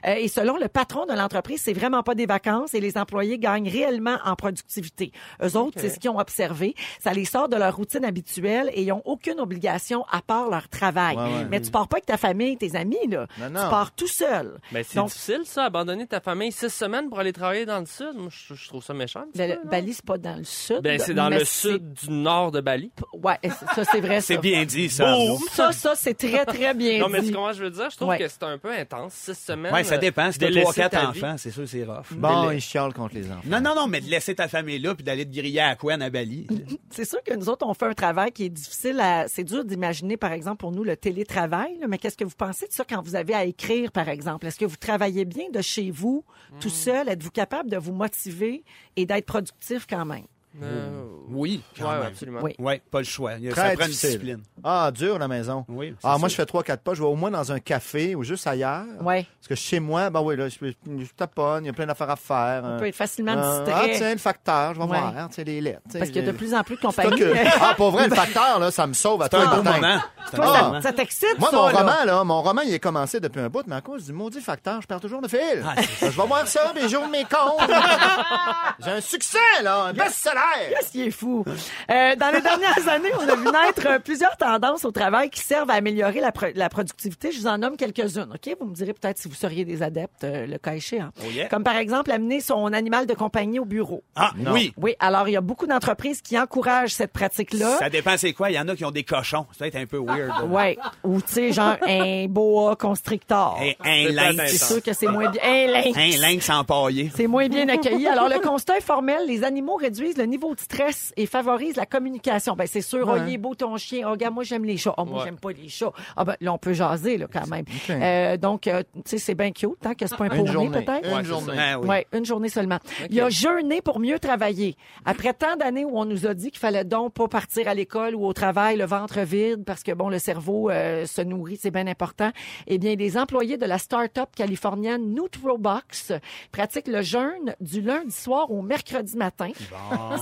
Euh, 0.06 0.14
et 0.14 0.28
selon 0.28 0.56
le 0.56 0.68
patron 0.68 1.06
de 1.06 1.12
l'entreprise, 1.12 1.60
c'est 1.62 1.72
vraiment 1.72 2.02
pas 2.02 2.14
des 2.14 2.26
vacances 2.26 2.74
et 2.74 2.80
les 2.80 2.96
employés 2.98 3.38
gagnent 3.38 3.68
réellement 3.68 4.18
en 4.24 4.34
productivité. 4.36 5.12
Eux 5.42 5.56
autres, 5.56 5.78
c'est 5.80 5.88
ce 5.90 5.98
qu'ils 5.98 6.10
ont 6.10 6.18
observé. 6.18 6.74
Ça 7.00 7.12
les 7.12 7.24
sort 7.24 7.48
de 7.48 7.56
leur 7.56 7.74
routine 7.76 8.04
habituelle 8.04 8.70
et 8.74 8.82
ils 8.82 8.92
ont 8.92 9.02
aucune 9.04 9.40
obligation 9.40 10.04
à 10.10 10.20
part 10.22 10.48
leur 10.50 10.68
travail. 10.68 11.16
Ouais, 11.16 11.22
ouais. 11.22 11.46
Mais 11.50 11.60
tu 11.60 11.70
pars 11.70 11.88
pas 11.88 11.96
avec 11.96 12.06
ta 12.06 12.16
famille, 12.16 12.56
tes 12.56 12.76
amis, 12.76 12.96
là. 13.08 13.26
Non, 13.38 13.46
Tu 13.48 13.52
non. 13.52 13.70
pars 13.70 13.92
tout 13.94 14.06
seul. 14.08 14.58
ben, 14.72 14.84
c'est 14.86 14.96
Donc, 14.96 15.08
difficile, 15.08 15.40
ça, 15.44 15.64
abandonner 15.64 16.06
ta 16.06 16.20
famille 16.20 16.52
six 16.52 16.70
semaines 16.70 17.08
pour 17.08 17.18
aller 17.20 17.32
travailler 17.32 17.66
dans 17.66 17.80
le 17.80 17.86
sud. 17.86 18.12
Moi, 18.14 18.28
je, 18.30 18.54
je 18.54 18.68
trouve 18.68 18.82
ça 18.84 18.94
méchant. 18.94 19.24
le- 19.34 19.46
peu, 19.46 19.54
non? 19.64 19.70
Bali, 19.70 19.92
c'est 19.94 20.04
pas 20.04 20.18
dans 20.18 20.36
le 20.36 20.44
sud. 20.44 20.80
Ben, 20.82 20.98
c'est 20.98 21.14
dans 21.14 21.28
mais 21.30 21.38
le 21.40 21.44
sud 21.44 21.92
du 21.94 22.10
nord 22.10 22.50
de 22.52 22.60
Bali. 22.60 22.90
Ouais, 23.12 23.38
ça, 23.74 23.84
c'est 23.84 24.00
vrai, 24.00 24.20
ça. 24.20 24.26
C'est 24.34 24.38
bien 24.38 24.64
dit, 24.64 24.88
ça. 24.90 25.14
Ça, 25.52 25.72
ça, 25.72 25.94
c'est 25.94 26.14
très, 26.14 26.44
très 26.44 26.74
bien 26.74 26.98
Non, 26.98 27.08
mais 27.08 27.20
dit. 27.20 27.28
tu 27.28 27.32
comprends 27.34 27.52
ce 27.52 27.58
que 27.58 27.58
je 27.58 27.64
veux 27.64 27.70
dire? 27.70 27.90
Je 27.90 27.96
trouve 27.96 28.08
Ouais. 28.08 28.18
que 28.18 28.28
c'est 28.28 28.42
un 28.42 28.58
peu 28.58 28.70
intense. 28.72 29.12
Six 29.14 29.34
Ouais, 29.48 29.84
ça 29.84 29.98
dépend. 29.98 30.32
Si 30.32 30.38
t'as 30.38 30.46
délaisser 30.46 30.62
trois, 30.62 30.74
quatre 30.74 30.92
ta 30.92 31.10
vie. 31.12 31.18
enfants, 31.18 31.36
c'est 31.38 31.50
sûr, 31.50 31.68
c'est 31.68 31.84
rough. 31.84 32.12
Bon, 32.12 32.50
ils 32.50 32.60
chialent 32.60 32.92
contre 32.94 33.14
les 33.14 33.30
enfants. 33.30 33.42
Non, 33.46 33.60
non, 33.60 33.74
non, 33.74 33.86
mais 33.86 34.00
de 34.00 34.08
laisser 34.08 34.34
ta 34.34 34.48
famille 34.48 34.78
là 34.78 34.94
puis 34.94 35.04
d'aller 35.04 35.26
te 35.26 35.34
griller 35.34 35.60
à 35.60 35.76
Quen 35.76 36.00
à 36.00 36.10
Bali. 36.10 36.46
C'est 36.90 37.04
sûr 37.04 37.22
que 37.24 37.34
nous 37.34 37.48
autres, 37.48 37.66
on 37.66 37.74
fait 37.74 37.86
un 37.86 37.94
travail 37.94 38.30
qui 38.30 38.44
est 38.44 38.48
difficile 38.50 39.00
à... 39.00 39.26
C'est 39.28 39.42
dur 39.44 39.64
d'imaginer, 39.64 40.16
par 40.16 40.32
exemple, 40.32 40.58
pour 40.58 40.70
nous, 40.72 40.84
le 40.84 40.96
télétravail. 40.96 41.76
là, 41.80 41.88
mais 41.88 41.98
qu'est-ce 41.98 42.16
que 42.16 42.24
vous 42.24 42.36
pensez 42.36 42.66
de 42.68 42.72
ça 42.72 42.84
quand 42.88 43.02
vous 43.02 43.16
avez 43.16 43.34
à 43.34 43.44
écrire, 43.44 43.90
par 43.90 44.08
exemple? 44.08 44.46
Est-ce 44.46 44.58
que 44.58 44.64
vous 44.64 44.76
travaillez 44.76 45.24
bien 45.24 45.50
de 45.52 45.60
chez 45.60 45.90
vous, 45.90 46.24
tout 46.60 46.68
seul? 46.68 47.08
Êtes-vous 47.08 47.30
capable 47.30 47.70
de 47.70 47.76
vous 47.76 47.92
motiver 47.92 48.64
et 48.96 49.06
d'être 49.06 49.26
productif 49.26 49.86
quand 49.88 50.04
même? 50.04 50.26
Euh, 50.62 51.02
Oui, 51.30 51.62
quand 51.76 51.88
ouais, 51.88 51.94
même. 51.98 52.02
absolument. 52.06 52.40
Oui. 52.42 52.54
Ouais, 52.58 52.80
pas 52.90 52.98
le 52.98 53.04
choix. 53.04 53.32
Il 53.34 53.44
y 53.44 53.48
a- 53.48 53.52
Très 53.52 53.70
ça 53.70 53.74
prend 53.76 53.84
une 53.86 53.90
discipline. 53.90 54.42
Ah, 54.62 54.90
dur 54.94 55.18
la 55.18 55.26
maison. 55.26 55.64
Oui, 55.68 55.94
Ah, 56.02 56.16
moi, 56.18 56.28
ça. 56.28 56.32
je 56.32 56.34
fais 56.36 56.46
trois, 56.46 56.62
quatre 56.62 56.82
pas. 56.82 56.94
Je 56.94 57.00
vais 57.02 57.08
au 57.08 57.16
moins 57.16 57.30
dans 57.30 57.50
un 57.50 57.58
café 57.58 58.14
ou 58.14 58.22
juste 58.22 58.46
ailleurs. 58.46 58.84
Ouais. 59.00 59.26
Parce 59.40 59.48
que 59.48 59.54
chez 59.56 59.80
moi, 59.80 60.10
ben 60.10 60.20
oui, 60.20 60.36
là, 60.36 60.48
je, 60.48 60.56
je 60.62 61.06
taponne, 61.16 61.64
il 61.64 61.66
y 61.66 61.70
a 61.70 61.72
plein 61.72 61.86
d'affaires 61.86 62.10
à 62.10 62.16
faire. 62.16 62.62
On 62.64 62.78
peut 62.78 62.86
être 62.86 62.94
facilement 62.94 63.32
Euh, 63.36 63.64
distrait. 63.64 63.80
Ah, 63.84 63.96
tiens, 63.96 64.12
le 64.12 64.18
facteur, 64.18 64.74
je 64.74 64.78
vais 64.78 64.84
Ouais. 64.86 64.98
voir, 65.00 65.28
les 65.38 65.60
lettres. 65.60 65.80
parce 65.92 66.06
qu'il 66.10 66.16
y 66.24 66.28
a 66.28 66.32
de 66.32 66.36
plus 66.36 66.54
en 66.54 66.62
plus 66.62 66.76
de 66.76 66.80
compagnies. 66.80 67.18
que- 67.18 67.34
Ah, 67.60 67.74
pour 67.76 67.90
vrai, 67.90 68.08
le 68.08 68.14
facteur, 68.14 68.58
là, 68.60 68.70
ça 68.70 68.86
me 68.86 68.92
sauve 68.92 69.22
à 69.22 69.28
toi 69.28 69.40
un 69.40 69.56
beau 69.56 69.62
moment. 69.62 69.98
Toi, 70.34 70.80
ça- 70.82 70.92
t'excite, 70.92 71.38
Moi, 71.38 71.50
ça, 71.50 71.56
mon 71.56 71.66
là? 71.66 71.72
roman, 71.78 72.04
là, 72.06 72.24
mon 72.24 72.42
roman, 72.42 72.62
il 72.62 72.72
est 72.74 72.78
commencé 72.78 73.18
depuis 73.20 73.40
un 73.40 73.48
bout, 73.48 73.64
mais 73.66 73.76
à 73.76 73.80
cause 73.80 74.04
du 74.06 74.12
maudit 74.12 74.40
facteur, 74.40 74.80
je 74.80 74.86
perds 74.86 75.00
toujours 75.00 75.20
le 75.20 75.28
fil. 75.28 75.62
Ah, 75.64 75.74
je 76.00 76.06
vais 76.06 76.26
voir 76.26 76.46
ça, 76.46 76.72
puis 76.74 76.88
j'ouvre 76.88 77.08
mes 77.08 77.24
comptes. 77.24 77.68
J'ai 78.84 78.90
un 78.90 79.00
succès, 79.00 79.38
là, 79.62 79.84
un 79.86 79.92
best-seller. 79.92 80.40
Qu'est-ce 80.70 80.90
qui 80.92 81.02
est 81.02 81.10
fou? 81.10 81.44
Euh, 81.90 82.16
dans 82.16 82.30
les 82.32 82.40
dernières 82.40 82.88
années, 82.88 83.10
on 83.18 83.28
a 83.28 83.34
vu 83.36 83.44
naître 83.44 83.86
euh, 83.86 83.98
plusieurs 83.98 84.36
tendances 84.36 84.84
au 84.84 84.90
travail 84.90 85.30
qui 85.30 85.40
servent 85.40 85.70
à 85.70 85.74
améliorer 85.74 86.20
la, 86.20 86.32
pro- 86.32 86.46
la 86.54 86.68
productivité. 86.68 87.32
Je 87.32 87.40
vous 87.40 87.46
en 87.46 87.58
nomme 87.58 87.76
quelques-unes, 87.76 88.32
OK? 88.34 88.56
Vous 88.60 88.66
me 88.66 88.74
direz 88.74 88.92
peut-être 88.92 89.18
si 89.18 89.28
vous 89.28 89.34
seriez 89.34 89.64
des 89.64 89.82
adeptes, 89.82 90.24
euh, 90.24 90.46
le 90.46 90.58
cas 90.58 90.74
échéant. 90.74 91.10
Oh 91.20 91.30
yeah. 91.30 91.48
Comme 91.48 91.64
par 91.64 91.76
exemple, 91.76 92.10
amener 92.10 92.40
son 92.40 92.72
animal 92.72 93.06
de 93.06 93.14
compagnie 93.14 93.58
au 93.58 93.64
bureau. 93.64 94.02
Ah, 94.16 94.32
oui. 94.52 94.72
Oui, 94.76 94.94
alors 95.00 95.28
il 95.28 95.32
y 95.32 95.36
a 95.36 95.40
beaucoup 95.40 95.66
d'entreprises 95.66 96.20
qui 96.20 96.38
encouragent 96.38 96.92
cette 96.94 97.12
pratique-là. 97.12 97.78
Ça 97.78 97.90
dépend 97.90 98.16
c'est 98.16 98.32
quoi. 98.32 98.50
Il 98.50 98.54
y 98.54 98.58
en 98.58 98.68
a 98.68 98.76
qui 98.76 98.84
ont 98.84 98.90
des 98.90 99.04
cochons. 99.04 99.46
Ça 99.52 99.64
va 99.64 99.66
être 99.68 99.76
un 99.76 99.86
peu 99.86 99.98
weird. 99.98 100.48
Ouais. 100.50 100.78
Ou, 101.02 101.20
tu 101.20 101.32
sais, 101.32 101.52
genre 101.52 101.76
un 101.86 102.26
boa 102.28 102.76
constrictor. 102.76 103.58
Et 103.62 103.76
un 103.80 104.06
C'est 104.06 104.12
lynx. 104.12 104.52
C'est 104.52 104.64
sûr 104.72 104.82
que 104.82 104.92
c'est 104.92 105.06
moins 105.08 105.30
bien. 105.30 105.40
Un 105.44 105.66
lynx. 105.66 105.96
Un 105.96 106.20
lynx 106.20 106.50
empaillé. 106.50 107.10
C'est 107.14 107.26
moins 107.26 107.48
bien 107.48 107.68
accueilli. 107.68 108.06
Alors, 108.06 108.28
le 108.28 108.38
constat 108.40 108.78
est 108.78 108.82
formel. 108.82 109.26
Les 109.26 109.44
animaux 109.44 109.76
réduisent 109.76 110.16
le 110.16 110.26
niveau 110.34 110.54
de 110.54 110.60
stress 110.60 111.12
et 111.16 111.26
favorisent 111.26 111.76
la 111.76 111.86
communication. 111.86 112.54
Ben, 112.56 112.66
c'est 112.66 112.80
sûr. 112.80 113.06
Oh, 113.08 113.16
il 113.26 113.34
est 113.34 113.38
beau 113.38 113.54
ton 113.54 113.76
chien. 113.76 114.04
Oh, 114.06 114.10
regarde, 114.10 114.34
moi, 114.34 114.42
j'aime 114.44 114.64
les 114.64 114.76
chats. 114.76 114.94
Oh, 114.98 115.04
moi, 115.04 115.18
Ouais. 115.18 115.24
j'aime 115.26 115.38
pas 115.38 115.52
les 115.52 115.68
chats. 115.68 115.92
Ah, 116.16 116.24
ben, 116.24 116.36
là, 116.40 116.52
on 116.52 116.58
peut 116.58 116.72
jaser, 116.72 117.18
là, 117.18 117.26
quand 117.32 117.46
même. 117.46 117.64
Euh, 117.90 118.36
donc, 118.36 118.66
euh, 118.66 118.82
tu 118.96 119.02
sais, 119.06 119.18
c'est 119.18 119.34
bien 119.34 119.52
cute, 119.52 119.70
hein, 119.84 119.94
que 119.94 120.06
c'est 120.06 120.16
pas 120.16 120.24
un 120.24 120.44
journée. 120.46 120.82
peut-être? 120.84 121.06
Une 121.08 121.14
Ouais, 121.14 121.24
journée. 121.24 121.52
Ah 121.58 121.78
oui. 121.78 121.86
Oui, 121.88 122.18
une 122.18 122.24
journée 122.24 122.48
seulement. 122.48 122.78
Il 123.10 123.14
y 123.14 123.20
a 123.20 123.28
jeûné 123.28 123.80
pour 123.80 124.00
mieux 124.00 124.18
travailler. 124.18 124.76
Après 125.04 125.32
tant 125.34 125.56
d'années 125.56 125.84
où 125.84 125.96
on 125.98 126.04
nous 126.04 126.26
a 126.26 126.34
dit 126.34 126.50
qu'il 126.50 126.58
fallait 126.58 126.84
donc 126.84 127.12
pas 127.14 127.28
partir 127.28 127.68
à 127.68 127.74
l'école 127.74 128.14
ou 128.16 128.26
au 128.26 128.32
travail 128.32 128.76
le 128.76 128.84
ventre 128.86 129.20
vide 129.20 129.64
parce 129.64 129.82
que 129.82 129.92
bon 129.92 130.08
le 130.08 130.18
cerveau 130.18 130.70
euh, 130.70 131.06
se 131.06 131.20
nourrit, 131.22 131.58
c'est 131.60 131.70
bien 131.70 131.86
important. 131.86 132.30
Eh 132.66 132.78
bien, 132.78 132.94
les 132.96 133.16
employés 133.16 133.56
de 133.56 133.66
la 133.66 133.78
start-up 133.78 134.30
californienne 134.36 135.14
Nutrobox 135.14 136.12
pratiquent 136.52 136.88
le 136.88 137.02
jeûne 137.02 137.54
du 137.60 137.80
lundi 137.80 138.14
soir 138.14 138.50
au 138.50 138.62
mercredi 138.62 139.16
matin. 139.16 139.50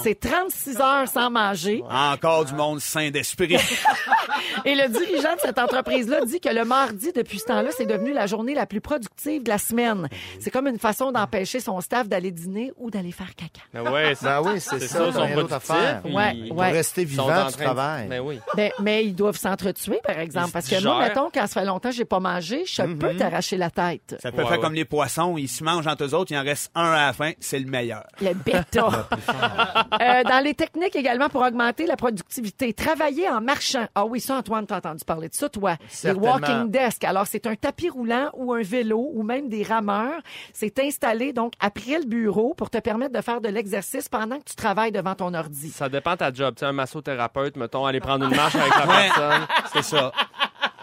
C'est 0.03 0.19
36 0.19 0.81
heures 0.81 1.09
sans 1.09 1.31
manger. 1.31 1.83
Encore 1.91 2.45
du 2.45 2.55
monde 2.55 2.81
sain 2.81 3.11
d'esprit. 3.11 3.57
Et 4.65 4.75
le 4.75 4.88
dirigeant 4.88 5.35
de 5.35 5.41
cette 5.41 5.59
entreprise-là 5.59 6.25
dit 6.25 6.41
que 6.41 6.49
le 6.49 6.65
mardi, 6.65 7.12
depuis 7.15 7.38
ce 7.38 7.45
temps-là, 7.47 7.71
c'est 7.77 7.87
devenu 7.87 8.12
la 8.12 8.27
journée 8.27 8.55
la 8.55 8.67
plus 8.67 8.81
productive 8.81 9.43
de 9.43 9.49
la 9.49 9.59
semaine. 9.59 10.09
C'est 10.41 10.51
comme 10.51 10.67
une 10.67 10.79
façon 10.79 11.12
d'empêcher 11.12 11.61
son 11.61 11.81
staff 11.81 12.09
d'aller 12.09 12.31
dîner 12.31 12.73
ou 12.77 12.91
d'aller 12.91 13.12
faire 13.12 13.35
caca. 13.35 13.61
Ben 13.73 13.91
ouais, 13.93 14.15
c'est 14.15 14.25
Ben 14.27 14.41
oui, 14.43 14.61
c'est 14.61 14.79
c'est 14.81 14.88
ça, 14.88 14.99
t'as 14.99 15.07
ils 15.09 15.12
sont 15.15 15.21
rien 15.23 15.35
d'autre 15.37 15.53
à 15.55 15.61
productifs, 15.61 15.87
faire. 15.91 16.03
puis 16.03 16.15
Ouais, 16.15 16.37
ils 16.37 16.43
ouais. 16.53 16.69
Pour 16.69 16.77
rester 16.77 17.05
vivant, 17.05 17.47
de- 17.47 17.53
travailles. 17.53 18.09
Ben 18.09 18.21
oui. 18.21 18.38
Ben, 18.57 18.71
mais 18.81 19.05
ils 19.05 19.15
doivent 19.15 19.37
s'entretuer, 19.38 20.01
par 20.05 20.19
exemple. 20.19 20.51
Parce 20.53 20.69
que 20.69 20.83
moi, 20.83 20.99
mettons, 21.01 21.31
quand 21.33 21.47
ça 21.47 21.61
fait 21.61 21.67
longtemps 21.67 21.91
que 21.91 21.95
j'ai 21.97 22.05
pas 22.05 22.21
mangé, 22.21 22.65
je 22.67 22.83
peux 22.83 23.15
t'arracher 23.17 23.57
la 23.57 23.71
tête. 23.71 24.17
Ça 24.23 24.31
peut 24.31 24.38
Ouais, 24.38 24.43
faire 24.45 24.53
ouais. 24.53 24.59
comme 24.61 24.75
les 24.75 24.85
poissons. 24.85 25.37
Ils 25.38 25.49
se 25.49 25.62
mangent 25.65 25.87
entre 25.87 26.05
eux 26.05 26.15
autres. 26.15 26.33
Il 26.33 26.37
en 26.38 26.43
reste 26.43 26.71
un 26.75 26.91
à 26.93 27.07
la 27.07 27.12
fin. 27.12 27.33
C'est 27.41 27.59
le 27.59 27.67
meilleur. 27.67 28.05
Le 28.21 28.35
bêta. 28.35 29.09
Euh, 29.92 30.22
dans 30.24 30.42
les 30.42 30.55
techniques 30.55 30.96
également 30.96 31.28
pour 31.28 31.42
augmenter 31.42 31.87
la 31.87 31.96
productivité, 31.96 32.72
travailler 32.72 33.28
en 33.28 33.40
marchant. 33.40 33.87
Ah 33.94 34.05
oui, 34.07 34.20
ça, 34.20 34.37
Antoine, 34.37 34.66
t'as 34.66 34.78
entendu 34.78 35.05
parler 35.05 35.28
de 35.28 35.35
ça, 35.35 35.48
toi. 35.48 35.76
Les 36.05 36.12
walking 36.12 36.70
desks. 36.70 37.05
Alors, 37.05 37.26
c'est 37.26 37.46
un 37.46 37.55
tapis 37.55 37.88
roulant 37.90 38.31
ou 38.35 38.52
un 38.52 38.62
vélo 38.62 39.11
ou 39.14 39.22
même 39.22 39.48
des 39.48 39.62
rameurs. 39.62 40.20
C'est 40.52 40.78
installé, 40.78 41.33
donc, 41.33 41.52
après 41.61 41.98
le 41.98 42.07
bureau 42.07 42.55
pour 42.55 42.70
te 42.70 42.78
permettre 42.78 43.12
de 43.12 43.20
faire 43.20 43.40
de 43.40 43.48
l'exercice 43.48 44.09
pendant 44.09 44.38
que 44.38 44.44
tu 44.44 44.57
travailles 44.57 44.92
devant 44.92 45.14
ton 45.14 45.35
ordi. 45.35 45.70
Ça 45.70 45.88
dépend 45.88 46.12
de 46.12 46.18
ta 46.18 46.33
job. 46.33 46.55
Tu 46.55 46.61
sais, 46.61 46.66
un 46.66 46.72
massothérapeute, 46.72 47.57
mettons, 47.57 47.85
aller 47.85 48.00
prendre 48.00 48.24
une 48.26 48.35
marche 48.35 48.55
avec 48.55 48.74
la 48.74 48.87
personne. 48.87 49.46
C'est 49.72 49.83
ça. 49.83 50.12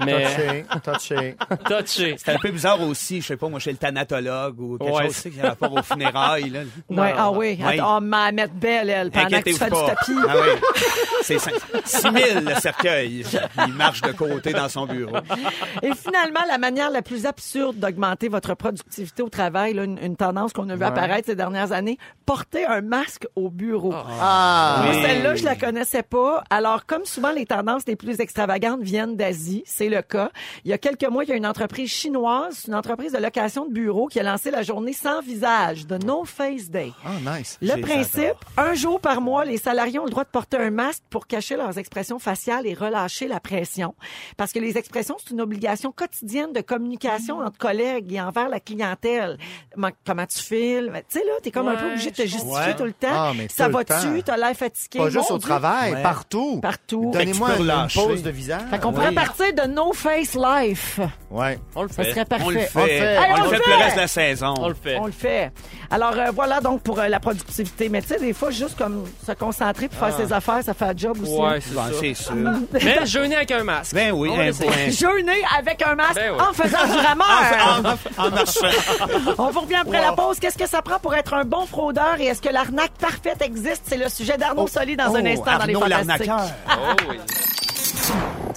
Mais 0.05 0.23
Touché, 0.23 0.65
touché. 0.83 1.35
touché. 1.67 2.15
C'est 2.17 2.31
un 2.33 2.37
peu 2.39 2.51
bizarre 2.51 2.81
aussi. 2.81 3.21
Je 3.21 3.27
sais 3.27 3.37
pas, 3.37 3.47
moi, 3.49 3.59
chez 3.59 3.71
le 3.71 3.77
thanatologue 3.77 4.59
ou 4.59 4.77
quelque 4.77 4.91
Ouais, 4.93 5.05
chose 5.05 5.15
tu 5.15 5.21
sais, 5.21 5.29
qui 5.31 5.41
a 5.41 5.49
rapport 5.49 5.73
aux 5.73 5.83
funérailles. 5.83 6.49
Là. 6.49 6.61
ouais, 6.89 7.13
ah 7.17 7.31
oui. 7.31 7.59
Ouais. 7.61 7.79
Attends, 7.79 8.01
ma 8.01 8.31
mettre 8.31 8.53
belle, 8.53 8.89
elle, 8.89 9.11
pendant 9.11 9.27
que 9.41 9.49
tu 9.49 9.53
fais 9.55 9.65
du 9.65 9.71
pas. 9.71 9.87
tapis. 9.87 10.11
Ah 10.27 10.33
oui. 10.35 10.83
C'est 11.23 11.37
6 11.39 12.01
000 12.01 12.11
le 12.45 12.55
cercueil. 12.59 13.23
Il 13.67 13.73
marche 13.73 14.01
de 14.01 14.11
côté 14.11 14.53
dans 14.53 14.69
son 14.69 14.85
bureau. 14.85 15.17
Et 15.83 15.91
finalement, 15.93 16.39
la 16.47 16.57
manière 16.57 16.89
la 16.89 17.01
plus 17.01 17.25
absurde 17.25 17.75
d'augmenter 17.77 18.29
votre 18.29 18.53
productivité 18.55 19.21
au 19.21 19.29
travail, 19.29 19.73
là, 19.73 19.83
une, 19.83 19.99
une 20.01 20.15
tendance 20.15 20.53
qu'on 20.53 20.69
a 20.69 20.75
vu 20.75 20.83
apparaître 20.83 21.25
ces 21.27 21.35
dernières 21.35 21.71
années, 21.71 21.97
porter 22.25 22.65
un 22.65 22.81
masque 22.81 23.27
au 23.35 23.49
bureau. 23.49 23.93
Ah! 23.93 24.81
Moi, 24.83 24.95
Oui. 24.95 25.01
Celle-là, 25.03 25.35
je 25.35 25.43
la 25.43 25.55
connaissais 25.55 26.03
pas. 26.03 26.43
Alors, 26.49 26.85
comme 26.85 27.05
souvent, 27.05 27.31
les 27.31 27.45
tendances 27.45 27.83
les 27.87 27.95
plus 27.95 28.19
extravagantes 28.21 28.81
viennent 28.81 29.15
d'Asie. 29.15 29.63
C'est 29.65 29.88
le 29.89 30.01
cas. 30.01 30.31
Il 30.65 30.69
y 30.71 30.73
a 30.73 30.77
quelques 30.77 31.05
mois, 31.05 31.23
il 31.23 31.29
y 31.29 31.33
a 31.33 31.35
une 31.35 31.45
entreprise 31.45 31.89
chinoise, 31.89 32.65
une 32.67 32.75
entreprise 32.75 33.11
de 33.13 33.17
location 33.17 33.65
de 33.65 33.71
bureau 33.73 34.07
qui 34.07 34.19
a 34.19 34.23
lancé 34.23 34.51
la 34.51 34.61
journée 34.63 34.93
sans 34.93 35.21
visage, 35.21 35.85
de 35.87 35.97
No 35.97 36.23
Face 36.25 36.69
Day. 36.69 36.91
Ah, 37.05 37.37
nice. 37.37 37.57
Le 37.61 37.79
principe, 37.81 38.35
un 38.57 38.73
jour 38.73 38.99
par 38.99 39.21
mois, 39.21 39.45
les 39.45 39.57
salariés 39.57 39.99
ont 39.99 40.05
le 40.05 40.11
droit 40.11 40.23
de 40.23 40.29
porter 40.29 40.57
un 40.57 40.71
masque 40.71 41.03
pour 41.09 41.27
cacher 41.27 41.55
leurs 41.57 41.77
expressions 41.77 42.19
faciales 42.19 42.65
et 42.67 42.73
relâcher 42.73 43.27
la 43.27 43.39
pression. 43.39 43.95
Parce 44.37 44.51
que 44.51 44.59
les 44.59 44.77
expressions, 44.77 45.15
c'est 45.19 45.31
une 45.31 45.41
obligation 45.41 45.91
quotidienne 45.91 46.53
de 46.53 46.61
communication 46.61 47.39
entre 47.39 47.57
collègues 47.57 48.13
et 48.13 48.21
envers 48.21 48.49
la 48.49 48.59
clientèle. 48.59 49.37
Comment 50.05 50.25
tu 50.25 50.39
files? 50.39 50.91
Tu 51.09 51.19
sais, 51.19 51.25
là, 51.25 51.33
t'es 51.41 51.51
comme 51.51 51.67
un 51.67 51.75
peu 51.75 51.87
obligé 51.87 52.11
de 52.11 52.15
te 52.15 52.21
justifier 52.25 52.75
tout 52.77 52.83
le 52.85 52.93
temps. 52.93 53.07
Ah, 53.11 53.31
mais 53.35 53.47
Ça 53.49 53.67
va-tu? 53.67 54.23
T'as 54.23 54.37
l'air 54.37 54.55
fatigué. 54.55 54.99
Pas 54.99 55.09
juste 55.09 55.29
Mon 55.29 55.35
au 55.35 55.39
Dieu. 55.39 55.47
travail, 55.47 55.93
Ouais. 55.93 56.03
partout. 56.03 56.59
Partout. 56.61 57.11
Donnez-moi 57.13 57.49
une 57.57 57.87
pause 57.93 58.23
de 58.23 58.29
visage. 58.29 58.61
Fait 58.69 58.79
qu'on 58.79 58.91
pourrait 58.93 59.13
partir 59.13 59.53
de 59.53 59.67
No 59.67 59.78
Face 59.93 60.35
Life. 60.35 60.99
Ouais. 61.31 61.59
On 61.75 61.83
le 61.83 61.89
Ça 61.89 62.03
fait. 62.03 62.11
serait 62.11 62.25
parfait. 62.25 62.45
On 62.45 62.49
le 62.49 62.59
On 62.75 62.81
le 62.81 62.87
fait. 62.87 63.17
On 63.17 63.21
Hey, 63.23 63.29
le 63.29 63.49
fait 63.49 63.55
le 63.55 63.61
pour 63.61 63.69
le 63.73 63.75
reste 63.83 63.95
de 63.95 64.01
la 64.01 64.07
saison. 64.07 64.53
On 64.59 64.67
le 64.69 64.73
fait. 64.75 64.97
On 64.99 65.05
le 65.05 65.11
fait. 65.11 65.51
Alors 65.91 66.13
euh, 66.17 66.31
voilà 66.33 66.59
donc 66.61 66.81
pour 66.81 66.99
euh, 66.99 67.07
la 67.07 67.19
productivité. 67.19 67.89
Mais 67.89 68.01
tu 68.01 68.09
sais, 68.09 68.19
des 68.19 68.33
fois, 68.33 68.51
juste 68.51 68.77
comme 68.77 69.05
se 69.25 69.31
concentrer 69.33 69.87
pour 69.87 69.99
faire 70.07 70.15
ses 70.15 70.31
affaires, 70.33 70.61
ça 70.63 70.73
fait 70.73 70.85
un 70.85 70.93
job 70.97 71.17
aussi. 71.21 71.35
Ouais, 71.35 71.59
c'est 71.61 71.73
Bon, 71.73 71.83
ça. 71.83 71.91
c'est 71.99 72.13
sûr. 72.13 72.33
Mais 72.73 73.05
jeûner 73.05 73.35
avec 73.35 73.51
un 73.51 73.63
masque. 73.63 73.93
Ben 73.95 74.11
oui, 74.11 74.29
un 74.31 74.51
point. 74.53 74.89
Jeûner 74.89 75.41
avec 75.57 75.81
un 75.85 75.95
masque 75.95 76.15
Ben 76.15 76.31
oui. 76.33 76.39
en 76.41 76.53
faisant 76.53 76.85
du 76.85 76.97
rameur. 77.05 77.27
En, 78.17 78.25
en 78.27 78.29
marchant. 78.31 78.67
On 79.37 79.49
vous 79.51 79.61
revient 79.61 79.75
après 79.81 80.01
la 80.01 80.11
pause. 80.13 80.39
Qu'est-ce 80.39 80.57
que 80.57 80.67
ça 80.67 80.81
prend 80.81 80.99
pour 80.99 81.13
être 81.15 81.33
un 81.33 81.43
bon 81.45 81.65
fraudeur 81.65 82.15
et 82.19 82.25
est-ce 82.25 82.41
que 82.41 82.49
l'arnaque 82.49 82.91
parfaite 82.99 83.41
existe? 83.41 83.83
C'est 83.87 83.97
le 83.97 84.09
sujet 84.09 84.37
d'Arnaud 84.37 84.67
Soli 84.67 84.95
dans 84.95 85.15
un 85.15 85.21
Oh, 85.23 85.27
instant 85.27 85.57
dans 85.59 85.65
les 85.65 85.75
Arnaud 85.75 85.79
Fantastiques. 85.81 86.27
l'arnaqueur. 86.27 86.51
Oh 86.69 86.95
oui. 87.09 87.17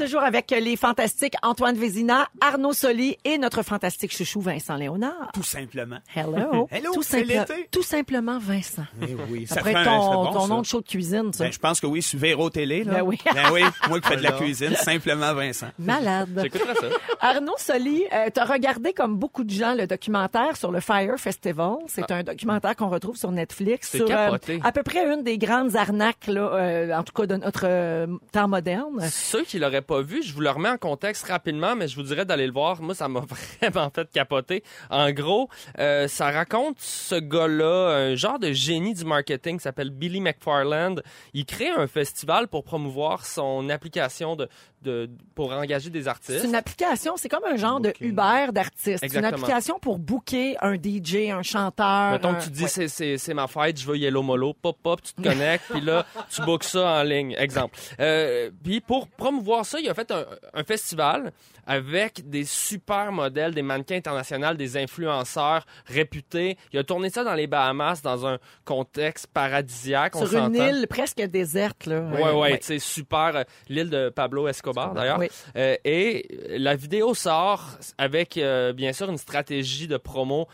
Toujours 0.02 0.22
avec 0.24 0.50
les 0.50 0.74
fantastiques 0.76 1.34
Antoine 1.42 1.76
Vézina, 1.76 2.28
Arnaud 2.40 2.72
Soli 2.72 3.16
et 3.24 3.38
notre 3.38 3.62
fantastique 3.62 4.12
chouchou 4.12 4.40
Vincent 4.40 4.74
Léonard. 4.74 5.30
Tout 5.32 5.44
simplement. 5.44 5.98
Hello. 6.12 6.66
Hello, 6.72 6.92
tout, 6.92 7.02
c'est 7.04 7.24
simple- 7.24 7.52
tout 7.70 7.82
simplement 7.84 8.38
Vincent. 8.40 8.82
Eh 9.00 9.14
oui, 9.30 9.46
Ça 9.46 9.60
un- 9.64 9.84
ton, 9.84 10.24
bon, 10.24 10.32
ton 10.32 10.40
ça. 10.40 10.46
nom 10.48 10.60
de 10.60 10.66
show 10.66 10.80
de 10.80 10.88
cuisine, 10.88 11.32
ça. 11.32 11.44
Ben, 11.44 11.52
je 11.52 11.58
pense 11.60 11.80
que 11.80 11.86
oui, 11.86 12.02
sur 12.02 12.18
Véro 12.18 12.50
Télé. 12.50 12.82
Là. 12.82 12.94
Ben 12.94 13.02
oui. 13.02 13.18
Ben 13.32 13.52
oui, 13.52 13.62
moi 13.88 14.00
qui 14.00 14.08
fais 14.08 14.16
de 14.16 14.22
la 14.22 14.32
cuisine, 14.38 14.74
simplement 14.74 15.32
Vincent. 15.34 15.68
Malade. 15.78 16.36
J'écouterai 16.42 16.74
ça. 16.74 16.86
Arnaud 17.20 17.54
Soli, 17.58 18.02
euh, 18.12 18.28
tu 18.34 18.40
as 18.40 18.44
regardé 18.44 18.92
comme 18.92 19.16
beaucoup 19.16 19.44
de 19.44 19.50
gens 19.50 19.74
le 19.74 19.86
documentaire 19.86 20.56
sur 20.56 20.72
le 20.72 20.80
Fire 20.80 21.14
Festival. 21.18 21.74
C'est 21.86 22.10
un 22.10 22.24
documentaire 22.24 22.74
qu'on 22.74 22.88
retrouve 22.88 23.16
sur 23.16 23.30
Netflix 23.30 23.90
C'est 23.92 23.98
sur 23.98 24.08
euh, 24.10 24.36
à 24.64 24.72
peu 24.72 24.82
près 24.82 25.04
une 25.14 25.22
des 25.22 25.38
grandes 25.38 25.76
arnaques, 25.76 26.26
là, 26.26 26.40
euh, 26.54 26.92
en 26.98 27.04
tout 27.04 27.12
cas 27.12 27.26
de 27.26 27.36
notre 27.36 27.66
euh, 27.66 28.06
temps 28.32 28.48
moderne. 28.48 28.98
Ceux 29.08 29.44
qui 29.44 29.60
l'auraient 29.60 29.80
pas 29.80 29.91
je 30.00 30.32
vous 30.32 30.40
le 30.40 30.50
remets 30.50 30.70
en 30.70 30.78
contexte 30.78 31.26
rapidement, 31.26 31.76
mais 31.76 31.88
je 31.88 31.96
vous 31.96 32.02
dirais 32.02 32.24
d'aller 32.24 32.46
le 32.46 32.52
voir. 32.52 32.80
Moi, 32.80 32.94
ça 32.94 33.08
m'a 33.08 33.20
vraiment 33.60 33.90
fait 33.90 34.10
capoter. 34.10 34.62
En 34.90 35.10
gros, 35.12 35.48
euh, 35.78 36.08
ça 36.08 36.30
raconte 36.30 36.80
ce 36.80 37.16
gars-là, 37.16 37.88
un 37.88 38.14
genre 38.14 38.38
de 38.38 38.52
génie 38.52 38.94
du 38.94 39.04
marketing 39.04 39.58
qui 39.58 39.62
s'appelle 39.62 39.90
Billy 39.90 40.20
McFarland. 40.20 41.02
Il 41.34 41.44
crée 41.44 41.70
un 41.70 41.86
festival 41.86 42.48
pour 42.48 42.64
promouvoir 42.64 43.26
son 43.26 43.68
application 43.68 44.36
de, 44.36 44.48
de 44.82 45.10
pour 45.34 45.52
engager 45.52 45.90
des 45.90 46.02
C'est 46.02 46.08
artistes. 46.08 46.44
une 46.44 46.54
application, 46.54 47.14
c'est 47.16 47.28
comme 47.28 47.44
un 47.44 47.56
genre 47.56 47.80
de. 47.80 47.92
Uber 48.00 48.46
d'artistes. 48.52 49.04
C'est 49.08 49.16
une 49.18 49.24
application 49.24 49.78
pour 49.78 49.98
booker 49.98 50.56
un 50.60 50.74
DJ, 50.74 51.30
un 51.30 51.42
chanteur. 51.42 52.12
Mettons 52.12 52.30
un- 52.30 52.34
que 52.34 52.44
tu 52.44 52.50
dis 52.50 52.62
Ouais. 52.64 52.68
c'est, 52.68 52.88
c'est, 52.88 53.18
c'est 53.18 53.34
ma 53.34 53.46
fête, 53.46 53.80
je 53.80 53.86
veux 53.86 53.96
Yellow 53.96 54.22
Molo, 54.22 54.52
pop 54.54 54.76
pop, 54.82 55.00
tu 55.02 55.12
te 55.14 55.22
connectes, 55.28 55.64
puis 55.70 55.80
là 55.80 56.04
tu 56.30 56.42
bookes 56.42 56.64
ça 56.64 57.00
en 57.00 57.02
ligne, 57.02 57.34
exemple. 57.38 57.78
Euh, 58.00 58.50
puis 58.62 58.80
pour 58.80 59.08
promouvoir 59.08 59.64
ça, 59.66 59.78
il 59.80 59.88
a 59.88 59.94
fait 59.94 60.10
un, 60.10 60.24
un 60.54 60.64
festival 60.64 61.32
avec 61.66 62.28
des 62.28 62.44
super 62.44 63.12
modèles, 63.12 63.54
des 63.54 63.62
mannequins 63.62 63.94
internationaux, 63.96 64.54
des 64.54 64.76
influenceurs 64.76 65.64
réputés. 65.86 66.56
Il 66.72 66.78
a 66.78 66.84
tourné 66.84 67.08
ça 67.08 67.22
dans 67.22 67.34
les 67.34 67.46
Bahamas 67.46 68.02
dans 68.02 68.26
un 68.26 68.38
contexte 68.64 69.28
paradisiaque, 69.28 70.16
on 70.16 70.26
sur 70.26 70.38
une 70.44 70.56
île 70.56 70.86
presque 70.88 71.20
déserte. 71.22 71.86
Là. 71.86 72.00
Ouais, 72.00 72.32
ouais, 72.32 72.58
tu 72.58 72.66
sais, 72.66 72.78
super. 72.80 73.36
euh, 73.36 73.42
L'île 73.68 73.90
de 73.90 74.08
Pablo 74.08 74.48
Escobar, 74.48 74.71
d'ailleurs. 74.94 75.18
Oui. 75.18 75.28
Euh, 75.56 75.76
et 75.84 76.26
la 76.50 76.74
vidéo 76.76 77.14
sort 77.14 77.64
avec, 77.98 78.36
euh, 78.36 78.72
bien 78.72 78.92
sûr, 78.92 79.08
une 79.10 79.18
stratégie 79.18 79.86
de 79.88 79.96
promo 79.96 80.46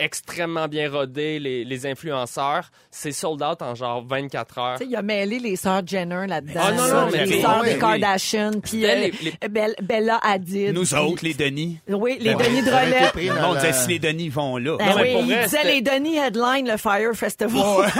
extrêmement 0.00 0.66
bien 0.66 0.90
rodée, 0.90 1.38
les, 1.38 1.64
les 1.64 1.86
influenceurs. 1.86 2.70
C'est 2.90 3.12
sold 3.12 3.40
out 3.44 3.62
en 3.62 3.76
genre 3.76 4.04
24 4.04 4.58
heures. 4.58 4.78
Tu 4.78 4.84
sais, 4.84 4.90
il 4.90 4.96
a 4.96 5.02
mêlé 5.02 5.38
les 5.38 5.54
sœurs 5.54 5.86
Jenner 5.86 6.26
là-dedans. 6.26 6.60
Ah, 6.64 6.72
non, 6.72 6.88
non, 6.88 7.08
mais 7.12 7.24
les 7.24 7.36
oui, 7.36 7.40
sœurs 7.40 7.60
oui, 7.60 7.68
des 7.68 7.74
oui. 7.74 7.78
Kardashian, 7.78 8.50
puis 8.60 8.84
euh, 8.84 8.94
les- 8.96 9.12
les- 9.22 9.48
Bella- 9.48 9.80
Bella 9.80 10.18
Hadid. 10.20 10.74
Nous 10.74 10.82
puis- 10.84 10.96
autres, 10.96 11.24
les 11.24 11.34
Denis. 11.34 11.78
Oui, 11.88 12.16
les 12.20 12.34
oui, 12.34 12.44
Denis 12.44 12.62
Drolet. 12.62 13.08
pris 13.12 13.28
Le 13.28 13.34
monde 13.40 13.54
disait, 13.58 13.72
si 13.72 13.88
les 13.88 13.98
Denis 14.00 14.28
vont 14.30 14.56
là. 14.56 14.76
Ben 14.78 14.84
Non, 14.88 14.96
mais 14.96 15.02
oui, 15.02 15.12
pour 15.12 15.20
il 15.22 15.32
vrai, 15.32 15.44
disait 15.44 15.64
les 15.64 15.80
Denis 15.80 16.16
headline 16.16 16.68
le 16.68 16.76
Fire 16.76 17.12
Festival. 17.14 17.88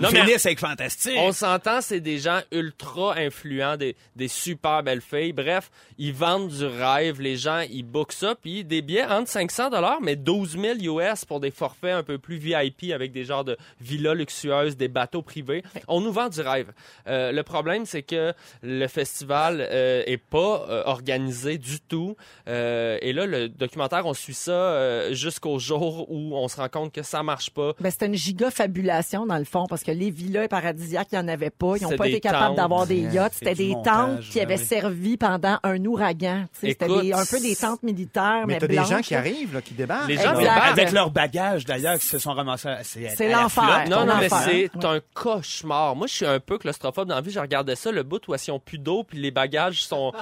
Non, 0.00 0.08
mais- 0.12 0.20
Phyllis 0.20 0.40
avec 0.44 0.58
Fantastique. 0.60 1.16
On 1.18 1.32
s'entend, 1.32 1.80
c'est 1.80 2.00
des 2.00 2.18
gens 2.18 2.40
ultra 2.52 3.16
influents, 3.16 3.76
des, 3.76 3.96
des 4.14 4.28
super 4.28 4.82
belles 4.82 5.00
filles. 5.00 5.32
Bref, 5.32 5.70
ils 5.98 6.12
vendent 6.12 6.48
du 6.48 6.64
rêve. 6.66 7.20
Les 7.20 7.36
gens, 7.36 7.60
ils 7.70 7.82
bookent 7.82 8.12
ça. 8.12 8.34
Puis 8.34 8.64
des 8.64 8.82
billets 8.82 9.04
entre 9.06 9.28
500 9.28 9.70
dollars, 9.70 10.00
mais 10.00 10.16
12 10.16 10.58
000 10.80 10.98
US 10.98 11.24
pour 11.24 11.40
des 11.40 11.50
forfaits 11.50 11.94
un 11.94 12.02
peu 12.02 12.18
plus 12.18 12.36
VIP 12.36 12.92
avec 12.92 13.12
des 13.12 13.24
genres 13.24 13.44
de 13.44 13.56
villas 13.80 14.14
luxueuses, 14.14 14.76
des 14.76 14.88
bateaux 14.88 15.22
privés. 15.22 15.62
On 15.88 16.00
nous 16.00 16.12
vend 16.12 16.28
du 16.28 16.40
rêve. 16.40 16.72
Euh, 17.06 17.32
le 17.32 17.42
problème, 17.42 17.86
c'est 17.86 18.02
que 18.02 18.32
le 18.62 18.86
festival 18.88 19.66
euh, 19.70 20.02
est 20.06 20.16
pas 20.18 20.66
euh, 20.68 20.82
organisé 20.86 21.58
du 21.58 21.80
tout. 21.80 22.16
Euh, 22.48 22.98
et 23.00 23.12
là, 23.12 23.26
le 23.26 23.48
documentaire, 23.48 24.06
on 24.06 24.14
suit 24.14 24.34
ça 24.34 25.12
jusqu'au 25.12 25.58
jour 25.58 26.10
où 26.10 26.36
on 26.36 26.48
se 26.48 26.56
rend 26.56 26.68
compte 26.68 26.92
que 26.92 27.02
ça 27.02 27.22
marche 27.22 27.50
pas. 27.50 27.72
Ben, 27.80 27.90
c'était 27.90 28.06
une 28.06 28.14
giga 28.14 28.50
fabulation 28.50 29.26
dans 29.26 29.38
le 29.38 29.44
fond 29.44 29.66
parce 29.68 29.82
que 29.86 29.92
les 29.92 30.10
villas 30.10 30.48
paradisiaques, 30.48 31.08
il 31.12 31.18
n'y 31.18 31.24
en 31.24 31.28
avait 31.28 31.50
pas. 31.50 31.74
Ils 31.76 31.84
n'ont 31.84 31.96
pas 31.96 32.08
été 32.08 32.20
capables 32.20 32.56
d'avoir 32.56 32.86
des 32.86 33.00
yachts. 33.00 33.34
C'était 33.38 33.54
des 33.54 33.74
tentes 33.84 34.20
qui 34.20 34.40
avaient 34.40 34.58
oui. 34.58 34.64
servi 34.64 35.16
pendant 35.16 35.58
un 35.62 35.84
ouragan. 35.84 36.44
C'était 36.52 36.84
un 36.86 37.24
peu 37.30 37.40
des 37.40 37.54
tentes 37.56 37.82
militaires, 37.82 38.44
mais, 38.46 38.54
Mais 38.54 38.58
t'as 38.58 38.66
des 38.66 38.84
gens 38.84 39.00
qui 39.00 39.14
arrivent, 39.14 39.54
là, 39.54 39.62
qui 39.62 39.74
débarquent. 39.74 40.08
Les 40.08 40.14
gens 40.16 40.30
Exact. 40.30 40.38
débarquent. 40.40 40.72
Avec 40.78 40.92
leurs 40.92 41.10
bagages, 41.10 41.64
d'ailleurs, 41.64 41.98
qui 41.98 42.06
se 42.06 42.18
sont 42.18 42.32
ramassés. 42.32 42.68
à- 42.68 42.82
C'est 42.84 43.30
l'enfer. 43.30 43.84
Non, 43.88 44.04
non, 44.04 44.14
mais 44.18 44.28
c'est 44.28 44.70
un 44.84 45.00
cauchemar. 45.14 45.96
Moi, 45.96 46.06
je 46.06 46.14
suis 46.14 46.26
un 46.26 46.40
peu 46.40 46.58
claustrophobe 46.58 47.08
dans 47.08 47.14
la 47.16 47.20
vie. 47.20 47.30
Je 47.30 47.40
regardais 47.40 47.76
ça, 47.76 47.90
le 47.92 48.02
bout 48.02 48.20
où 48.28 48.34
ils 48.34 48.50
ont 48.50 48.58
plus 48.58 48.78
d'eau, 48.78 49.04
puis 49.04 49.18
les 49.18 49.30
bagages 49.30 49.84
sont 49.84 50.12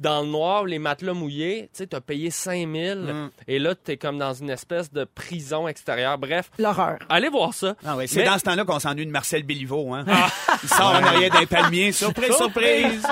dans 0.00 0.22
le 0.22 0.28
noir, 0.28 0.64
les 0.64 0.78
matelas 0.78 1.14
mouillés. 1.14 1.62
Tu 1.72 1.78
sais, 1.78 1.86
t'as 1.86 2.00
payé 2.00 2.30
5000 2.30 2.96
Mm. 2.98 3.30
et 3.48 3.58
là, 3.58 3.74
t'es 3.74 3.96
comme 3.96 4.18
dans 4.18 4.32
une 4.34 4.50
espèce 4.50 4.92
de 4.92 5.04
prison 5.04 5.68
extérieure. 5.68 6.18
Bref, 6.18 6.50
L'horreur. 6.58 6.98
allez 7.08 7.28
voir 7.28 7.54
ça. 7.54 7.74
Ah 7.86 7.96
c'est 8.06 8.16
Mais- 8.20 8.24
dans 8.24 8.38
ce 8.38 8.44
temps-là 8.44 8.64
qu'on 8.64 8.78
s'ennuie 8.78 9.06
de 9.06 9.10
Marcel 9.14 9.42
Béliveau. 9.44 9.94
Hein? 9.94 10.04
Il 10.62 10.68
sort 10.68 10.88
en 10.90 11.02
arrière 11.02 11.30
d'un 11.30 11.46
palmier. 11.46 11.92
Surprise, 12.04 12.34
surprise! 12.36 13.06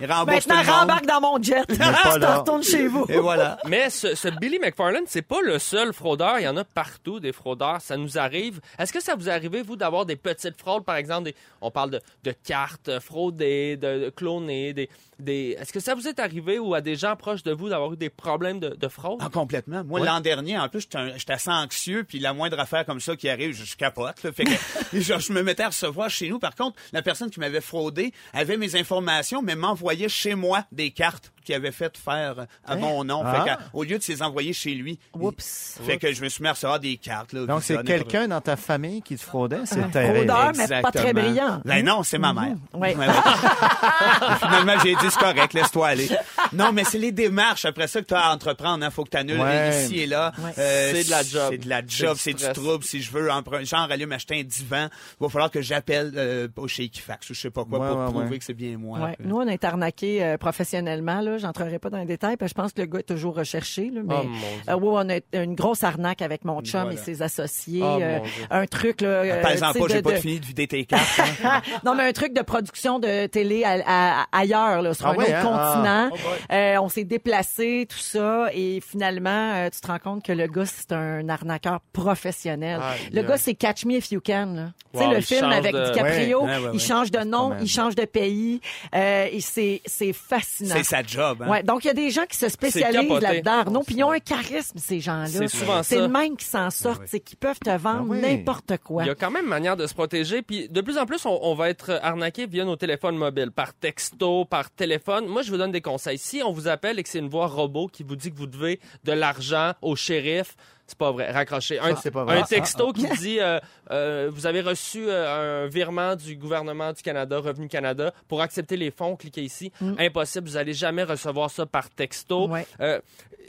Il 0.00 0.10
rembourse 0.10 0.46
Maintenant, 0.46 0.54
tout 0.56 0.66
le 0.66 0.70
monde. 0.72 0.80
rembarque 0.80 1.06
dans 1.06 1.20
mon 1.20 1.42
jet. 1.42 1.62
Je 1.68 1.76
pas 1.76 2.14
te 2.14 2.18
là. 2.18 2.38
retourne 2.38 2.62
chez 2.62 2.86
vous. 2.88 3.06
Et 3.08 3.18
voilà. 3.18 3.58
Mais 3.66 3.90
ce, 3.90 4.14
ce 4.14 4.28
Billy 4.28 4.58
McFarland, 4.58 5.04
c'est 5.06 5.22
pas 5.22 5.40
le 5.42 5.58
seul 5.58 5.92
fraudeur. 5.92 6.38
Il 6.40 6.44
y 6.44 6.48
en 6.48 6.56
a 6.56 6.64
partout 6.64 7.20
des 7.20 7.32
fraudeurs. 7.32 7.80
Ça 7.80 7.96
nous 7.96 8.18
arrive. 8.18 8.60
Est-ce 8.78 8.92
que 8.92 9.00
ça 9.00 9.14
vous 9.14 9.28
arrive, 9.30 9.56
vous, 9.64 9.76
d'avoir 9.76 10.04
des 10.04 10.16
petites 10.16 10.58
fraudes, 10.60 10.84
par 10.84 10.96
exemple, 10.96 11.24
des, 11.24 11.34
on 11.60 11.70
parle 11.70 11.90
de, 11.90 12.00
de 12.24 12.32
cartes 12.32 12.98
fraudées, 12.98 13.76
de, 13.76 14.06
de 14.06 14.10
clonées, 14.10 14.72
des, 14.72 14.90
des... 15.20 15.56
Est-ce 15.60 15.72
que 15.72 15.80
ça 15.80 15.94
vous 15.94 16.08
est 16.08 16.18
arrivé 16.18 16.58
ou 16.58 16.74
à 16.74 16.80
des 16.80 16.96
gens 16.96 17.14
proches 17.14 17.44
de 17.44 17.52
vous 17.52 17.68
d'avoir 17.68 17.92
eu 17.92 17.96
des 17.96 18.10
problèmes 18.10 18.58
de, 18.58 18.70
de 18.70 18.88
fraude? 18.88 19.20
Ah, 19.22 19.28
complètement. 19.32 19.84
Moi, 19.84 20.00
Ouais. 20.00 20.06
l'an 20.06 20.18
dernier, 20.20 20.58
en 20.58 20.68
plus, 20.68 20.80
j'étais 20.80 20.98
un- 20.98 21.16
j'étais 21.16 21.34
assez 21.34 21.50
anxieux, 21.50 22.02
puis 22.02 22.18
la 22.18 22.32
moindre 22.32 22.58
affaire 22.58 22.84
comme 22.84 23.00
ça 23.00 23.14
qui 23.14 23.28
arrive, 23.28 23.54
je, 23.54 23.64
je 23.64 23.76
capote. 23.76 24.20
là. 24.24 24.32
Fait 24.32 24.44
que, 24.44 24.50
je, 24.92 25.13
je 25.18 25.32
me 25.32 25.42
mettais 25.42 25.62
à 25.62 25.68
recevoir 25.68 26.10
chez 26.10 26.28
nous. 26.28 26.38
Par 26.38 26.54
contre, 26.54 26.76
la 26.92 27.02
personne 27.02 27.30
qui 27.30 27.40
m'avait 27.40 27.60
fraudé 27.60 28.12
avait 28.32 28.56
mes 28.56 28.76
informations, 28.76 29.42
mais 29.42 29.54
m'envoyait 29.56 30.08
chez 30.08 30.34
moi 30.34 30.64
des 30.72 30.90
cartes 30.90 31.32
qu'il 31.44 31.54
avait 31.54 31.72
fait 31.72 31.94
faire 31.98 32.46
à 32.64 32.76
mon 32.76 33.04
nom. 33.04 33.22
Ah. 33.24 33.44
Fait 33.44 33.50
que, 33.50 33.56
au 33.74 33.82
lieu 33.84 33.98
de 33.98 34.04
les 34.08 34.22
envoyer 34.22 34.52
chez 34.54 34.74
lui. 34.74 34.98
Oups. 35.12 35.78
Fait 35.84 35.98
que 35.98 36.10
je 36.12 36.22
me 36.22 36.28
suis 36.30 36.42
mis 36.42 36.48
à 36.48 36.52
recevoir 36.52 36.80
des 36.80 36.96
cartes. 36.96 37.34
Là, 37.34 37.44
Donc, 37.46 37.62
c'est 37.62 37.82
quelqu'un 37.84 38.28
dans 38.28 38.40
ta 38.40 38.56
famille 38.56 39.02
qui 39.02 39.16
te 39.16 39.22
fraudait. 39.22 39.60
C'est 39.66 39.80
Un 39.80 39.88
terrible. 39.90 40.30
fraudeur, 40.30 40.52
mais 40.56 40.80
pas 40.82 40.90
très 40.92 41.12
brillant. 41.12 41.60
Ben 41.64 41.84
non, 41.84 42.02
c'est 42.02 42.16
ma 42.18 42.32
mère. 42.32 42.54
Oui. 42.72 42.94
Ouais. 42.94 43.06
Et 43.06 44.36
finalement, 44.46 44.74
j'ai 44.82 44.94
dit, 44.94 45.10
c'est 45.10 45.18
correct, 45.18 45.52
laisse-toi 45.52 45.88
aller. 45.88 46.08
Non, 46.52 46.72
mais 46.72 46.84
c'est 46.84 46.98
les 46.98 47.12
démarches 47.12 47.64
après 47.64 47.88
ça 47.88 48.00
que 48.00 48.06
tu 48.06 48.14
as 48.14 48.26
à 48.26 48.34
entreprendre. 48.34 48.84
Il 48.84 48.90
faut 48.90 49.04
que 49.04 49.10
tu 49.10 49.16
annules 49.16 49.40
Ouais. 49.40 49.84
ici 49.84 50.00
et 50.00 50.06
là. 50.06 50.32
Ouais. 50.38 50.52
C'est 50.54 51.04
de 51.04 51.10
la 51.10 51.22
job. 51.22 51.48
C'est 51.50 51.58
de 51.58 51.68
la 51.68 51.82
job, 51.86 52.14
du 52.14 52.20
c'est 52.20 52.32
du 52.32 52.38
stress. 52.38 52.54
trouble. 52.54 52.84
Si 52.84 53.02
je 53.02 53.10
veux, 53.10 53.28
genre, 53.64 53.90
aller 53.90 54.06
m'acheter 54.06 54.40
un 54.40 54.44
divan, 54.44 54.88
va 55.20 55.28
falloir 55.28 55.50
que 55.50 55.60
j'appelle 55.62 56.12
euh, 56.16 56.48
au 56.56 56.68
chez 56.68 56.84
Equifax 56.84 57.30
ou 57.30 57.34
je 57.34 57.40
sais 57.40 57.50
pas 57.50 57.64
quoi 57.64 57.78
Ouais, 57.78 57.88
pour 57.88 57.98
ouais, 57.98 58.04
prouver 58.06 58.28
ouais. 58.30 58.38
que 58.38 58.44
c'est 58.44 58.54
bien 58.54 58.76
moi. 58.78 58.98
Ouais. 59.00 59.16
Nous, 59.20 59.36
on 59.36 59.46
a 59.46 59.52
été 59.52 59.66
arnaqués 59.66 60.22
euh, 60.24 60.36
professionnellement. 60.38 61.20
Là. 61.20 61.38
J'entrerai 61.38 61.78
pas 61.78 61.90
dans 61.90 61.98
les 61.98 62.04
détails. 62.06 62.36
Parce 62.36 62.52
que 62.52 62.58
je 62.58 62.62
pense 62.62 62.72
que 62.72 62.80
le 62.82 62.86
gars 62.86 62.98
est 63.00 63.02
toujours 63.02 63.34
recherché. 63.36 63.90
Là, 63.90 64.00
mais, 64.04 64.14
Oh, 64.18 64.22
mon 64.24 64.30
Dieu. 64.38 64.40
euh, 64.68 64.74
ouais, 64.76 65.20
on 65.32 65.38
a 65.38 65.42
une 65.44 65.54
grosse 65.54 65.82
arnaque 65.84 66.22
avec 66.22 66.44
mon 66.44 66.60
chum 66.62 66.82
Voilà. 66.82 66.94
et 66.94 66.96
ses 67.02 67.22
associés. 67.22 67.80
Oh, 67.82 67.98
euh, 68.00 68.18
un 68.50 68.66
truc 68.66 69.00
là. 69.00 69.08
euh, 69.08 69.42
tu 69.42 69.52
sais, 69.54 69.58
pas, 69.60 69.72
j'ai 69.88 69.96
de- 69.96 70.00
pas 70.00 70.12
de- 70.12 70.16
fini 70.16 70.40
de 70.40 70.46
vider 70.46 70.66
tes 70.66 70.84
cartes. 70.84 71.20
hein. 71.44 71.60
non, 71.84 71.94
mais 71.94 72.04
un 72.08 72.12
truc 72.12 72.32
de 72.32 72.42
production 72.42 72.98
de 72.98 73.26
télé 73.26 73.64
à- 73.64 73.82
à- 74.22 74.26
ailleurs, 74.32 74.82
là, 74.82 74.94
sur 74.94 75.06
Ah 75.06 75.10
un 75.12 75.16
ouais, 75.16 75.24
autre 75.24 75.34
hein? 75.46 76.10
continent. 76.10 76.10
Ah. 76.50 76.54
Euh, 76.54 76.76
on 76.80 76.88
s'est 76.88 77.04
déplacé, 77.04 77.86
tout 77.88 77.98
ça, 77.98 78.48
et 78.52 78.80
finalement, 78.80 79.52
euh, 79.54 79.68
tu 79.70 79.80
te 79.80 79.86
rends 79.86 79.98
compte 79.98 80.24
que 80.24 80.32
le 80.32 80.46
gars, 80.46 80.66
c'est 80.66 80.92
un 80.92 81.28
arnaqueur 81.28 81.80
professionnel. 81.92 82.80
Le 83.12 83.20
aïe. 83.20 83.26
gars, 83.26 83.36
c'est 83.38 83.54
Catch 83.54 83.84
Me 83.86 83.94
If 83.94 84.10
You 84.12 84.20
Can. 84.24 84.52
là. 84.54 84.72
Tu 84.94 85.00
sais, 85.00 85.04
Wow, 85.06 85.12
le 85.12 85.18
il 85.18 85.22
film 85.22 85.44
avec 85.44 85.74
de- 85.74 85.84
DiCaprio, 85.92 86.44
Ouais, 86.44 86.50
ouais, 86.56 86.62
ouais, 86.64 86.70
il 86.74 86.80
change 86.80 87.10
de 87.10 87.18
nom, 87.20 87.52
il 87.60 87.68
change 87.68 87.94
de 87.94 88.04
pays, 88.04 88.60
euh, 88.94 89.26
et 89.30 89.40
c'est 89.40 89.82
c'est 89.84 90.12
fascinant. 90.12 90.74
c'est 90.76 90.84
sa 90.84 91.02
job. 91.02 91.42
Hein. 91.42 91.48
Ouais, 91.50 91.62
donc 91.62 91.84
il 91.84 91.88
y 91.88 91.90
a 91.90 91.94
des 91.94 92.10
gens 92.10 92.24
qui 92.28 92.36
se 92.38 92.48
spécialisent 92.48 93.10
là-dedans. 93.20 93.70
Non, 93.70 93.82
puis 93.84 93.96
ils 93.96 94.04
ont 94.04 94.12
un 94.12 94.20
charisme 94.20 94.78
ces 94.78 95.00
gens-là. 95.00 95.26
C'est 95.26 95.48
souvent 95.48 95.82
C'est 95.82 95.96
ça. 95.96 96.02
le 96.02 96.08
même 96.08 96.36
qui 96.36 96.44
s'en 96.46 96.70
sortent, 96.70 97.02
c'est 97.06 97.20
qu'ils 97.20 97.38
peuvent 97.38 97.58
te 97.58 97.76
vendre 97.76 98.14
Ah 98.14 98.16
n'importe 98.28 98.78
quoi. 98.84 99.02
Il 99.04 99.08
y 99.08 99.10
a 99.10 99.14
quand 99.14 99.30
même 99.30 99.46
manière 99.46 99.76
de 99.76 99.86
se 99.86 99.94
protéger. 99.94 100.42
Puis 100.42 100.68
de 100.68 100.80
plus 100.80 100.96
en 100.98 101.06
plus, 101.06 101.24
on, 101.26 101.38
on 101.42 101.54
va 101.54 101.68
être 101.70 101.98
arnaqué 102.02 102.46
via 102.46 102.64
nos 102.64 102.76
téléphones 102.76 103.16
mobiles, 103.16 103.50
par 103.50 103.74
texto, 103.74 104.44
par 104.44 104.70
téléphone. 104.70 105.26
Moi, 105.26 105.42
je 105.42 105.50
vous 105.50 105.56
donne 105.58 105.72
des 105.72 105.80
conseils. 105.80 106.18
Si 106.18 106.42
on 106.44 106.52
vous 106.52 106.68
appelle 106.68 106.98
et 106.98 107.02
que 107.02 107.08
c'est 107.08 107.18
une 107.18 107.28
voix 107.28 107.46
robot 107.46 107.88
qui 107.88 108.02
vous 108.04 108.16
dit 108.16 108.30
que 108.30 108.36
vous 108.36 108.46
devez 108.46 108.80
de 109.04 109.12
l'argent 109.12 109.72
au 109.82 109.96
shérif, 109.96 110.54
c'est 110.86 110.98
pas 110.98 111.12
vrai. 111.12 111.30
Raccrochez. 111.30 111.78
Un, 111.78 111.94
Ça, 111.94 112.00
c'est 112.02 112.10
pas 112.10 112.24
vrai. 112.24 112.38
un 112.38 112.42
Ah, 112.42 112.46
texto 112.46 112.92
qui 112.92 113.06
dit 113.18 113.40
euh, 113.40 113.58
euh, 113.90 114.30
vous 114.32 114.46
avez 114.46 114.60
reçu 114.60 115.04
euh, 115.08 115.64
un 115.64 115.68
virement 115.68 116.14
du 116.16 116.36
gouvernement 116.36 116.92
du 116.92 117.02
Canada, 117.02 117.38
Revenu 117.38 117.68
Canada, 117.68 118.12
pour 118.28 118.42
accepter 118.42 118.76
les 118.76 118.90
fonds, 118.90 119.16
cliquez 119.16 119.42
ici. 119.42 119.72
Impossible, 119.98 120.48
vous 120.48 120.56
allez 120.56 120.74
jamais 120.74 121.02
recevoir 121.04 121.50
ça 121.50 121.66
par 121.66 121.88
texto. 121.90 122.48
Mm. 122.48 122.52
Ouais. 122.52 122.66
Euh, 122.80 123.00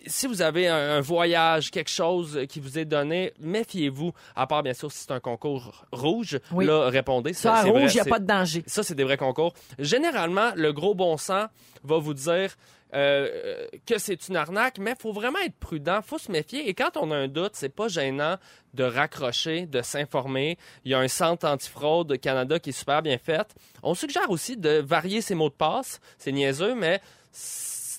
si 0.07 0.27
vous 0.27 0.43
avez 0.43 0.67
un, 0.67 0.97
un 0.97 1.01
voyage, 1.01 1.71
quelque 1.71 1.89
chose 1.89 2.39
qui 2.47 2.59
vous 2.59 2.77
est 2.77 2.85
donné, 2.85 3.33
méfiez-vous. 3.39 4.11
À 4.35 4.45
part, 4.45 4.61
bien 4.61 4.73
sûr, 4.75 4.91
si 4.91 4.99
c'est 4.99 5.11
un 5.11 5.19
concours 5.19 5.85
rouge, 5.91 6.39
Oui. 6.51 6.65
là, 6.65 6.89
répondez. 6.89 7.33
Ça, 7.33 7.63
rouge, 7.63 7.91
il 7.93 7.95
n'y 7.95 8.01
a 8.01 8.05
pas 8.05 8.19
de 8.19 8.27
danger. 8.27 8.63
Ça, 8.67 8.83
c'est 8.83 8.93
des 8.93 9.03
vrais 9.03 9.17
concours. 9.17 9.53
Généralement, 9.79 10.51
le 10.55 10.71
gros 10.73 10.93
bon 10.93 11.17
sens 11.17 11.47
va 11.83 11.97
vous 11.97 12.13
dire 12.13 12.55
euh, 12.93 13.27
euh, 13.33 13.67
que 13.85 13.97
c'est 13.97 14.27
une 14.27 14.35
arnaque, 14.35 14.77
mais 14.79 14.91
il 14.91 15.01
faut 15.01 15.11
vraiment 15.11 15.39
être 15.39 15.55
prudent, 15.55 16.01
faut 16.01 16.17
se 16.17 16.31
méfier. 16.31 16.69
Et 16.69 16.73
quand 16.73 16.97
on 16.97 17.11
a 17.11 17.15
un 17.15 17.27
doute, 17.27 17.51
c'est 17.53 17.69
pas 17.69 17.87
gênant 17.87 18.37
de 18.73 18.83
raccrocher, 18.83 19.65
de 19.65 19.81
s'informer. 19.81 20.57
Il 20.85 20.91
y 20.91 20.93
a 20.93 20.99
un 20.99 21.07
centre 21.07 21.47
antifraude 21.47 22.11
au 22.11 22.17
Canada 22.17 22.59
qui 22.59 22.69
est 22.69 22.73
super 22.73 23.01
bien 23.01 23.17
fait. 23.17 23.53
On 23.83 23.95
suggère 23.95 24.29
aussi 24.29 24.55
de 24.55 24.81
varier 24.85 25.21
ses 25.21 25.35
mots 25.35 25.49
de 25.49 25.55
passe. 25.55 25.99
C'est 26.17 26.31
niaiseux, 26.31 26.75
mais 26.75 27.01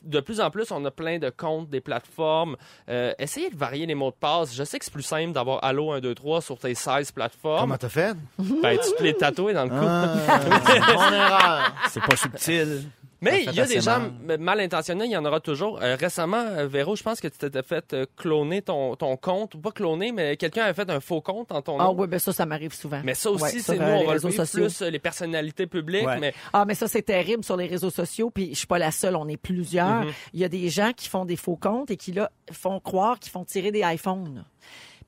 de 0.03 0.20
plus 0.20 0.41
en 0.41 0.51
plus, 0.51 0.70
on 0.70 0.84
a 0.84 0.91
plein 0.91 1.18
de 1.18 1.30
comptes, 1.30 1.68
des 1.68 1.80
plateformes. 1.80 2.57
Euh, 2.89 3.12
essayez 3.18 3.51
de 3.51 3.57
varier 3.57 3.87
les 3.87 3.95
mots 3.95 4.11
de 4.11 4.16
passe. 4.16 4.55
Je 4.55 4.64
sais 4.64 4.78
que 4.78 4.84
c'est 4.84 4.95
plus 4.95 5.03
simple 5.03 5.32
d'avoir 5.32 5.62
Allo 5.64 5.93
123 5.95 6.41
sur 6.41 6.59
tes 6.59 6.74
16 6.74 7.12
plateformes. 7.12 7.61
Comment 7.61 7.76
t'as 7.76 7.89
fait? 7.89 8.16
Ben, 8.39 8.78
tu 8.78 8.95
te 8.97 9.03
les 9.03 9.14
tatouer 9.14 9.53
dans 9.53 9.64
le 9.64 9.70
cou. 9.70 9.87
Ah. 9.87 11.72
C'est 11.89 12.03
pas 12.03 12.16
subtil. 12.16 12.84
Mais 13.21 13.45
il 13.45 13.55
y 13.55 13.61
a 13.61 13.67
des 13.67 13.81
gens 13.81 14.11
mal. 14.39 14.61
intentionnés, 14.61 15.07
il 15.07 15.11
y 15.11 15.17
en 15.17 15.25
aura 15.25 15.41
toujours. 15.41 15.81
Euh, 15.83 15.97
récemment, 15.99 16.37
euh, 16.37 16.67
Véro, 16.67 16.97
je 16.97 17.03
pense 17.03 17.21
que 17.21 17.29
tu 17.29 17.39
t'étais 17.39 17.62
fait 17.62 17.93
euh, 17.95 18.07
cloner 18.17 18.62
ton, 18.62 18.95
ton 18.97 19.17
compte. 19.17 19.55
Ou 19.55 19.59
Pas 19.59 19.71
cloner, 19.71 20.12
mais 20.12 20.37
quelqu'un 20.37 20.64
avait 20.64 20.75
fait 20.75 20.91
un 20.91 21.01
faux 21.01 21.21
compte 21.21 21.51
en 21.53 21.62
ton 21.62 21.79
Ah 21.81 21.85
nom. 21.85 21.95
oui, 21.99 22.07
ben 22.07 22.19
ça, 22.19 22.33
ça 22.33 22.45
m'arrive 22.47 22.75
souvent. 22.75 23.01
Mais 23.05 23.14
ça 23.14 23.31
aussi, 23.31 23.43
Ouais, 23.45 23.51
c'est 23.61 23.77
nous, 23.79 23.83
on 23.85 23.87
les 23.87 23.97
va 23.99 24.03
le 24.03 24.09
réseaux 24.11 24.29
vivre 24.29 24.45
sociaux. 24.45 24.67
plus 24.87 24.91
les 24.91 24.99
personnalités 24.99 25.67
publiques. 25.67 26.07
Ouais. 26.07 26.19
Mais 26.19 26.35
Ah, 26.53 26.64
mais 26.67 26.75
ça, 26.75 26.89
c'est 26.89 27.03
terrible 27.03 27.43
sur 27.45 27.57
les 27.57 27.67
réseaux 27.67 27.91
sociaux, 27.91 28.31
puis 28.31 28.51
je 28.51 28.59
suis 28.59 28.67
pas 28.67 28.79
la 28.79 28.91
seule, 28.91 29.17
on 29.17 29.29
est 29.29 29.37
plusieurs. 29.37 30.05
Mhm. 30.05 30.12
Il 30.35 30.41
y 30.41 30.45
a 30.45 30.49
des 30.49 30.69
gens 30.69 30.93
qui 30.95 31.09
font 31.09 31.25
des 31.25 31.37
faux 31.37 31.57
comptes 31.57 31.91
et 31.91 31.97
qui, 31.97 32.12
là, 32.12 32.31
font 32.53 32.81
croire 32.81 33.19
qu'ils 33.19 33.33
font 33.33 33.45
tirer 33.45 33.71
des 33.71 33.83
iPhones. 33.85 34.45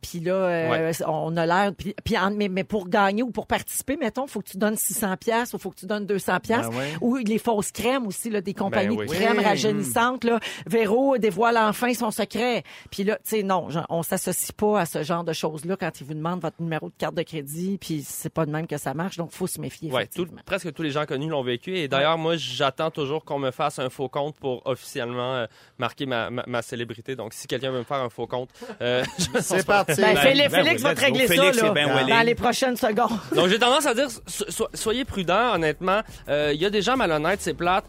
Puis 0.00 0.20
là, 0.20 0.32
euh, 0.34 0.70
Ouais. 0.90 0.92
on 1.06 1.36
a 1.36 1.46
l'air... 1.46 1.72
Puis, 1.76 1.94
puis 2.04 2.16
en- 2.18 2.30
mais, 2.30 2.48
mais 2.48 2.64
pour 2.64 2.88
gagner 2.88 3.22
ou 3.22 3.30
pour 3.30 3.46
participer, 3.46 3.96
mettons, 3.96 4.26
faut 4.26 4.40
que 4.40 4.48
tu 4.48 4.56
donnes 4.56 4.76
600 4.76 5.16
pièces 5.16 5.54
ou 5.54 5.58
faut 5.58 5.70
que 5.70 5.76
tu 5.76 5.86
donnes 5.86 6.06
200 6.06 6.40
pièces. 6.40 6.68
Ben 6.70 6.76
ouais. 6.76 6.92
Ou 7.00 7.16
les 7.16 7.38
fausses 7.38 7.72
crèmes 7.72 8.06
aussi, 8.06 8.30
là, 8.30 8.40
des 8.40 8.54
compagnies 8.54 8.96
oui. 8.96 9.06
de 9.06 9.12
crèmes 9.12 9.38
Oui. 9.38 9.44
rajeunissantes. 9.44 10.24
Là. 10.24 10.38
Véro 10.66 11.18
dévoile 11.18 11.56
enfin 11.58 11.92
son 11.94 12.10
secret. 12.10 12.62
Puis 12.90 13.04
là, 13.04 13.16
tu 13.16 13.22
sais, 13.36 13.42
non, 13.42 13.70
genre, 13.70 13.86
on 13.88 14.02
s'associe 14.02 14.52
pas 14.52 14.80
à 14.80 14.86
ce 14.86 15.02
genre 15.02 15.24
de 15.24 15.32
choses-là 15.32 15.76
quand 15.78 16.00
ils 16.00 16.06
vous 16.06 16.14
demandent 16.14 16.40
votre 16.40 16.60
numéro 16.60 16.88
de 16.88 16.94
carte 16.96 17.14
de 17.14 17.22
crédit, 17.22 17.78
puis 17.80 18.02
c'est 18.06 18.32
pas 18.32 18.46
de 18.46 18.50
même 18.50 18.66
que 18.66 18.76
ça 18.78 18.94
marche, 18.94 19.16
donc 19.16 19.32
faut 19.32 19.46
se 19.46 19.60
méfier. 19.60 19.90
ouais, 19.92 20.06
tout- 20.06 20.26
presque 20.46 20.72
tous 20.72 20.82
les 20.82 20.90
gens 20.90 21.06
connus 21.06 21.28
l'ont 21.28 21.42
vécu. 21.42 21.76
Et 21.76 21.88
d'ailleurs, 21.88 22.18
moi, 22.18 22.36
j'attends 22.36 22.90
toujours 22.90 23.24
qu'on 23.24 23.38
me 23.38 23.50
fasse 23.50 23.78
un 23.78 23.90
faux 23.90 24.08
compte 24.08 24.36
pour 24.36 24.62
officiellement 24.66 25.34
euh, 25.34 25.46
marquer 25.78 26.06
ma, 26.06 26.30
ma, 26.30 26.44
ma 26.46 26.62
célébrité. 26.62 27.16
Donc, 27.16 27.32
si 27.34 27.46
quelqu'un 27.46 27.70
veut 27.70 27.78
me 27.78 27.84
faire 27.84 27.98
un 27.98 28.10
faux 28.10 28.26
compte, 28.26 28.50
euh, 28.80 29.04
je- 29.18 29.40
C'est 29.40 29.66
parti. 29.66 29.87
Ben, 29.96 30.14
Ben, 30.14 30.16
Félix, 30.16 30.52
ben 30.52 30.64
Félix 30.64 30.82
va 30.82 30.94
te 30.94 31.00
régler 31.00 31.26
ça 31.26 31.34
Félix 31.34 31.62
là, 31.62 31.70
ben 31.70 32.06
dans 32.06 32.20
les 32.26 32.34
prochaines 32.34 32.76
secondes. 32.76 33.18
Donc, 33.34 33.48
j'ai 33.48 33.58
tendance 33.58 33.86
à 33.86 33.94
dire, 33.94 34.08
so- 34.26 34.44
so- 34.48 34.68
soyez 34.74 35.04
prudents, 35.04 35.54
honnêtement. 35.54 36.00
Euh, 36.28 36.52
Il 36.54 36.60
y 36.60 36.66
a 36.66 36.70
des 36.70 36.82
gens 36.82 36.96
malhonnêtes, 36.96 37.40
c'est 37.42 37.54
plate. 37.54 37.84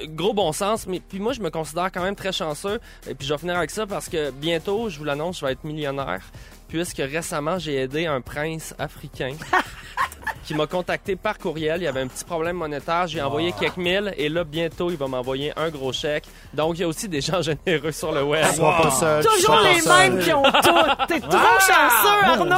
Euh, 0.00 0.06
Gros 0.08 0.32
bon 0.32 0.52
sens, 0.52 0.86
mais 0.86 1.00
puis 1.00 1.18
moi 1.20 1.32
je 1.34 1.40
me 1.40 1.50
considère 1.50 1.90
quand 1.92 2.02
même 2.02 2.16
très 2.16 2.32
chanceux. 2.32 2.80
Et 3.08 3.14
puis 3.14 3.26
je 3.26 3.34
vais 3.34 3.38
finir 3.38 3.56
avec 3.56 3.70
ça 3.70 3.86
parce 3.86 4.08
que 4.08 4.30
bientôt, 4.30 4.88
je 4.88 4.98
vous 4.98 5.04
l'annonce, 5.04 5.40
je 5.40 5.44
vais 5.46 5.52
être 5.52 5.64
millionnaire. 5.64 6.20
Puisque 6.68 6.98
récemment 6.98 7.58
j'ai 7.58 7.76
aidé 7.76 8.06
un 8.06 8.20
prince 8.22 8.74
africain 8.78 9.32
qui 10.44 10.54
m'a 10.54 10.66
contacté 10.66 11.16
par 11.16 11.38
courriel. 11.38 11.80
Il 11.80 11.84
y 11.84 11.86
avait 11.88 12.00
un 12.00 12.08
petit 12.08 12.24
problème 12.24 12.56
monétaire. 12.56 13.06
J'ai 13.06 13.22
envoyé 13.22 13.52
quelques 13.58 13.76
mille 13.76 14.12
et 14.16 14.28
là, 14.28 14.44
bientôt, 14.44 14.90
il 14.90 14.96
va 14.96 15.06
m'envoyer 15.06 15.52
un 15.56 15.68
gros 15.70 15.92
chèque. 15.92 16.24
Donc, 16.54 16.78
il 16.78 16.82
y 16.82 16.84
a 16.84 16.88
aussi 16.88 17.08
des 17.08 17.20
gens 17.20 17.42
généreux 17.66 17.92
sur 17.92 18.12
le 18.12 18.22
web. 18.22 18.46
Sois 18.54 18.76
pas 18.82 18.90
seul. 18.90 19.24
Toujours 19.24 19.60
les 19.60 19.82
mêmes 19.88 20.18
qui 20.18 20.32
ont 20.32 20.42
tout. 20.42 21.04
T'es 21.08 21.20
trop 21.20 21.58
chanceux, 21.58 22.24
Arnaud. 22.24 22.54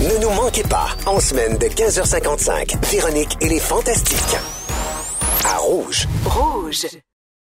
Ne 0.00 0.22
nous 0.22 0.30
manquez 0.30 0.64
pas, 0.64 0.88
en 1.06 1.20
semaine 1.20 1.56
de 1.58 1.66
15h55, 1.66 2.86
Véronique 2.90 3.36
et 3.40 3.48
les 3.48 3.60
Fantastiques. 3.60 4.36
À 5.44 5.58
Rouge. 5.58 6.06
Rouge. 6.24 6.86